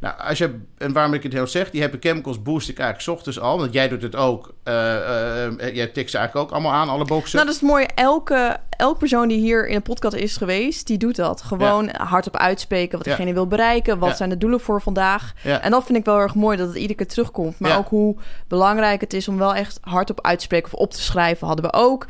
Nou, 0.00 0.14
als 0.18 0.38
je, 0.38 0.58
en 0.78 0.92
waarom 0.92 1.14
ik 1.14 1.22
het 1.22 1.32
heel 1.32 1.46
zeg, 1.46 1.70
die 1.70 1.88
chemicals 2.00 2.42
boost 2.42 2.68
ik 2.68 2.78
eigenlijk 2.78 3.18
ochtends 3.18 3.40
al. 3.40 3.58
Want 3.58 3.72
jij 3.72 3.88
doet 3.88 4.02
het 4.02 4.16
ook. 4.16 4.54
eh, 4.62 4.96
eh, 4.96 5.44
eh, 5.46 5.74
jij 5.74 5.86
tikt 5.86 6.10
ze 6.10 6.18
eigenlijk 6.18 6.46
ook 6.48 6.52
allemaal 6.54 6.72
aan, 6.72 6.88
alle 6.88 7.04
boxen. 7.04 7.34
Nou, 7.36 7.46
dat 7.46 7.54
is 7.62 7.62
mooi. 7.68 7.86
Elke, 7.94 8.56
elke 8.70 8.98
persoon 8.98 9.28
die 9.28 9.38
hier 9.38 9.68
in 9.68 9.74
de 9.74 9.80
podcast 9.80 10.14
is 10.14 10.36
geweest, 10.36 10.86
die 10.86 10.98
doet 10.98 11.16
dat. 11.16 11.42
Gewoon 11.42 11.88
hardop 11.96 12.36
uitspreken 12.36 12.96
wat 12.98 13.06
Ja. 13.06 13.14
diegene 13.14 13.34
wil 13.34 13.46
bereiken. 13.46 13.98
Wat 13.98 14.08
Ja. 14.08 14.14
zijn 14.16 14.28
de 14.28 14.38
doelen 14.38 14.60
voor 14.60 14.80
vandaag? 14.82 15.32
Ja. 15.42 15.60
En 15.60 15.70
dat 15.70 15.84
vind 15.84 15.98
ik 15.98 16.04
wel 16.04 16.18
erg 16.18 16.34
mooi, 16.34 16.56
dat 16.56 16.66
het 16.66 16.76
iedere 16.76 16.94
keer 16.94 17.06
terugkomt. 17.08 17.58
Maar 17.58 17.70
Ja. 17.70 17.76
ook 17.76 17.88
hoe 17.88 18.16
belangrijk 18.48 19.00
het 19.00 19.12
is 19.12 19.28
om 19.28 19.38
wel 19.38 19.54
echt 19.54 19.78
hardop 19.80 20.20
uit 20.20 20.38
te 20.38 20.44
spreken 20.44 20.72
of 20.72 20.78
op 20.78 20.90
te 20.92 21.00
schrijven, 21.02 21.46
hadden 21.46 21.64
we 21.64 21.72
ook. 21.72 22.06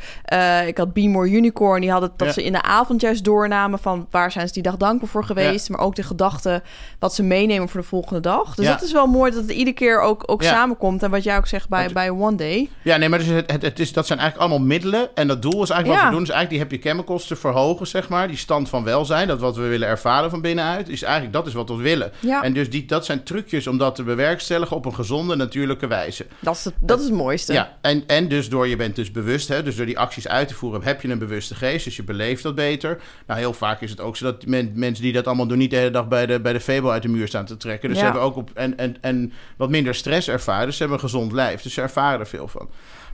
Ik 0.67 0.77
had 0.77 0.93
Be 0.93 1.07
More 1.07 1.29
Unicorn, 1.29 1.81
die 1.81 1.91
hadden 1.91 2.11
dat 2.17 2.27
Ja. 2.27 2.33
ze 2.33 2.43
in 2.43 2.51
de 2.51 2.61
avond 2.61 3.01
juist 3.01 3.23
doornamen 3.23 3.79
van 3.79 4.07
waar 4.09 4.31
zijn 4.31 4.47
ze 4.47 4.53
die 4.53 4.63
dag 4.63 4.77
dankbaar 4.77 5.09
voor 5.09 5.23
geweest. 5.25 5.69
Maar 5.69 5.79
ook 5.79 5.95
de 5.95 6.03
gedachten 6.03 6.63
wat 6.99 7.15
ze 7.15 7.23
meenemen 7.23 7.69
voor 7.69 7.79
de 7.81 7.87
volgende 7.87 8.19
dag. 8.19 8.55
Dus 8.55 8.65
Ja. 8.65 8.71
dat 8.71 8.81
is 8.83 8.91
wel 8.91 9.07
mooi 9.07 9.31
dat 9.31 9.41
het 9.41 9.51
iedere 9.51 9.75
keer 9.75 10.01
ook, 10.01 10.23
ook 10.25 10.41
Ja. 10.41 10.49
samenkomt. 10.49 11.03
En 11.03 11.09
wat 11.11 11.23
jij 11.23 11.37
ook 11.37 11.47
zegt 11.47 11.69
bij, 11.69 11.89
bij 11.93 12.09
One 12.09 12.35
Day. 12.35 12.69
Ja, 12.81 12.97
nee, 12.97 13.09
maar 13.09 13.19
dus 13.19 13.27
het, 13.27 13.51
het, 13.51 13.61
het 13.61 13.79
is, 13.79 13.93
dat 13.93 14.07
zijn 14.07 14.19
eigenlijk 14.19 14.49
allemaal 14.49 14.67
middelen. 14.67 15.15
En 15.15 15.27
dat 15.27 15.41
doel 15.41 15.63
is 15.63 15.69
eigenlijk 15.69 16.01
wat 16.01 16.09
we 16.09 16.15
doen. 16.15 16.23
Is 16.25 16.29
eigenlijk 16.33 16.49
die 16.49 16.59
happy 16.77 16.89
chemicals 16.89 17.27
te 17.27 17.35
verhogen, 17.35 17.87
zeg 17.87 18.09
maar. 18.09 18.27
Die 18.27 18.37
stand 18.37 18.69
van 18.69 18.83
welzijn. 18.83 19.27
Dat 19.27 19.39
wat 19.39 19.55
we 19.55 19.67
willen 19.67 19.87
ervaren 19.87 20.29
van 20.29 20.41
binnenuit. 20.41 20.89
Is 20.89 21.01
eigenlijk, 21.03 21.33
dat 21.33 21.47
is 21.47 21.53
wat 21.53 21.69
we 21.69 21.75
willen. 21.75 22.11
Ja. 22.19 22.43
En 22.43 22.53
dus 22.53 22.69
die, 22.69 22.85
dat 22.85 23.05
zijn 23.05 23.23
trucjes 23.23 23.67
om 23.67 23.77
dat 23.77 23.95
te 23.95 24.03
bewerkstelligen 24.03 24.75
op 24.75 24.85
een 24.85 24.95
gezonde, 24.95 25.35
natuurlijke 25.35 25.87
wijze. 25.87 26.25
Dat 26.39 26.55
is 26.55 26.63
het, 26.65 26.73
dat 26.79 26.99
is 26.99 27.05
het 27.05 27.13
mooiste. 27.13 27.53
Ja, 27.53 27.77
en, 27.81 28.03
en 28.07 28.27
dus 28.27 28.49
door 28.49 28.67
je 28.67 28.75
bent 28.75 28.95
dus 28.95 29.11
bewust, 29.11 29.47
hè, 29.47 29.63
dus 29.63 29.75
door 29.75 29.85
die 29.85 29.99
acties 29.99 30.27
uit 30.27 30.47
te 30.47 30.53
voeren, 30.53 30.83
heb 30.83 31.01
je 31.01 31.07
een 31.09 31.19
bewuste 31.19 31.55
geest, 31.55 31.85
dus 31.85 31.95
je 31.95 32.03
beleeft 32.03 32.43
dat 32.43 32.55
beter. 32.55 32.99
Nou, 33.27 33.39
heel 33.39 33.53
vaak 33.53 33.81
is 33.81 33.89
het 33.89 33.99
ook 34.01 34.17
zo 34.17 34.25
dat 34.25 34.45
men, 34.45 34.71
mensen 34.75 35.03
die 35.03 35.13
dat 35.13 35.27
allemaal 35.27 35.47
doen, 35.47 35.57
niet 35.57 35.69
de 35.69 35.75
hele 35.75 35.91
dag 35.91 36.07
bij 36.07 36.25
de, 36.25 36.39
bij 36.41 36.53
de 36.53 36.59
Febo 36.59 36.89
uit 36.89 37.01
de 37.01 37.07
muur 37.07 37.27
staan 37.27 37.45
te 37.45 37.57
trekken. 37.57 37.69
Dus 37.79 37.91
Ja. 37.91 37.97
ze 37.97 38.03
hebben 38.03 38.21
ook 38.21 38.35
op, 38.35 38.49
en, 38.53 38.77
en, 38.77 38.95
en 39.01 39.33
wat 39.57 39.69
minder 39.69 39.95
stress 39.95 40.27
ervaren, 40.27 40.65
dus 40.65 40.75
ze 40.75 40.81
hebben 40.81 40.97
een 41.01 41.09
gezond 41.09 41.31
lijf, 41.31 41.61
dus 41.61 41.73
ze 41.73 41.81
ervaren 41.81 42.19
er 42.19 42.27
veel 42.27 42.47
van. 42.47 42.69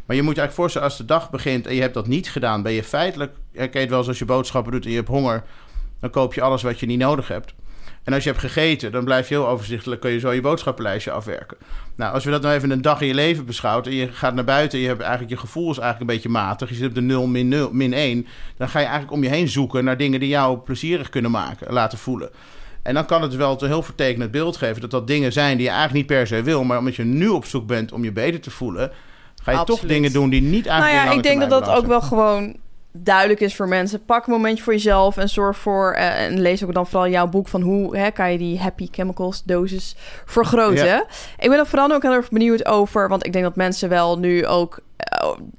Maar 0.05 0.15
je 0.15 0.21
moet 0.21 0.35
je 0.35 0.41
eigenlijk 0.41 0.53
voorstellen, 0.53 0.87
als 0.87 0.97
de 0.97 1.05
dag 1.05 1.29
begint 1.29 1.67
en 1.67 1.75
je 1.75 1.81
hebt 1.81 1.93
dat 1.93 2.07
niet 2.07 2.29
gedaan, 2.29 2.61
ben 2.61 2.71
je 2.71 2.83
feitelijk, 2.83 3.35
herken 3.53 3.73
je 3.73 3.79
het 3.79 3.89
wel 3.89 3.99
eens 3.99 4.07
als 4.07 4.19
je 4.19 4.25
boodschappen 4.25 4.71
doet 4.71 4.83
en 4.85 4.89
je 4.89 4.95
hebt 4.95 5.07
honger, 5.07 5.43
dan 5.99 6.09
koop 6.09 6.33
je 6.33 6.41
alles 6.41 6.61
wat 6.61 6.79
je 6.79 6.85
niet 6.85 6.99
nodig 6.99 7.27
hebt. 7.27 7.53
En 8.03 8.13
als 8.13 8.23
je 8.23 8.29
hebt 8.29 8.41
gegeten, 8.41 8.91
dan 8.91 9.03
blijf 9.03 9.29
je 9.29 9.35
heel 9.35 9.47
overzichtelijk, 9.47 10.01
kun 10.01 10.11
je 10.11 10.19
zo 10.19 10.31
je 10.31 10.41
boodschappenlijstje 10.41 11.11
afwerken. 11.11 11.57
Nou, 11.95 12.13
als 12.13 12.23
we 12.25 12.31
dat 12.31 12.41
nou 12.41 12.55
even 12.55 12.71
een 12.71 12.81
dag 12.81 13.01
in 13.01 13.07
je 13.07 13.13
leven 13.13 13.45
beschouwt 13.45 13.87
en 13.87 13.93
je 13.93 14.11
gaat 14.11 14.33
naar 14.33 14.43
buiten 14.43 14.77
en 14.77 14.83
je 14.83 14.89
hebt 14.89 15.01
eigenlijk 15.01 15.31
je 15.31 15.37
gevoel 15.37 15.71
is 15.71 15.77
eigenlijk 15.77 15.99
een 16.09 16.15
beetje 16.15 16.29
matig, 16.29 16.69
je 16.69 16.75
zit 16.75 16.87
op 16.87 16.95
de 16.95 17.01
0 17.01 17.27
min 17.27 17.47
0 17.47 17.69
min 17.71 17.93
1, 17.93 18.27
dan 18.57 18.69
ga 18.69 18.79
je 18.79 18.85
eigenlijk 18.85 19.13
om 19.13 19.23
je 19.23 19.29
heen 19.29 19.47
zoeken 19.47 19.83
naar 19.83 19.97
dingen 19.97 20.19
die 20.19 20.29
jou 20.29 20.57
plezierig 20.57 21.09
kunnen 21.09 21.31
maken, 21.31 21.73
laten 21.73 21.97
voelen. 21.97 22.29
En 22.88 22.93
dan 22.93 23.06
kan 23.06 23.21
het 23.21 23.36
wel 23.36 23.62
een 23.62 23.67
heel 23.67 23.82
vertekenend 23.82 24.32
beeld 24.32 24.58
geven 24.58 24.82
dat 24.82 24.91
dat 24.91 25.08
dingen 25.08 25.34
zijn 25.34 25.58
die 25.58 25.65
je 25.65 25.71
eigenlijk 25.71 26.00
niet 26.00 26.17
per 26.17 26.28
se 26.28 26.43
wil, 26.43 26.63
maar 26.63 26.78
omdat 26.78 26.95
je 26.95 27.04
nu 27.04 27.28
op 27.28 27.45
zoek 27.45 27.67
bent 27.67 27.91
om 27.91 28.04
je 28.04 28.12
beter 28.12 28.39
te 28.39 28.52
voelen, 28.52 28.91
ga 29.43 29.52
je 29.52 29.63
toch 29.63 29.80
dingen 29.80 30.13
doen 30.13 30.30
die 30.30 30.41
niet 30.41 30.67
eigenlijk 30.67 30.97
Nou 30.97 31.10
ja, 31.10 31.17
ik 31.17 31.23
denk 31.23 31.39
dat 31.39 31.50
dat 31.50 31.69
ook 31.69 31.86
wel 31.86 32.02
gewoon 32.02 32.56
duidelijk 32.91 33.39
is 33.39 33.56
voor 33.56 33.67
mensen. 33.67 34.06
Pak 34.06 34.26
een 34.26 34.34
momentje 34.34 34.63
voor 34.63 34.73
jezelf 34.73 35.17
en 35.17 35.30
zorg 35.30 35.58
voor... 35.58 35.93
eh, 35.93 36.26
en 36.26 36.41
lees 36.41 36.63
ook 36.63 36.73
dan 36.73 36.88
vooral 36.88 37.10
jouw 37.10 37.28
boek 37.28 37.47
van 37.47 37.62
hoe 37.62 37.97
hè, 37.97 38.12
kan 38.12 38.32
je 38.32 38.38
die 38.38 38.60
happy 38.60 38.88
chemicals 38.91 39.43
dosis 39.43 39.95
vergroten. 40.26 40.86
Ja. 40.86 41.06
Ik 41.38 41.50
ben 41.50 41.60
er 41.60 41.67
vooral 41.67 41.91
ook 41.91 42.02
heel 42.04 42.13
erg 42.13 42.30
benieuwd 42.30 42.65
over... 42.65 43.10
want 43.10 43.26
ik 43.26 43.34
denk 43.34 43.43
dat 43.43 43.56
mensen 43.56 43.89
wel 43.89 44.19
nu 44.19 44.45
ook 44.45 44.80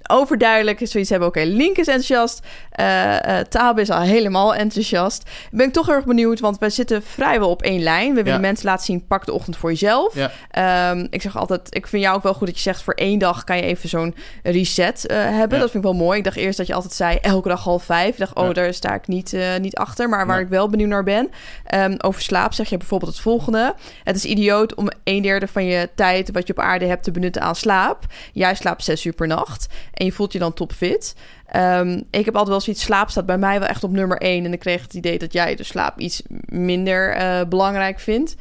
overduidelijk 0.07 0.81
zoiets 0.83 1.11
hebben. 1.11 1.29
Oké, 1.29 1.40
Link 1.42 1.77
is 1.77 1.87
enthousiast. 1.87 2.40
eh 2.70 3.38
eh 3.38 3.46
Tabe 3.46 3.81
is 3.81 3.90
al 3.90 4.01
helemaal 4.01 4.55
enthousiast. 4.55 5.31
Ben 5.51 5.66
ik 5.66 5.72
toch 5.72 5.87
heel 5.87 5.94
erg 5.94 6.05
benieuwd, 6.05 6.40
want 6.40 6.59
wij 6.59 6.70
zitten 6.70 7.03
vrijwel 7.03 7.51
op 7.51 7.62
één 7.62 7.83
lijn. 7.83 8.09
We 8.09 8.22
willen 8.22 8.33
Ja. 8.33 8.38
mensen 8.46 8.66
laten 8.66 8.85
zien, 8.85 9.07
pak 9.07 9.24
de 9.27 9.33
ochtend 9.33 9.57
voor 9.57 9.70
jezelf. 9.70 10.14
Ja. 10.14 10.31
Ehm, 10.51 11.07
ik 11.11 11.22
zeg 11.22 11.37
altijd, 11.37 11.74
ik 11.77 11.87
vind 11.87 12.03
jou 12.03 12.16
ook 12.16 12.22
wel 12.22 12.35
goed 12.35 12.46
dat 12.46 12.57
je 12.57 12.62
zegt... 12.62 12.83
voor 12.83 12.94
één 12.94 13.18
dag 13.18 13.44
kan 13.44 13.57
je 13.57 13.62
even 13.62 13.88
zo'n 13.88 14.14
reset 14.42 15.07
eh, 15.07 15.16
hebben. 15.16 15.57
Ja. 15.57 15.62
Dat 15.62 15.70
vind 15.70 15.85
ik 15.85 15.90
wel 15.90 15.98
mooi. 16.01 16.18
Ik 16.18 16.24
dacht 16.24 16.37
eerst 16.37 16.59
dat 16.59 16.66
je 16.66 16.74
altijd 16.74 16.92
zei, 16.94 17.18
elke 17.20 17.48
dag 17.48 17.62
half 17.64 17.83
vijf. 17.85 18.12
Ik 18.12 18.18
dacht, 18.18 18.35
oh, 18.35 18.55
daar 18.55 18.74
sta 18.74 18.94
ik 18.94 19.07
niet, 19.07 19.33
eh, 19.33 19.57
niet 19.61 19.77
achter. 19.77 20.09
Maar 20.09 20.27
waar 20.27 20.40
ik 20.40 20.48
wel 20.48 20.68
benieuwd 20.68 20.88
naar 20.88 21.05
ben... 21.05 21.31
ehm, 21.64 21.94
over 21.98 22.22
slaap 22.22 22.53
zeg 22.53 22.68
je 22.68 22.77
bijvoorbeeld 22.77 23.12
het 23.12 23.20
volgende. 23.20 23.74
Het 24.05 24.16
is 24.16 24.24
idioot 24.24 24.74
om 24.74 24.88
een 25.05 25.22
derde 25.22 25.46
van 25.48 25.64
je 25.64 25.88
tijd... 25.94 26.31
wat 26.33 26.46
je 26.46 26.53
op 26.53 26.59
aarde 26.64 26.85
hebt 26.87 27.03
te 27.03 27.11
benutten 27.11 27.42
aan 27.42 27.55
slaap. 27.57 28.05
Jij 28.33 28.55
slaapt 28.55 28.85
zes 28.85 29.05
uur 29.05 29.12
per 29.12 29.27
nacht. 29.29 29.67
En 29.95 30.05
je 30.05 30.12
voelt 30.12 30.33
je 30.33 30.38
dan 30.38 30.55
topfit. 30.55 31.14
Ehm, 31.47 32.01
ik 32.11 32.25
heb 32.25 32.35
altijd 32.35 32.49
wel 32.49 32.61
zoiets, 32.61 32.83
slaap 32.83 33.11
staat 33.11 33.27
bij 33.27 33.38
mij 33.38 33.59
wel 33.59 33.69
echt 33.69 33.85
op 33.85 33.91
nummer 33.91 34.19
één. 34.19 34.45
En 34.45 34.53
ik 34.53 34.59
kreeg 34.59 34.83
het 34.83 34.95
idee 34.95 35.19
dat 35.19 35.33
jij 35.33 35.55
de 35.55 35.62
slaap 35.62 35.99
iets 35.99 36.23
minder 36.49 37.14
eh, 37.14 37.41
belangrijk 37.49 38.01
vindt. 38.01 38.37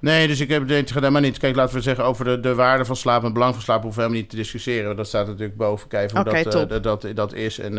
Nee, 0.00 0.26
dus 0.26 0.40
ik 0.40 0.48
heb 0.48 0.68
het 0.68 0.90
helemaal 0.94 1.20
niet. 1.20 1.38
Kijk, 1.38 1.56
laten 1.56 1.74
we 1.74 1.80
zeggen 1.80 2.04
over 2.04 2.24
de, 2.24 2.40
de 2.40 2.54
waarde 2.54 2.84
van 2.84 2.96
slaap 2.96 3.18
en 3.18 3.24
het 3.24 3.32
belang 3.32 3.52
van 3.54 3.62
slaap 3.62 3.82
hoeven 3.82 4.00
we 4.00 4.06
helemaal 4.06 4.22
niet 4.22 4.30
te 4.30 4.42
discussiëren. 4.42 4.84
want 4.84 4.96
Dat 4.96 5.06
staat 5.06 5.26
natuurlijk 5.26 5.56
boven. 5.56 5.88
Kijken 5.88 6.16
hoe 6.16 6.24
dat, 6.24 6.70
eh, 6.70 6.82
dat, 6.82 7.06
dat, 7.14 7.32
is. 7.32 7.58
En 7.58 7.78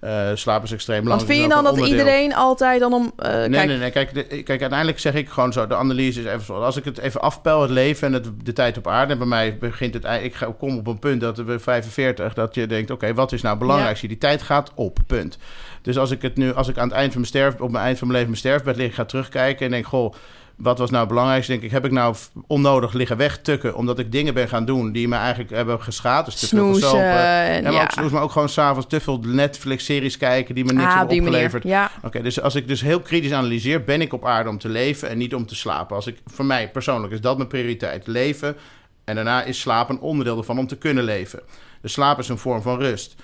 eh, 0.00 0.30
eh, 0.30 0.36
slaap 0.36 0.62
is 0.62 0.72
extreem 0.72 1.04
Want 1.04 1.26
belangrijk. 1.26 1.38
vind 1.40 1.48
je 1.48 1.54
dan 1.54 1.64
dat 1.64 1.72
onderdeel. 1.72 1.98
iedereen 1.98 2.34
altijd 2.34 2.80
dan 2.80 2.92
om... 2.92 3.12
Nee, 3.16 3.50
kijk, 3.50 3.66
nee, 3.68 3.78
nee. 3.78 3.90
Kijk, 3.90 4.14
de- 4.14 4.24
kijk, 4.42 4.60
uiteindelijk 4.60 4.98
zeg 4.98 5.14
ik 5.14 5.28
gewoon 5.28 5.52
zo. 5.52 5.66
De 5.66 5.74
analyse 5.76 6.20
is 6.20 6.26
even 6.26 6.40
zo. 6.44 6.54
Als 6.54 6.76
ik 6.76 6.84
het 6.84 6.98
even 6.98 7.20
afpel, 7.20 7.62
het 7.62 7.70
leven 7.70 8.06
en 8.06 8.12
het, 8.12 8.28
de 8.44 8.52
tijd 8.52 8.76
op 8.76 8.86
aarde. 8.88 9.12
En 9.12 9.18
bij 9.18 9.26
mij 9.26 9.58
begint 9.58 9.94
het... 9.94 10.04
Ik 10.22 10.34
ga- 10.34 10.54
kom 10.58 10.76
op 10.78 10.86
een 10.86 10.98
punt 10.98 11.20
dat 11.20 11.36
we 11.38 11.58
45... 11.58 12.34
dat 12.34 12.54
je 12.54 12.66
denkt, 12.66 12.90
oké, 12.90 13.14
wat 13.14 13.32
is 13.32 13.42
nou 13.42 13.58
belangrijk? 13.58 14.00
Die 14.00 14.18
tijd 14.18 14.42
gaat 14.42 14.72
op, 14.74 14.98
punt. 15.06 15.38
Dus 15.82 15.98
als 15.98 16.10
ik 16.10 16.22
het 16.22 16.36
nu... 16.36 16.54
Als 16.54 16.68
ik 16.68 16.78
aan 16.78 16.88
het 16.88 16.96
eind 16.96 17.12
van 17.12 17.20
mijn 17.20 17.32
sterf... 17.32 17.60
op 17.60 17.70
mijn 17.70 17.84
eind 17.84 17.98
van 17.98 18.08
mijn 18.08 18.18
leven 18.20 18.40
mijn 18.42 18.54
sterfbed 18.54 18.76
lig... 18.76 18.94
ga 18.94 19.04
terugkijken 19.04 19.64
en 19.66 19.70
denk, 19.72 19.86
goh... 19.86 20.14
Wat 20.58 20.78
was 20.78 20.90
nou 20.90 21.00
het 21.00 21.08
belangrijkste? 21.08 21.52
Denk 21.52 21.64
ik, 21.64 21.70
heb 21.70 21.84
ik 21.84 21.90
nou 21.90 22.16
onnodig 22.46 22.92
liggen 22.92 23.16
wegtukken... 23.16 23.74
omdat 23.74 23.98
ik 23.98 24.12
dingen 24.12 24.34
ben 24.34 24.48
gaan 24.48 24.64
doen 24.64 24.92
die 24.92 25.08
me 25.08 25.16
eigenlijk 25.16 25.50
hebben 25.50 25.82
geschaad? 25.82 26.24
Dus 26.24 26.34
te 26.34 26.46
veel 26.46 26.58
Snoezen 26.58 26.82
gesopen. 26.82 27.08
en 27.08 27.62
Ja, 27.62 27.62
maar 27.62 27.72
ja. 27.72 27.82
ook 27.82 27.90
snoes, 27.90 28.10
maar 28.10 28.22
ook 28.22 28.30
gewoon 28.30 28.48
s'avonds 28.48 28.86
te 28.88 29.00
veel 29.00 29.18
Netflix-series 29.18 30.16
kijken... 30.16 30.54
die 30.54 30.64
me 30.64 30.72
niks 30.72 30.84
ah, 30.84 30.96
hebben 30.96 31.18
opgeleverd. 31.18 31.62
Ja, 31.62 31.90
Oké, 32.02 32.22
dus 32.22 32.40
als 32.40 32.54
ik 32.54 32.68
dus 32.68 32.80
heel 32.80 33.00
kritisch 33.00 33.32
analyseer, 33.32 33.84
ben 33.84 34.00
ik 34.00 34.12
op 34.12 34.24
aarde 34.24 34.48
om 34.48 34.58
te 34.58 34.68
leven 34.68 35.08
en 35.08 35.18
niet 35.18 35.34
om 35.34 35.46
te 35.46 35.54
slapen. 35.54 35.96
Als 35.96 36.06
ik, 36.06 36.18
voor 36.26 36.44
mij 36.44 36.70
persoonlijk 36.70 37.12
is 37.12 37.20
dat 37.20 37.36
mijn 37.36 37.48
prioriteit. 37.48 38.06
Leven 38.06 38.56
en 39.04 39.14
daarna 39.14 39.42
is 39.42 39.60
slaap 39.60 39.88
een 39.88 40.00
onderdeel 40.00 40.38
ervan 40.38 40.58
om 40.58 40.66
te 40.66 40.76
kunnen 40.76 41.04
leven. 41.04 41.40
Dus 41.80 41.92
slaap 41.92 42.18
is 42.18 42.28
een 42.28 42.38
vorm 42.38 42.62
van 42.62 42.78
rust. 42.78 43.14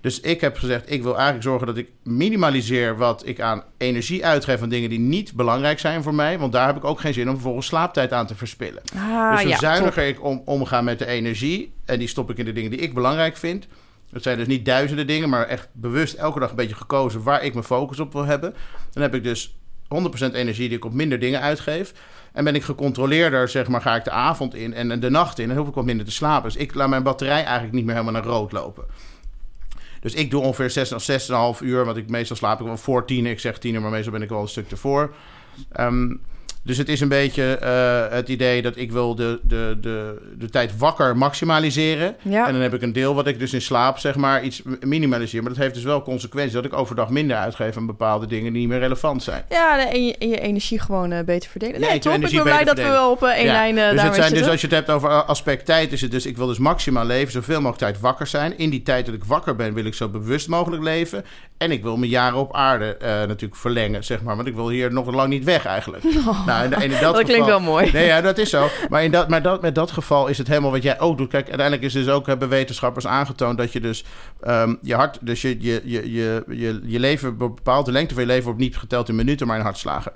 Dus 0.00 0.20
ik 0.20 0.40
heb 0.40 0.56
gezegd, 0.56 0.90
ik 0.90 1.02
wil 1.02 1.12
eigenlijk 1.12 1.42
zorgen 1.42 1.66
dat 1.66 1.76
ik 1.76 1.90
minimaliseer 2.02 2.96
wat 2.96 3.26
ik 3.26 3.40
aan 3.40 3.62
energie 3.78 4.26
uitgeef 4.26 4.58
van 4.58 4.68
dingen 4.68 4.90
die 4.90 4.98
niet 4.98 5.32
belangrijk 5.34 5.78
zijn 5.78 6.02
voor 6.02 6.14
mij. 6.14 6.38
Want 6.38 6.52
daar 6.52 6.66
heb 6.66 6.76
ik 6.76 6.84
ook 6.84 7.00
geen 7.00 7.14
zin 7.14 7.28
om 7.28 7.34
vervolgens 7.34 7.66
slaaptijd 7.66 8.12
aan 8.12 8.26
te 8.26 8.34
verspillen. 8.34 8.82
ah, 8.96 9.30
dus 9.30 9.40
hoe 9.40 9.50
ja, 9.50 9.58
zuiniger 9.58 10.06
ik 10.06 10.24
om, 10.24 10.42
omga 10.44 10.80
met 10.80 10.98
de 10.98 11.06
energie. 11.06 11.72
En 11.84 11.98
die 11.98 12.08
stop 12.08 12.30
ik 12.30 12.38
in 12.38 12.44
de 12.44 12.52
dingen 12.52 12.70
die 12.70 12.80
ik 12.80 12.94
belangrijk 12.94 13.36
vind. 13.36 13.66
Dat 14.10 14.22
zijn 14.22 14.38
dus 14.38 14.46
niet 14.46 14.64
duizenden 14.64 15.06
dingen, 15.06 15.28
maar 15.28 15.46
echt 15.46 15.68
bewust 15.72 16.14
elke 16.14 16.40
dag 16.40 16.50
een 16.50 16.56
beetje 16.56 16.74
gekozen 16.74 17.22
waar 17.22 17.44
ik 17.44 17.52
mijn 17.52 17.64
focus 17.64 18.00
op 18.00 18.12
wil 18.12 18.24
hebben. 18.24 18.54
Dan 18.92 19.02
heb 19.02 19.14
ik 19.14 19.24
dus 19.24 19.56
100% 20.28 20.32
energie 20.32 20.68
die 20.68 20.76
ik 20.76 20.84
op 20.84 20.92
minder 20.92 21.18
dingen 21.18 21.40
uitgeef. 21.40 21.92
En 22.32 22.44
ben 22.44 22.54
ik 22.54 22.62
gecontroleerder, 22.62 23.48
zeg 23.48 23.68
maar, 23.68 23.80
ga 23.80 23.96
ik 23.96 24.04
de 24.04 24.10
avond 24.10 24.54
in 24.54 24.74
en 24.74 25.00
de 25.00 25.10
nacht 25.10 25.38
in. 25.38 25.50
En 25.50 25.56
hoef 25.56 25.68
ik 25.68 25.74
wat 25.74 25.84
minder 25.84 26.06
te 26.06 26.12
slapen. 26.12 26.52
Dus 26.52 26.60
ik 26.60 26.74
laat 26.74 26.88
mijn 26.88 27.02
batterij 27.02 27.44
eigenlijk 27.44 27.72
niet 27.72 27.84
meer 27.84 27.94
helemaal 27.94 28.22
naar 28.22 28.30
rood 28.32 28.52
lopen. 28.52 28.84
Dus 30.02 30.14
ik 30.14 30.30
doe 30.30 30.42
ongeveer 30.42 30.70
6 30.70 30.92
of 30.92 31.56
6,5 31.56 31.62
uur. 31.62 31.84
Want 31.84 31.96
ik 31.96 32.08
meestal 32.08 32.36
slaap 32.36 32.60
ik 32.60 32.66
wel 32.66 32.76
voor 32.76 33.06
tien. 33.06 33.26
Ik 33.26 33.40
zeg 33.40 33.58
tien 33.58 33.74
uur, 33.74 33.80
maar 33.80 33.90
meestal 33.90 34.12
ben 34.12 34.22
ik 34.22 34.28
wel 34.28 34.40
een 34.40 34.48
stuk 34.48 34.70
ervoor. 34.70 35.14
Ehm, 35.72 36.14
dus 36.64 36.76
het 36.76 36.88
is 36.88 37.00
een 37.00 37.08
beetje 37.08 37.56
eh, 37.56 38.16
het 38.16 38.28
idee 38.28 38.62
dat 38.62 38.76
ik 38.76 38.92
wil 38.92 39.14
de, 39.14 39.40
de, 39.42 39.78
de, 39.80 40.22
de 40.38 40.48
tijd 40.48 40.78
wakker 40.78 41.16
maximaliseren. 41.16 42.16
Ja. 42.22 42.46
En 42.46 42.52
dan 42.52 42.62
heb 42.62 42.74
ik 42.74 42.82
een 42.82 42.92
deel 42.92 43.14
wat 43.14 43.26
ik 43.26 43.38
dus 43.38 43.52
in 43.52 43.62
slaap, 43.62 43.98
zeg 43.98 44.16
maar, 44.16 44.42
iets 44.42 44.62
minimaliseer. 44.80 45.42
Maar 45.42 45.52
dat 45.52 45.60
heeft 45.60 45.74
dus 45.74 45.82
wel 45.82 46.02
consequenties 46.02 46.52
dat 46.52 46.64
ik 46.64 46.72
overdag 46.72 47.08
minder 47.08 47.36
uitgeef 47.36 47.76
aan 47.76 47.86
bepaalde 47.86 48.26
dingen 48.26 48.52
die 48.52 48.60
niet 48.60 48.70
meer 48.70 48.78
relevant 48.78 49.22
zijn. 49.22 49.44
Ja, 49.48 49.90
en 49.90 50.06
je, 50.06 50.16
en 50.18 50.28
je 50.28 50.40
energie 50.40 50.78
gewoon 50.80 51.12
eh, 51.12 51.24
beter 51.24 51.50
verdelen. 51.50 51.80
Nee, 51.80 51.92
je 51.92 51.98
top. 51.98 52.12
Ik 52.12 52.20
ben 52.20 52.30
blij 52.30 52.42
beter 52.42 52.64
dat 52.64 52.76
we 52.76 52.82
verdelen. 52.82 53.02
wel 53.02 53.10
op 53.10 53.22
eh, 53.22 53.30
één 53.30 53.46
Ja, 53.46 53.52
lijn 53.52 53.74
dus, 53.74 54.02
het 54.02 54.14
zijn, 54.14 54.34
dus 54.34 54.48
als 54.48 54.60
je 54.60 54.66
het 54.66 54.76
hebt 54.76 54.90
over 54.90 55.10
aspect 55.10 55.66
tijd, 55.66 55.92
is 55.92 56.00
het 56.00 56.10
dus... 56.10 56.26
ik 56.26 56.36
wil 56.36 56.46
dus 56.46 56.58
maximaal 56.58 57.06
leven, 57.06 57.32
zoveel 57.32 57.60
mogelijk 57.60 57.78
tijd 57.78 58.00
wakker 58.00 58.26
zijn. 58.26 58.58
In 58.58 58.70
die 58.70 58.82
tijd 58.82 59.06
dat 59.06 59.14
ik 59.14 59.24
wakker 59.24 59.56
ben, 59.56 59.74
wil 59.74 59.84
ik 59.84 59.94
zo 59.94 60.08
bewust 60.08 60.48
mogelijk 60.48 60.82
leven. 60.82 61.24
En 61.62 61.70
ik 61.70 61.82
wil 61.82 61.96
mijn 61.96 62.10
jaren 62.10 62.38
op 62.38 62.54
aarde 62.54 62.96
eh, 62.96 63.08
natuurlijk 63.08 63.56
verlengen, 63.56 64.04
zeg 64.04 64.22
maar. 64.22 64.36
Want 64.36 64.48
ik 64.48 64.54
wil 64.54 64.68
hier 64.68 64.92
nog 64.92 65.14
lang 65.14 65.28
niet 65.28 65.44
weg 65.44 65.66
eigenlijk. 65.66 66.04
Nou, 66.46 66.64
en, 66.64 66.72
en 66.72 66.82
in 66.82 67.00
dat, 67.00 67.14
dat 67.14 67.24
klinkt 67.24 67.46
wel 67.46 67.60
mooi. 67.60 67.92
Nee, 67.92 68.06
ja, 68.06 68.20
dat 68.20 68.38
is 68.38 68.50
zo. 68.50 68.68
Maar, 68.88 69.04
in 69.04 69.10
dat, 69.10 69.28
maar 69.28 69.42
dat, 69.42 69.62
met 69.62 69.74
dat 69.74 69.90
geval 69.90 70.26
is 70.26 70.38
het 70.38 70.48
helemaal 70.48 70.70
wat 70.70 70.82
jij 70.82 71.00
ook 71.00 71.18
doet. 71.18 71.28
Kijk, 71.28 71.46
uiteindelijk 71.46 71.86
is 71.86 71.92
dus 71.92 72.08
ook, 72.08 72.26
hebben 72.26 72.48
wetenschappers 72.48 73.06
aangetoond 73.06 73.58
dat 73.58 73.72
je 73.72 73.80
dus 73.80 74.04
ehm, 74.40 74.74
je 74.80 74.94
hart, 74.94 75.18
dus 75.20 75.42
je, 75.42 75.56
je, 75.60 75.80
je, 75.84 76.12
je, 76.12 76.44
je, 76.48 76.80
je 76.84 77.00
leven, 77.00 77.36
bepaalt 77.36 77.86
de 77.86 77.92
lengte 77.92 78.14
van 78.14 78.22
je 78.22 78.28
leven 78.28 78.44
wordt 78.44 78.60
niet 78.60 78.76
geteld 78.76 79.08
in 79.08 79.14
minuten, 79.14 79.46
maar 79.46 79.56
in 79.56 79.62
hartslagen. 79.62 80.12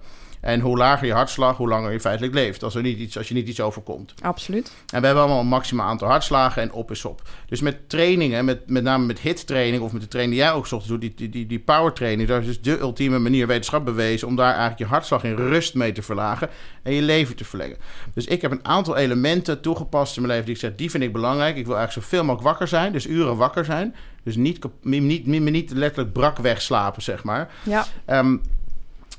En 0.47 0.61
hoe 0.61 0.77
lager 0.77 1.07
je 1.07 1.13
hartslag, 1.13 1.57
hoe 1.57 1.69
langer 1.69 1.93
je 1.93 2.01
feitelijk 2.01 2.35
leeft. 2.35 2.63
Als, 2.63 2.75
er 2.75 2.83
niet 2.83 2.99
iets, 2.99 3.19
als 3.19 3.29
je 3.29 3.35
niet 3.35 3.49
iets 3.49 3.61
overkomt. 3.61 4.15
Absoluut. 4.23 4.73
En 4.93 5.01
we 5.01 5.07
hebben 5.07 5.25
allemaal 5.25 5.41
een 5.41 5.47
maximaal 5.49 5.89
aantal 5.89 6.09
hartslagen 6.09 6.63
en 6.63 6.73
op 6.73 6.91
is 6.91 7.05
op. 7.05 7.23
Dus 7.47 7.61
met 7.61 7.89
trainingen, 7.89 8.45
met, 8.45 8.71
met 8.71 8.83
name 8.83 9.07
met 9.07 9.19
hit-training 9.19 9.83
of 9.83 9.93
met 9.93 10.03
de 10.03 10.09
training 10.09 10.37
die 10.37 10.45
jij 10.47 10.55
ook 10.55 10.63
ochtends 10.63 10.87
doet, 10.87 11.01
die, 11.01 11.13
die, 11.17 11.29
die, 11.29 11.47
die 11.47 11.59
power 11.59 11.93
training, 11.93 12.29
dat 12.29 12.41
is 12.41 12.47
dus 12.47 12.61
de 12.61 12.79
ultieme 12.79 13.19
manier, 13.19 13.47
wetenschap 13.47 13.85
bewezen, 13.85 14.29
om 14.29 14.37
daar 14.37 14.51
eigenlijk 14.51 14.79
je 14.79 14.85
hartslag 14.87 15.25
in 15.25 15.35
rust 15.35 15.75
mee 15.75 15.93
te 15.93 16.03
verlagen 16.03 16.49
en 16.83 16.93
je 16.93 17.03
leven 17.03 17.37
te 17.37 17.45
verlengen. 17.45 17.77
Dus 18.15 18.27
ik 18.27 18.43
heb 18.43 18.51
een 18.51 18.65
aantal 18.65 18.97
elementen 18.97 19.61
toegepast 19.61 20.17
in 20.17 20.23
mijn 20.23 20.33
leven 20.33 20.47
die 20.47 20.55
ik 20.55 20.61
zeg, 20.61 20.75
die 20.77 20.91
vind 20.91 21.03
ik 21.03 21.13
belangrijk. 21.13 21.57
Ik 21.57 21.67
wil 21.67 21.77
eigenlijk 21.77 22.07
zoveel 22.07 22.25
mogelijk 22.25 22.49
wakker 22.49 22.69
zijn, 22.69 22.93
dus 22.93 23.07
uren 23.07 23.37
wakker 23.37 23.65
zijn. 23.65 23.95
Dus 24.23 24.37
niet, 24.37 24.59
kap- 24.59 24.73
niet, 24.85 25.03
niet, 25.03 25.27
niet, 25.27 25.43
niet 25.43 25.71
letterlijk 25.71 26.13
brak 26.13 26.39
wegslapen, 26.39 27.03
zeg 27.03 27.25
maar. 27.25 27.51
Ja. 27.63 27.87
Ehm, 28.05 28.37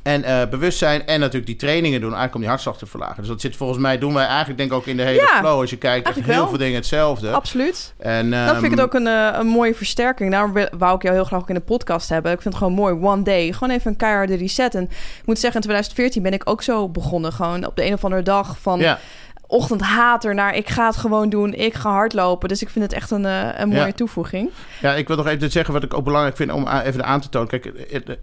en 0.07 0.23
eh, 0.23 0.49
bewustzijn 0.49 1.05
en 1.05 1.19
natuurlijk 1.19 1.45
die 1.45 1.55
trainingen 1.55 1.99
doen, 1.99 2.09
eigenlijk 2.09 2.33
om 2.33 2.39
die 2.39 2.49
hartslag 2.49 2.77
te 2.77 2.85
verlagen. 2.85 3.15
Dus 3.17 3.27
dat 3.27 3.41
zit 3.41 3.55
volgens 3.55 3.79
mij, 3.79 3.97
doen 3.97 4.13
wij 4.13 4.25
eigenlijk 4.25 4.57
denk 4.57 4.71
ik 4.71 4.77
ook 4.77 4.85
in 4.85 4.97
de 4.97 5.03
hele 5.03 5.19
Ja, 5.19 5.39
flow. 5.39 5.59
Als 5.59 5.69
je 5.69 5.77
kijkt, 5.77 6.07
echt 6.07 6.15
heel 6.15 6.35
wel. 6.35 6.47
veel 6.47 6.57
dingen 6.57 6.75
hetzelfde. 6.75 7.31
Absoluut. 7.31 7.93
En, 7.97 8.31
Dan 8.31 8.47
vind 8.47 8.63
ik 8.63 8.69
het 8.69 8.79
ehm, 8.79 8.87
ook 8.87 8.93
een, 8.93 9.07
eh, 9.07 9.39
een 9.39 9.47
mooie 9.47 9.75
versterking. 9.75 10.31
Daarom 10.31 10.53
wou 10.77 10.95
ik 10.95 11.01
jou 11.01 11.15
heel 11.15 11.23
graag 11.23 11.39
ook 11.39 11.49
in 11.49 11.55
de 11.55 11.61
podcast 11.61 12.09
hebben. 12.09 12.31
Ik 12.31 12.41
vind 12.41 12.53
het 12.53 12.63
gewoon 12.63 12.79
mooi. 12.79 12.93
One 12.93 13.21
day. 13.21 13.51
Gewoon 13.51 13.75
even 13.75 13.91
een 13.91 13.97
keiharde 13.97 14.35
reset. 14.35 14.75
En 14.75 14.83
ik 14.83 15.25
moet 15.25 15.39
zeggen, 15.39 15.61
in 15.61 15.67
2014 15.67 16.21
ben 16.23 16.33
ik 16.33 16.49
ook 16.49 16.61
zo 16.63 16.89
begonnen. 16.89 17.33
Gewoon 17.33 17.65
op 17.65 17.75
de 17.75 17.85
een 17.85 17.93
of 17.93 18.03
andere 18.03 18.23
dag 18.23 18.57
van 18.61 18.79
Ja, 18.79 18.99
ochtendhater 19.47 20.33
naar 20.35 20.55
ik 20.55 20.69
ga 20.69 20.85
het 20.85 20.95
gewoon 20.97 21.29
doen. 21.29 21.53
Ik 21.53 21.73
ga 21.73 21.89
hardlopen. 21.91 22.49
Dus 22.49 22.61
ik 22.61 22.69
vind 22.69 22.85
het 22.85 22.93
echt 22.93 23.11
een, 23.11 23.25
eh, 23.25 23.47
een 23.57 23.67
mooie 23.69 23.85
Ja. 23.85 23.91
toevoeging. 23.91 24.49
ja, 24.81 24.93
ik 24.93 25.07
wil 25.07 25.15
nog 25.17 25.27
even 25.27 25.51
zeggen 25.51 25.73
wat 25.73 25.83
ik 25.83 25.93
ook 25.93 26.03
belangrijk 26.03 26.35
vind 26.35 26.51
om 26.51 26.67
a- 26.67 26.83
even 26.83 27.05
aan 27.05 27.19
te 27.21 27.29
tonen. 27.29 27.47
Kijk, 27.47 27.71
het- 27.91 28.19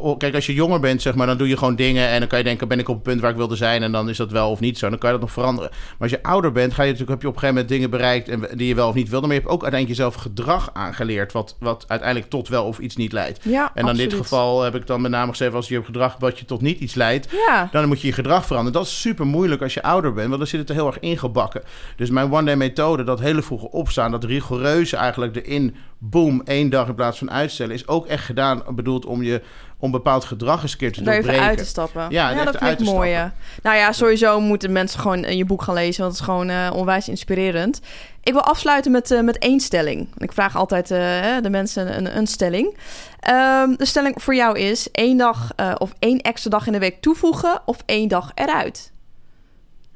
oh, 0.00 0.18
kijk, 0.18 0.34
als 0.34 0.46
je 0.46 0.54
jonger 0.54 0.80
bent, 0.80 1.02
zeg 1.02 1.14
maar, 1.14 1.26
dan 1.26 1.36
doe 1.36 1.48
je 1.48 1.56
gewoon 1.56 1.76
dingen. 1.76 2.08
En 2.08 2.18
dan 2.18 2.28
kan 2.28 2.38
je 2.38 2.44
denken, 2.44 2.68
ben 2.68 2.78
ik 2.78 2.88
op 2.88 2.94
het 2.94 3.02
punt 3.04 3.20
waar 3.20 3.30
ik 3.30 3.36
wilde 3.36 3.56
zijn? 3.56 3.82
En 3.82 3.92
dan 3.92 4.08
is 4.08 4.16
dat 4.16 4.30
wel 4.30 4.50
of 4.50 4.60
niet 4.60 4.78
zo. 4.78 4.88
Dan 4.88 4.98
kan 4.98 5.08
je 5.12 5.14
dat 5.18 5.24
nog 5.24 5.34
veranderen. 5.34 5.70
Maar 5.70 5.96
als 5.98 6.10
je 6.10 6.22
ouder 6.22 6.52
bent, 6.52 6.74
ga 6.74 6.82
je 6.82 6.90
natuurlijk, 6.90 7.10
heb 7.10 7.22
je 7.22 7.28
op 7.28 7.34
een 7.34 7.40
gegeven 7.40 7.60
moment 7.62 7.74
dingen 7.74 7.90
bereikt 7.90 8.28
en, 8.28 8.56
die 8.58 8.68
je 8.68 8.74
wel 8.74 8.88
of 8.88 8.94
niet 8.94 9.08
wilde. 9.08 9.26
Maar 9.26 9.34
je 9.36 9.40
hebt 9.42 9.52
ook 9.54 9.62
uiteindelijk 9.62 10.00
jezelf 10.00 10.22
gedrag 10.22 10.70
aangeleerd. 10.72 11.32
Wat, 11.32 11.56
wat 11.60 11.84
uiteindelijk 11.88 12.30
tot 12.30 12.48
wel 12.48 12.64
of 12.64 12.78
iets 12.78 12.96
niet 12.96 13.12
leidt. 13.12 13.38
Ja, 13.44 13.70
En 13.74 13.86
dan 13.86 13.90
in 13.98 14.08
dit 14.08 14.14
geval 14.18 14.62
heb 14.62 14.74
ik 14.74 14.86
dan 14.86 15.00
met 15.00 15.10
name 15.10 15.30
gezegd, 15.30 15.54
als 15.54 15.68
je 15.68 15.78
op 15.78 15.84
gedrag 15.84 16.16
wat 16.18 16.38
je 16.38 16.44
tot 16.44 16.60
niet 16.60 16.80
iets 16.80 16.94
leidt, 16.94 17.28
Ja, 17.46 17.68
dan 17.72 17.88
moet 17.88 18.00
je 18.00 18.06
je 18.06 18.12
gedrag 18.12 18.46
veranderen. 18.46 18.78
Dat 18.78 18.86
is 18.88 19.00
super 19.00 19.26
moeilijk 19.26 19.62
als 19.62 19.74
je 19.74 19.82
ouder 19.82 20.12
bent, 20.12 20.26
want 20.26 20.38
dan 20.38 20.48
zit 20.48 20.60
het 20.60 20.67
er 20.68 20.74
heel 20.74 20.86
erg 20.86 20.98
ingebakken. 20.98 21.62
Dus 21.96 22.10
mijn 22.10 22.32
one-day 22.32 22.56
methode, 22.56 23.04
dat 23.04 23.20
hele 23.20 23.42
vroege 23.42 23.70
opstaan, 23.70 24.10
dat 24.10 24.24
rigoureuze 24.24 24.96
eigenlijk 24.96 25.36
erin, 25.36 25.74
boom, 25.98 26.42
één 26.44 26.70
dag 26.70 26.88
in 26.88 26.94
plaats 26.94 27.18
van 27.18 27.30
uitstellen, 27.30 27.74
is 27.74 27.88
ook 27.88 28.06
echt 28.06 28.24
gedaan, 28.24 28.62
bedoeld 28.74 29.06
om 29.06 29.22
je 29.22 29.42
om 29.80 29.90
bepaald 29.90 30.24
gedrag 30.24 30.62
eens 30.62 30.72
een 30.72 30.78
keer 30.78 30.92
te 30.92 31.02
daar 31.02 31.14
even 31.14 31.24
doorbreken. 31.24 31.48
uit 31.48 31.58
te 31.58 31.64
stappen. 31.64 32.06
Ja, 32.08 32.44
dat 32.44 32.56
vind 32.56 32.80
ik 32.80 32.86
mooi. 32.86 33.10
ja. 33.10 33.32
Nou 33.62 33.76
ja, 33.76 33.92
sowieso 33.92 34.40
moeten 34.40 34.72
mensen 34.72 35.00
gewoon 35.00 35.24
eh, 35.24 35.36
je 35.36 35.44
boek 35.44 35.62
gaan 35.62 35.74
lezen. 35.74 36.00
Want 36.02 36.12
het 36.12 36.20
is 36.20 36.26
gewoon 36.28 36.48
eh, 36.48 36.70
onwijs 36.74 37.08
inspirerend. 37.08 37.80
Ik 38.22 38.32
wil 38.32 38.42
afsluiten 38.42 38.92
met, 38.92 39.10
eh, 39.10 39.20
met 39.20 39.38
één 39.38 39.60
stelling. 39.60 40.08
Ik 40.16 40.32
vraag 40.32 40.56
altijd 40.56 40.88
de 40.88 41.48
mensen 41.50 41.96
een, 41.96 42.16
een 42.16 42.26
stelling. 42.26 42.76
Ehm, 43.20 43.74
de 43.76 43.84
stelling 43.84 44.22
voor 44.22 44.34
jou 44.34 44.58
is 44.58 44.90
één 44.90 45.16
dag 45.16 45.52
of 45.78 45.92
één 45.98 46.20
extra 46.20 46.50
dag 46.50 46.66
in 46.66 46.72
de 46.72 46.78
week 46.78 47.00
toevoegen 47.00 47.60
of 47.64 47.76
één 47.86 48.08
dag 48.08 48.32
eruit. 48.34 48.92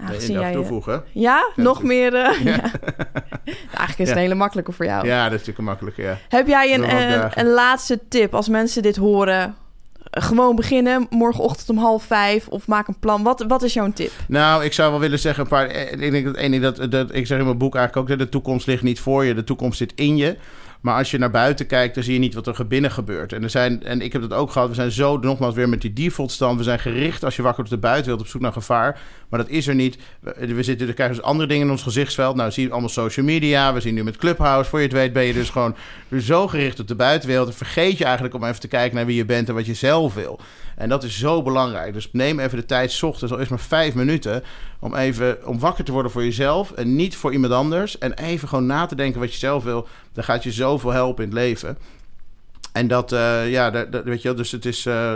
Aangezien 0.06 0.38
jij, 0.38 0.48
eh, 0.48 0.52
toevoegen. 0.56 1.04
Ja, 1.12 1.50
nog 1.56 1.82
meer. 1.82 2.14
eh, 2.14 2.44
ja. 2.54 2.60
Eigenlijk 3.54 3.98
is 3.98 4.08
het 4.08 4.08
een 4.08 4.16
hele 4.16 4.34
makkelijke 4.34 4.72
voor 4.72 4.84
jou. 4.84 5.06
Ja, 5.06 5.22
dat 5.22 5.24
is 5.24 5.46
natuurlijk 5.46 5.58
een 5.58 5.64
makkelijke, 5.64 6.02
ja. 6.02 6.18
Heb 6.28 6.46
jij 6.46 6.74
een, 6.74 6.82
een, 6.82 7.14
opdagen. 7.14 7.40
een 7.46 7.52
laatste 7.52 8.00
tip 8.08 8.34
als 8.34 8.48
mensen 8.48 8.82
dit 8.82 8.96
horen? 8.96 9.54
Gewoon 10.14 10.56
beginnen, 10.56 11.06
morgenochtend 11.10 11.68
om 11.70 11.76
half 11.78 12.04
vijf 12.04 12.48
of 12.48 12.66
maak 12.66 12.88
een 12.88 12.98
plan. 12.98 13.22
Wat, 13.22 13.44
wat 13.48 13.62
is 13.62 13.72
jouw 13.74 13.92
tip? 13.92 14.10
Nou, 14.28 14.64
ik 14.64 14.72
zou 14.72 14.90
wel 14.90 15.00
willen 15.00 15.18
zeggen 15.18 15.42
een 15.42 15.48
paar. 15.48 15.66
eh, 15.66 15.92
Ik 15.92 16.10
denk 16.10 16.24
dat 16.24 16.34
één 16.36 16.50
ding 16.50 16.62
dat, 16.62 16.90
dat 16.90 17.14
ik 17.14 17.26
zeg 17.26 17.38
in 17.38 17.44
mijn 17.44 17.58
boek 17.58 17.74
eigenlijk 17.74 18.10
ook: 18.10 18.18
dat 18.18 18.26
de 18.26 18.32
toekomst 18.32 18.66
ligt 18.66 18.82
niet 18.82 19.00
voor 19.00 19.24
je, 19.24 19.34
de 19.34 19.44
toekomst 19.44 19.78
zit 19.78 19.92
in 19.94 20.16
je. 20.16 20.36
Maar 20.82 20.96
als 20.96 21.10
je 21.10 21.18
naar 21.18 21.30
buiten 21.30 21.66
kijkt, 21.66 21.94
dan 21.94 22.04
zie 22.04 22.12
je 22.12 22.18
niet 22.18 22.34
wat 22.34 22.46
er 22.46 22.66
binnen 22.66 22.90
gebeurt. 22.90 23.32
En, 23.32 23.42
er 23.42 23.50
zijn, 23.50 23.82
en 23.82 24.00
ik 24.00 24.12
heb 24.12 24.22
dat 24.22 24.32
ook 24.32 24.50
gehad. 24.50 24.68
We 24.68 24.74
zijn 24.74 24.90
zo, 24.90 25.18
nogmaals, 25.18 25.54
weer 25.54 25.68
met 25.68 25.80
die 25.80 25.92
default 25.92 26.30
stand. 26.30 26.58
We 26.58 26.64
zijn 26.64 26.78
gericht 26.78 27.24
als 27.24 27.36
je 27.36 27.42
wakker 27.42 27.64
op 27.64 27.70
de 27.70 27.78
buitenwereld 27.78 28.24
op 28.24 28.30
zoek 28.30 28.40
naar 28.40 28.52
gevaar. 28.52 29.00
Maar 29.28 29.40
dat 29.40 29.48
is 29.48 29.66
er 29.66 29.74
niet. 29.74 29.98
We, 30.20 30.54
we 30.54 30.62
zitten, 30.62 30.88
er 30.88 30.94
krijgen 30.94 31.16
dus 31.16 31.24
andere 31.24 31.48
dingen 31.48 31.64
in 31.64 31.70
ons 31.70 31.82
gezichtsveld. 31.82 32.36
Nou, 32.36 32.50
zie 32.50 32.64
je 32.64 32.70
allemaal 32.70 32.88
social 32.88 33.26
media. 33.26 33.74
We 33.74 33.80
zien 33.80 33.94
nu 33.94 34.04
met 34.04 34.16
Clubhouse. 34.16 34.70
Voor 34.70 34.78
je 34.78 34.84
het 34.84 34.94
weet 34.94 35.12
ben 35.12 35.24
je 35.24 35.32
dus 35.32 35.50
gewoon 35.50 35.76
zo 36.20 36.48
gericht 36.48 36.80
op 36.80 36.88
de 36.88 36.94
buitenwereld. 36.94 37.46
Dan 37.46 37.56
vergeet 37.56 37.98
je 37.98 38.04
eigenlijk 38.04 38.34
om 38.34 38.44
even 38.44 38.60
te 38.60 38.68
kijken 38.68 38.96
naar 38.96 39.06
wie 39.06 39.16
je 39.16 39.24
bent 39.24 39.48
en 39.48 39.54
wat 39.54 39.66
je 39.66 39.74
zelf 39.74 40.14
wil. 40.14 40.40
En 40.76 40.88
dat 40.88 41.02
is 41.04 41.18
zo 41.18 41.42
belangrijk. 41.42 41.92
Dus 41.92 42.08
neem 42.12 42.40
even 42.40 42.58
de 42.58 42.64
tijd, 42.66 42.92
's 42.92 43.02
ochtends, 43.02 43.32
al 43.32 43.38
is 43.40 43.48
maar 43.48 43.58
vijf 43.60 43.94
minuten, 43.94 44.42
om 44.78 44.94
even 44.94 45.46
om 45.46 45.58
wakker 45.58 45.84
te 45.84 45.92
worden 45.92 46.10
voor 46.12 46.24
jezelf 46.24 46.70
en 46.72 46.96
niet 46.96 47.16
voor 47.16 47.32
iemand 47.32 47.52
anders. 47.52 47.98
En 47.98 48.12
even 48.12 48.48
gewoon 48.48 48.66
na 48.66 48.86
te 48.86 48.94
denken 48.94 49.20
wat 49.20 49.32
je 49.32 49.38
zelf 49.38 49.64
wil. 49.64 49.86
Dan 50.12 50.24
gaat 50.24 50.42
je 50.42 50.52
zoveel 50.52 50.90
helpen 50.90 51.24
in 51.24 51.30
het 51.30 51.38
leven. 51.38 51.78
En 52.72 52.88
dat, 52.88 53.12
eh, 53.12 53.50
ja, 53.50 53.70
dat, 53.70 53.92
dat- 53.92 54.04
weet 54.04 54.22
je 54.22 54.28
wel, 54.28 54.36
dus 54.36 54.50
het 54.50 54.64
is. 54.66 54.86
eh, 54.86 55.12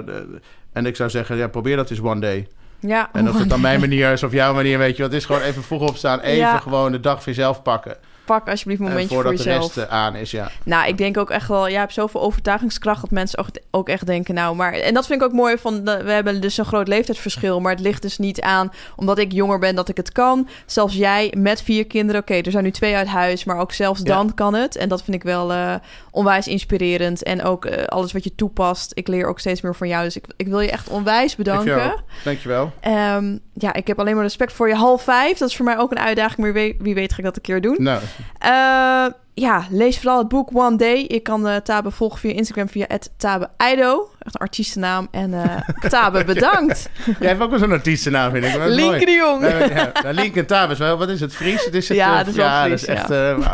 en 0.73 0.87
ik 0.87 0.97
zou 0.97 1.11
zeggen, 1.11 1.37
ja, 1.37 1.49
probeer 1.49 1.77
dat 1.77 1.91
eens 1.91 2.01
one 2.01 2.21
day. 2.21 2.49
Ja, 2.81 3.09
En 3.13 3.29
of 3.29 3.39
het 3.39 3.49
dan 3.49 3.61
mijn 3.61 3.81
manier 3.81 4.13
is 4.13 4.23
of 4.23 4.33
jouw 4.33 4.55
manier, 4.55 4.79
weet 4.79 4.97
je. 4.97 5.03
Het 5.03 5.13
is 5.13 5.25
gewoon 5.25 5.41
even 5.43 5.63
vroeg 5.63 5.89
opstaan, 5.89 6.21
even 6.21 6.37
Ja. 6.39 6.59
gewoon 6.59 6.93
de 6.93 7.01
dag 7.01 7.17
voor 7.23 7.33
jezelf 7.33 7.63
pakken. 7.63 7.97
Pak 8.27 8.49
alsjeblieft 8.49 8.81
een 8.81 8.87
En 8.87 8.93
momentje 8.93 9.15
voor 9.15 9.25
voordat 9.25 9.43
de 9.45 9.49
jezelf. 9.51 9.75
rest 9.75 9.89
eh, 9.89 9.95
aan 9.95 10.15
is, 10.15 10.31
ja. 10.31 10.51
Nou, 10.65 10.89
ik 10.89 10.99
denk 10.99 11.17
ook 11.17 11.31
echt 11.31 11.49
wel, 11.49 11.69
jij 11.71 11.79
hebt 11.79 11.93
zoveel 11.93 12.21
overtuigingskracht 12.21 13.01
dat 13.01 13.11
mensen 13.11 13.39
ook, 13.39 13.47
ook 13.71 13.89
echt 13.89 14.07
denken, 14.07 14.35
nou, 14.35 14.57
maar... 14.57 14.73
En 14.73 14.95
dat 14.95 15.07
vind 15.07 15.21
ik 15.21 15.27
ook 15.27 15.33
mooi 15.35 15.59
van, 15.59 15.85
we 15.85 16.13
hebben 16.13 16.41
dus 16.41 16.57
een 16.59 16.65
groot 16.65 16.89
leeftijdsverschil, 16.89 17.61
maar 17.61 17.73
het 17.73 17.81
ligt 17.81 18.03
dus 18.03 18.19
niet 18.19 18.41
aan, 18.41 18.73
omdat 18.97 19.19
ik 19.19 19.33
jonger 19.33 19.59
ben, 19.59 19.75
dat 19.75 19.89
ik 19.89 19.97
het 19.97 20.13
kan. 20.13 20.49
Zelfs 20.67 20.95
jij 20.95 21.33
met 21.39 21.63
vier 21.63 21.87
kinderen, 21.87 22.21
oké, 22.21 22.35
er 22.35 22.51
zijn 22.51 22.65
nu 22.65 22.71
twee 22.71 22.97
uit 22.97 23.07
huis, 23.09 23.45
maar 23.45 23.59
ook 23.59 23.73
zelfs 23.73 24.01
Ja. 24.05 24.15
dan 24.15 24.35
kan 24.35 24.55
het. 24.55 24.77
En 24.77 24.89
dat 24.89 25.03
vind 25.03 25.17
ik 25.17 25.23
wel 25.23 25.53
eh, 25.53 25.75
onwijs 26.11 26.47
inspirerend. 26.47 27.23
En 27.23 27.43
ook 27.43 27.65
eh, 27.65 27.85
alles 27.85 28.13
wat 28.13 28.25
je 28.25 28.35
toepast, 28.35 28.91
ik 28.95 29.09
leer 29.09 29.27
ook 29.27 29.39
steeds 29.41 29.61
meer 29.61 29.75
van 29.75 29.89
jou. 29.89 30.05
Dus 30.05 30.17
ik, 30.17 30.25
ik 30.37 30.47
wil 30.47 30.61
je 30.61 30.71
echt 30.71 30.89
onwijs 30.89 31.37
bedanken. 31.37 31.85
ook. 31.93 32.03
Dankjewel. 32.25 32.73
Ehm, 32.81 33.37
ja, 33.55 33.73
ik 33.75 33.87
heb 33.87 33.99
alleen 34.01 34.15
maar 34.15 34.23
respect 34.25 34.53
voor 34.53 34.69
je 34.69 34.75
half 34.75 35.03
vijf. 35.03 35.39
Dat 35.39 35.49
is 35.49 35.57
voor 35.57 35.65
mij 35.65 35.79
ook 35.79 35.91
een 35.91 35.99
uitdaging, 35.99 36.39
maar 36.39 36.53
wie, 36.53 36.77
wie 36.79 36.95
weet 36.95 37.13
ga 37.13 37.19
ik 37.19 37.25
dat 37.25 37.37
een 37.37 37.43
keer 37.43 37.61
doen. 37.61 37.77
Nou, 37.79 38.01
Eh, 38.39 39.07
ja, 39.35 39.65
lees 39.71 39.99
vooral 39.99 40.19
het 40.19 40.29
boek 40.29 40.51
One 40.53 40.77
Day. 40.77 41.05
Je 41.09 41.21
kan 41.21 41.49
eh, 41.49 41.57
Tabe 41.57 41.91
volgen 41.91 42.19
via 42.19 42.33
Instagram 42.33 42.69
via 42.69 42.87
@tabeaido. 43.17 44.11
Echt 44.19 44.35
een 44.35 44.41
artiestennaam. 44.41 45.09
En 45.11 45.35
eh 45.35 45.69
Tabe, 45.91 46.25
bedankt. 46.25 46.89
jij 47.21 47.29
hebt 47.29 47.41
ook 47.41 47.51
wel 47.51 47.59
zo'n 47.59 47.73
artiestennaam, 47.73 48.31
vind 48.31 48.45
ik. 48.45 48.55
Is. 48.55 48.75
Linker 48.75 49.07
de 49.07 49.13
Jong. 49.13 49.43
Ja, 49.43 49.59
ja. 49.59 49.93
Nou, 50.03 50.15
Link 50.15 50.37
en 50.37 50.47
Tabes, 50.47 50.79
wel, 50.79 50.99
wat 50.99 51.09
is 51.09 51.21
het? 51.21 51.35
Fries? 51.35 51.65
Het 51.65 51.75
is 51.75 51.89
het, 51.89 51.97
Ja, 51.97 52.19
dat 52.19 52.27
is 52.27 52.35
wel 52.35 52.47
ja, 52.47 52.65
Fries, 52.65 52.81
dat 52.81 52.89
is 52.89 53.03
echt. 53.03 53.11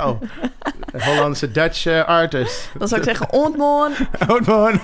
Een 0.92 1.02
Hollandse 1.02 1.50
Dutch 1.50 1.86
artist. 1.86 2.70
Dan 2.78 2.88
zou 2.88 3.00
ik 3.00 3.06
zeggen, 3.06 3.32
ontmoen. 3.32 3.92
Man. 4.46 4.80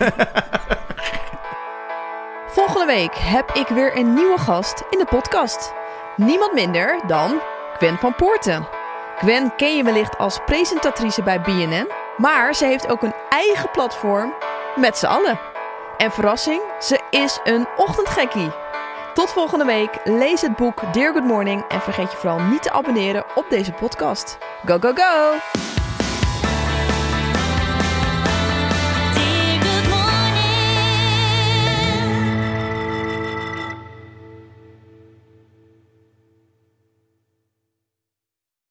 Volgende 2.48 2.86
week 2.86 3.14
heb 3.14 3.50
ik 3.50 3.68
weer 3.68 3.96
een 3.96 4.14
nieuwe 4.14 4.38
gast 4.38 4.82
in 4.90 4.98
de 4.98 5.04
podcast. 5.04 5.72
Niemand 6.16 6.52
minder 6.52 7.00
dan 7.06 7.40
Gwen 7.76 7.98
van 7.98 8.14
Poorten. 8.14 8.77
Gwen 9.18 9.56
ken 9.56 9.76
je 9.76 9.82
wellicht 9.82 10.18
als 10.18 10.38
presentatrice 10.46 11.22
bij 11.22 11.40
BNN, 11.40 11.88
maar 12.16 12.54
ze 12.54 12.64
heeft 12.64 12.88
ook 12.88 13.02
een 13.02 13.14
eigen 13.28 13.70
platform 13.70 14.34
met 14.76 14.98
z'n 14.98 15.06
allen. 15.06 15.40
En 15.96 16.12
verrassing, 16.12 16.62
ze 16.80 17.00
is 17.10 17.40
een 17.44 17.66
ochtendgekkie. 17.76 18.50
Tot 19.14 19.30
volgende 19.30 19.64
week. 19.64 20.00
Lees 20.04 20.40
het 20.40 20.56
boek 20.56 20.92
Dear 20.92 21.12
Good 21.12 21.24
Morning 21.24 21.64
en 21.68 21.80
vergeet 21.80 22.10
je 22.12 22.16
vooral 22.16 22.40
niet 22.40 22.62
te 22.62 22.70
abonneren 22.70 23.24
op 23.34 23.46
deze 23.48 23.72
podcast. 23.72 24.38
Go, 24.64 24.78
go, 24.80 24.92
go! 24.94 25.77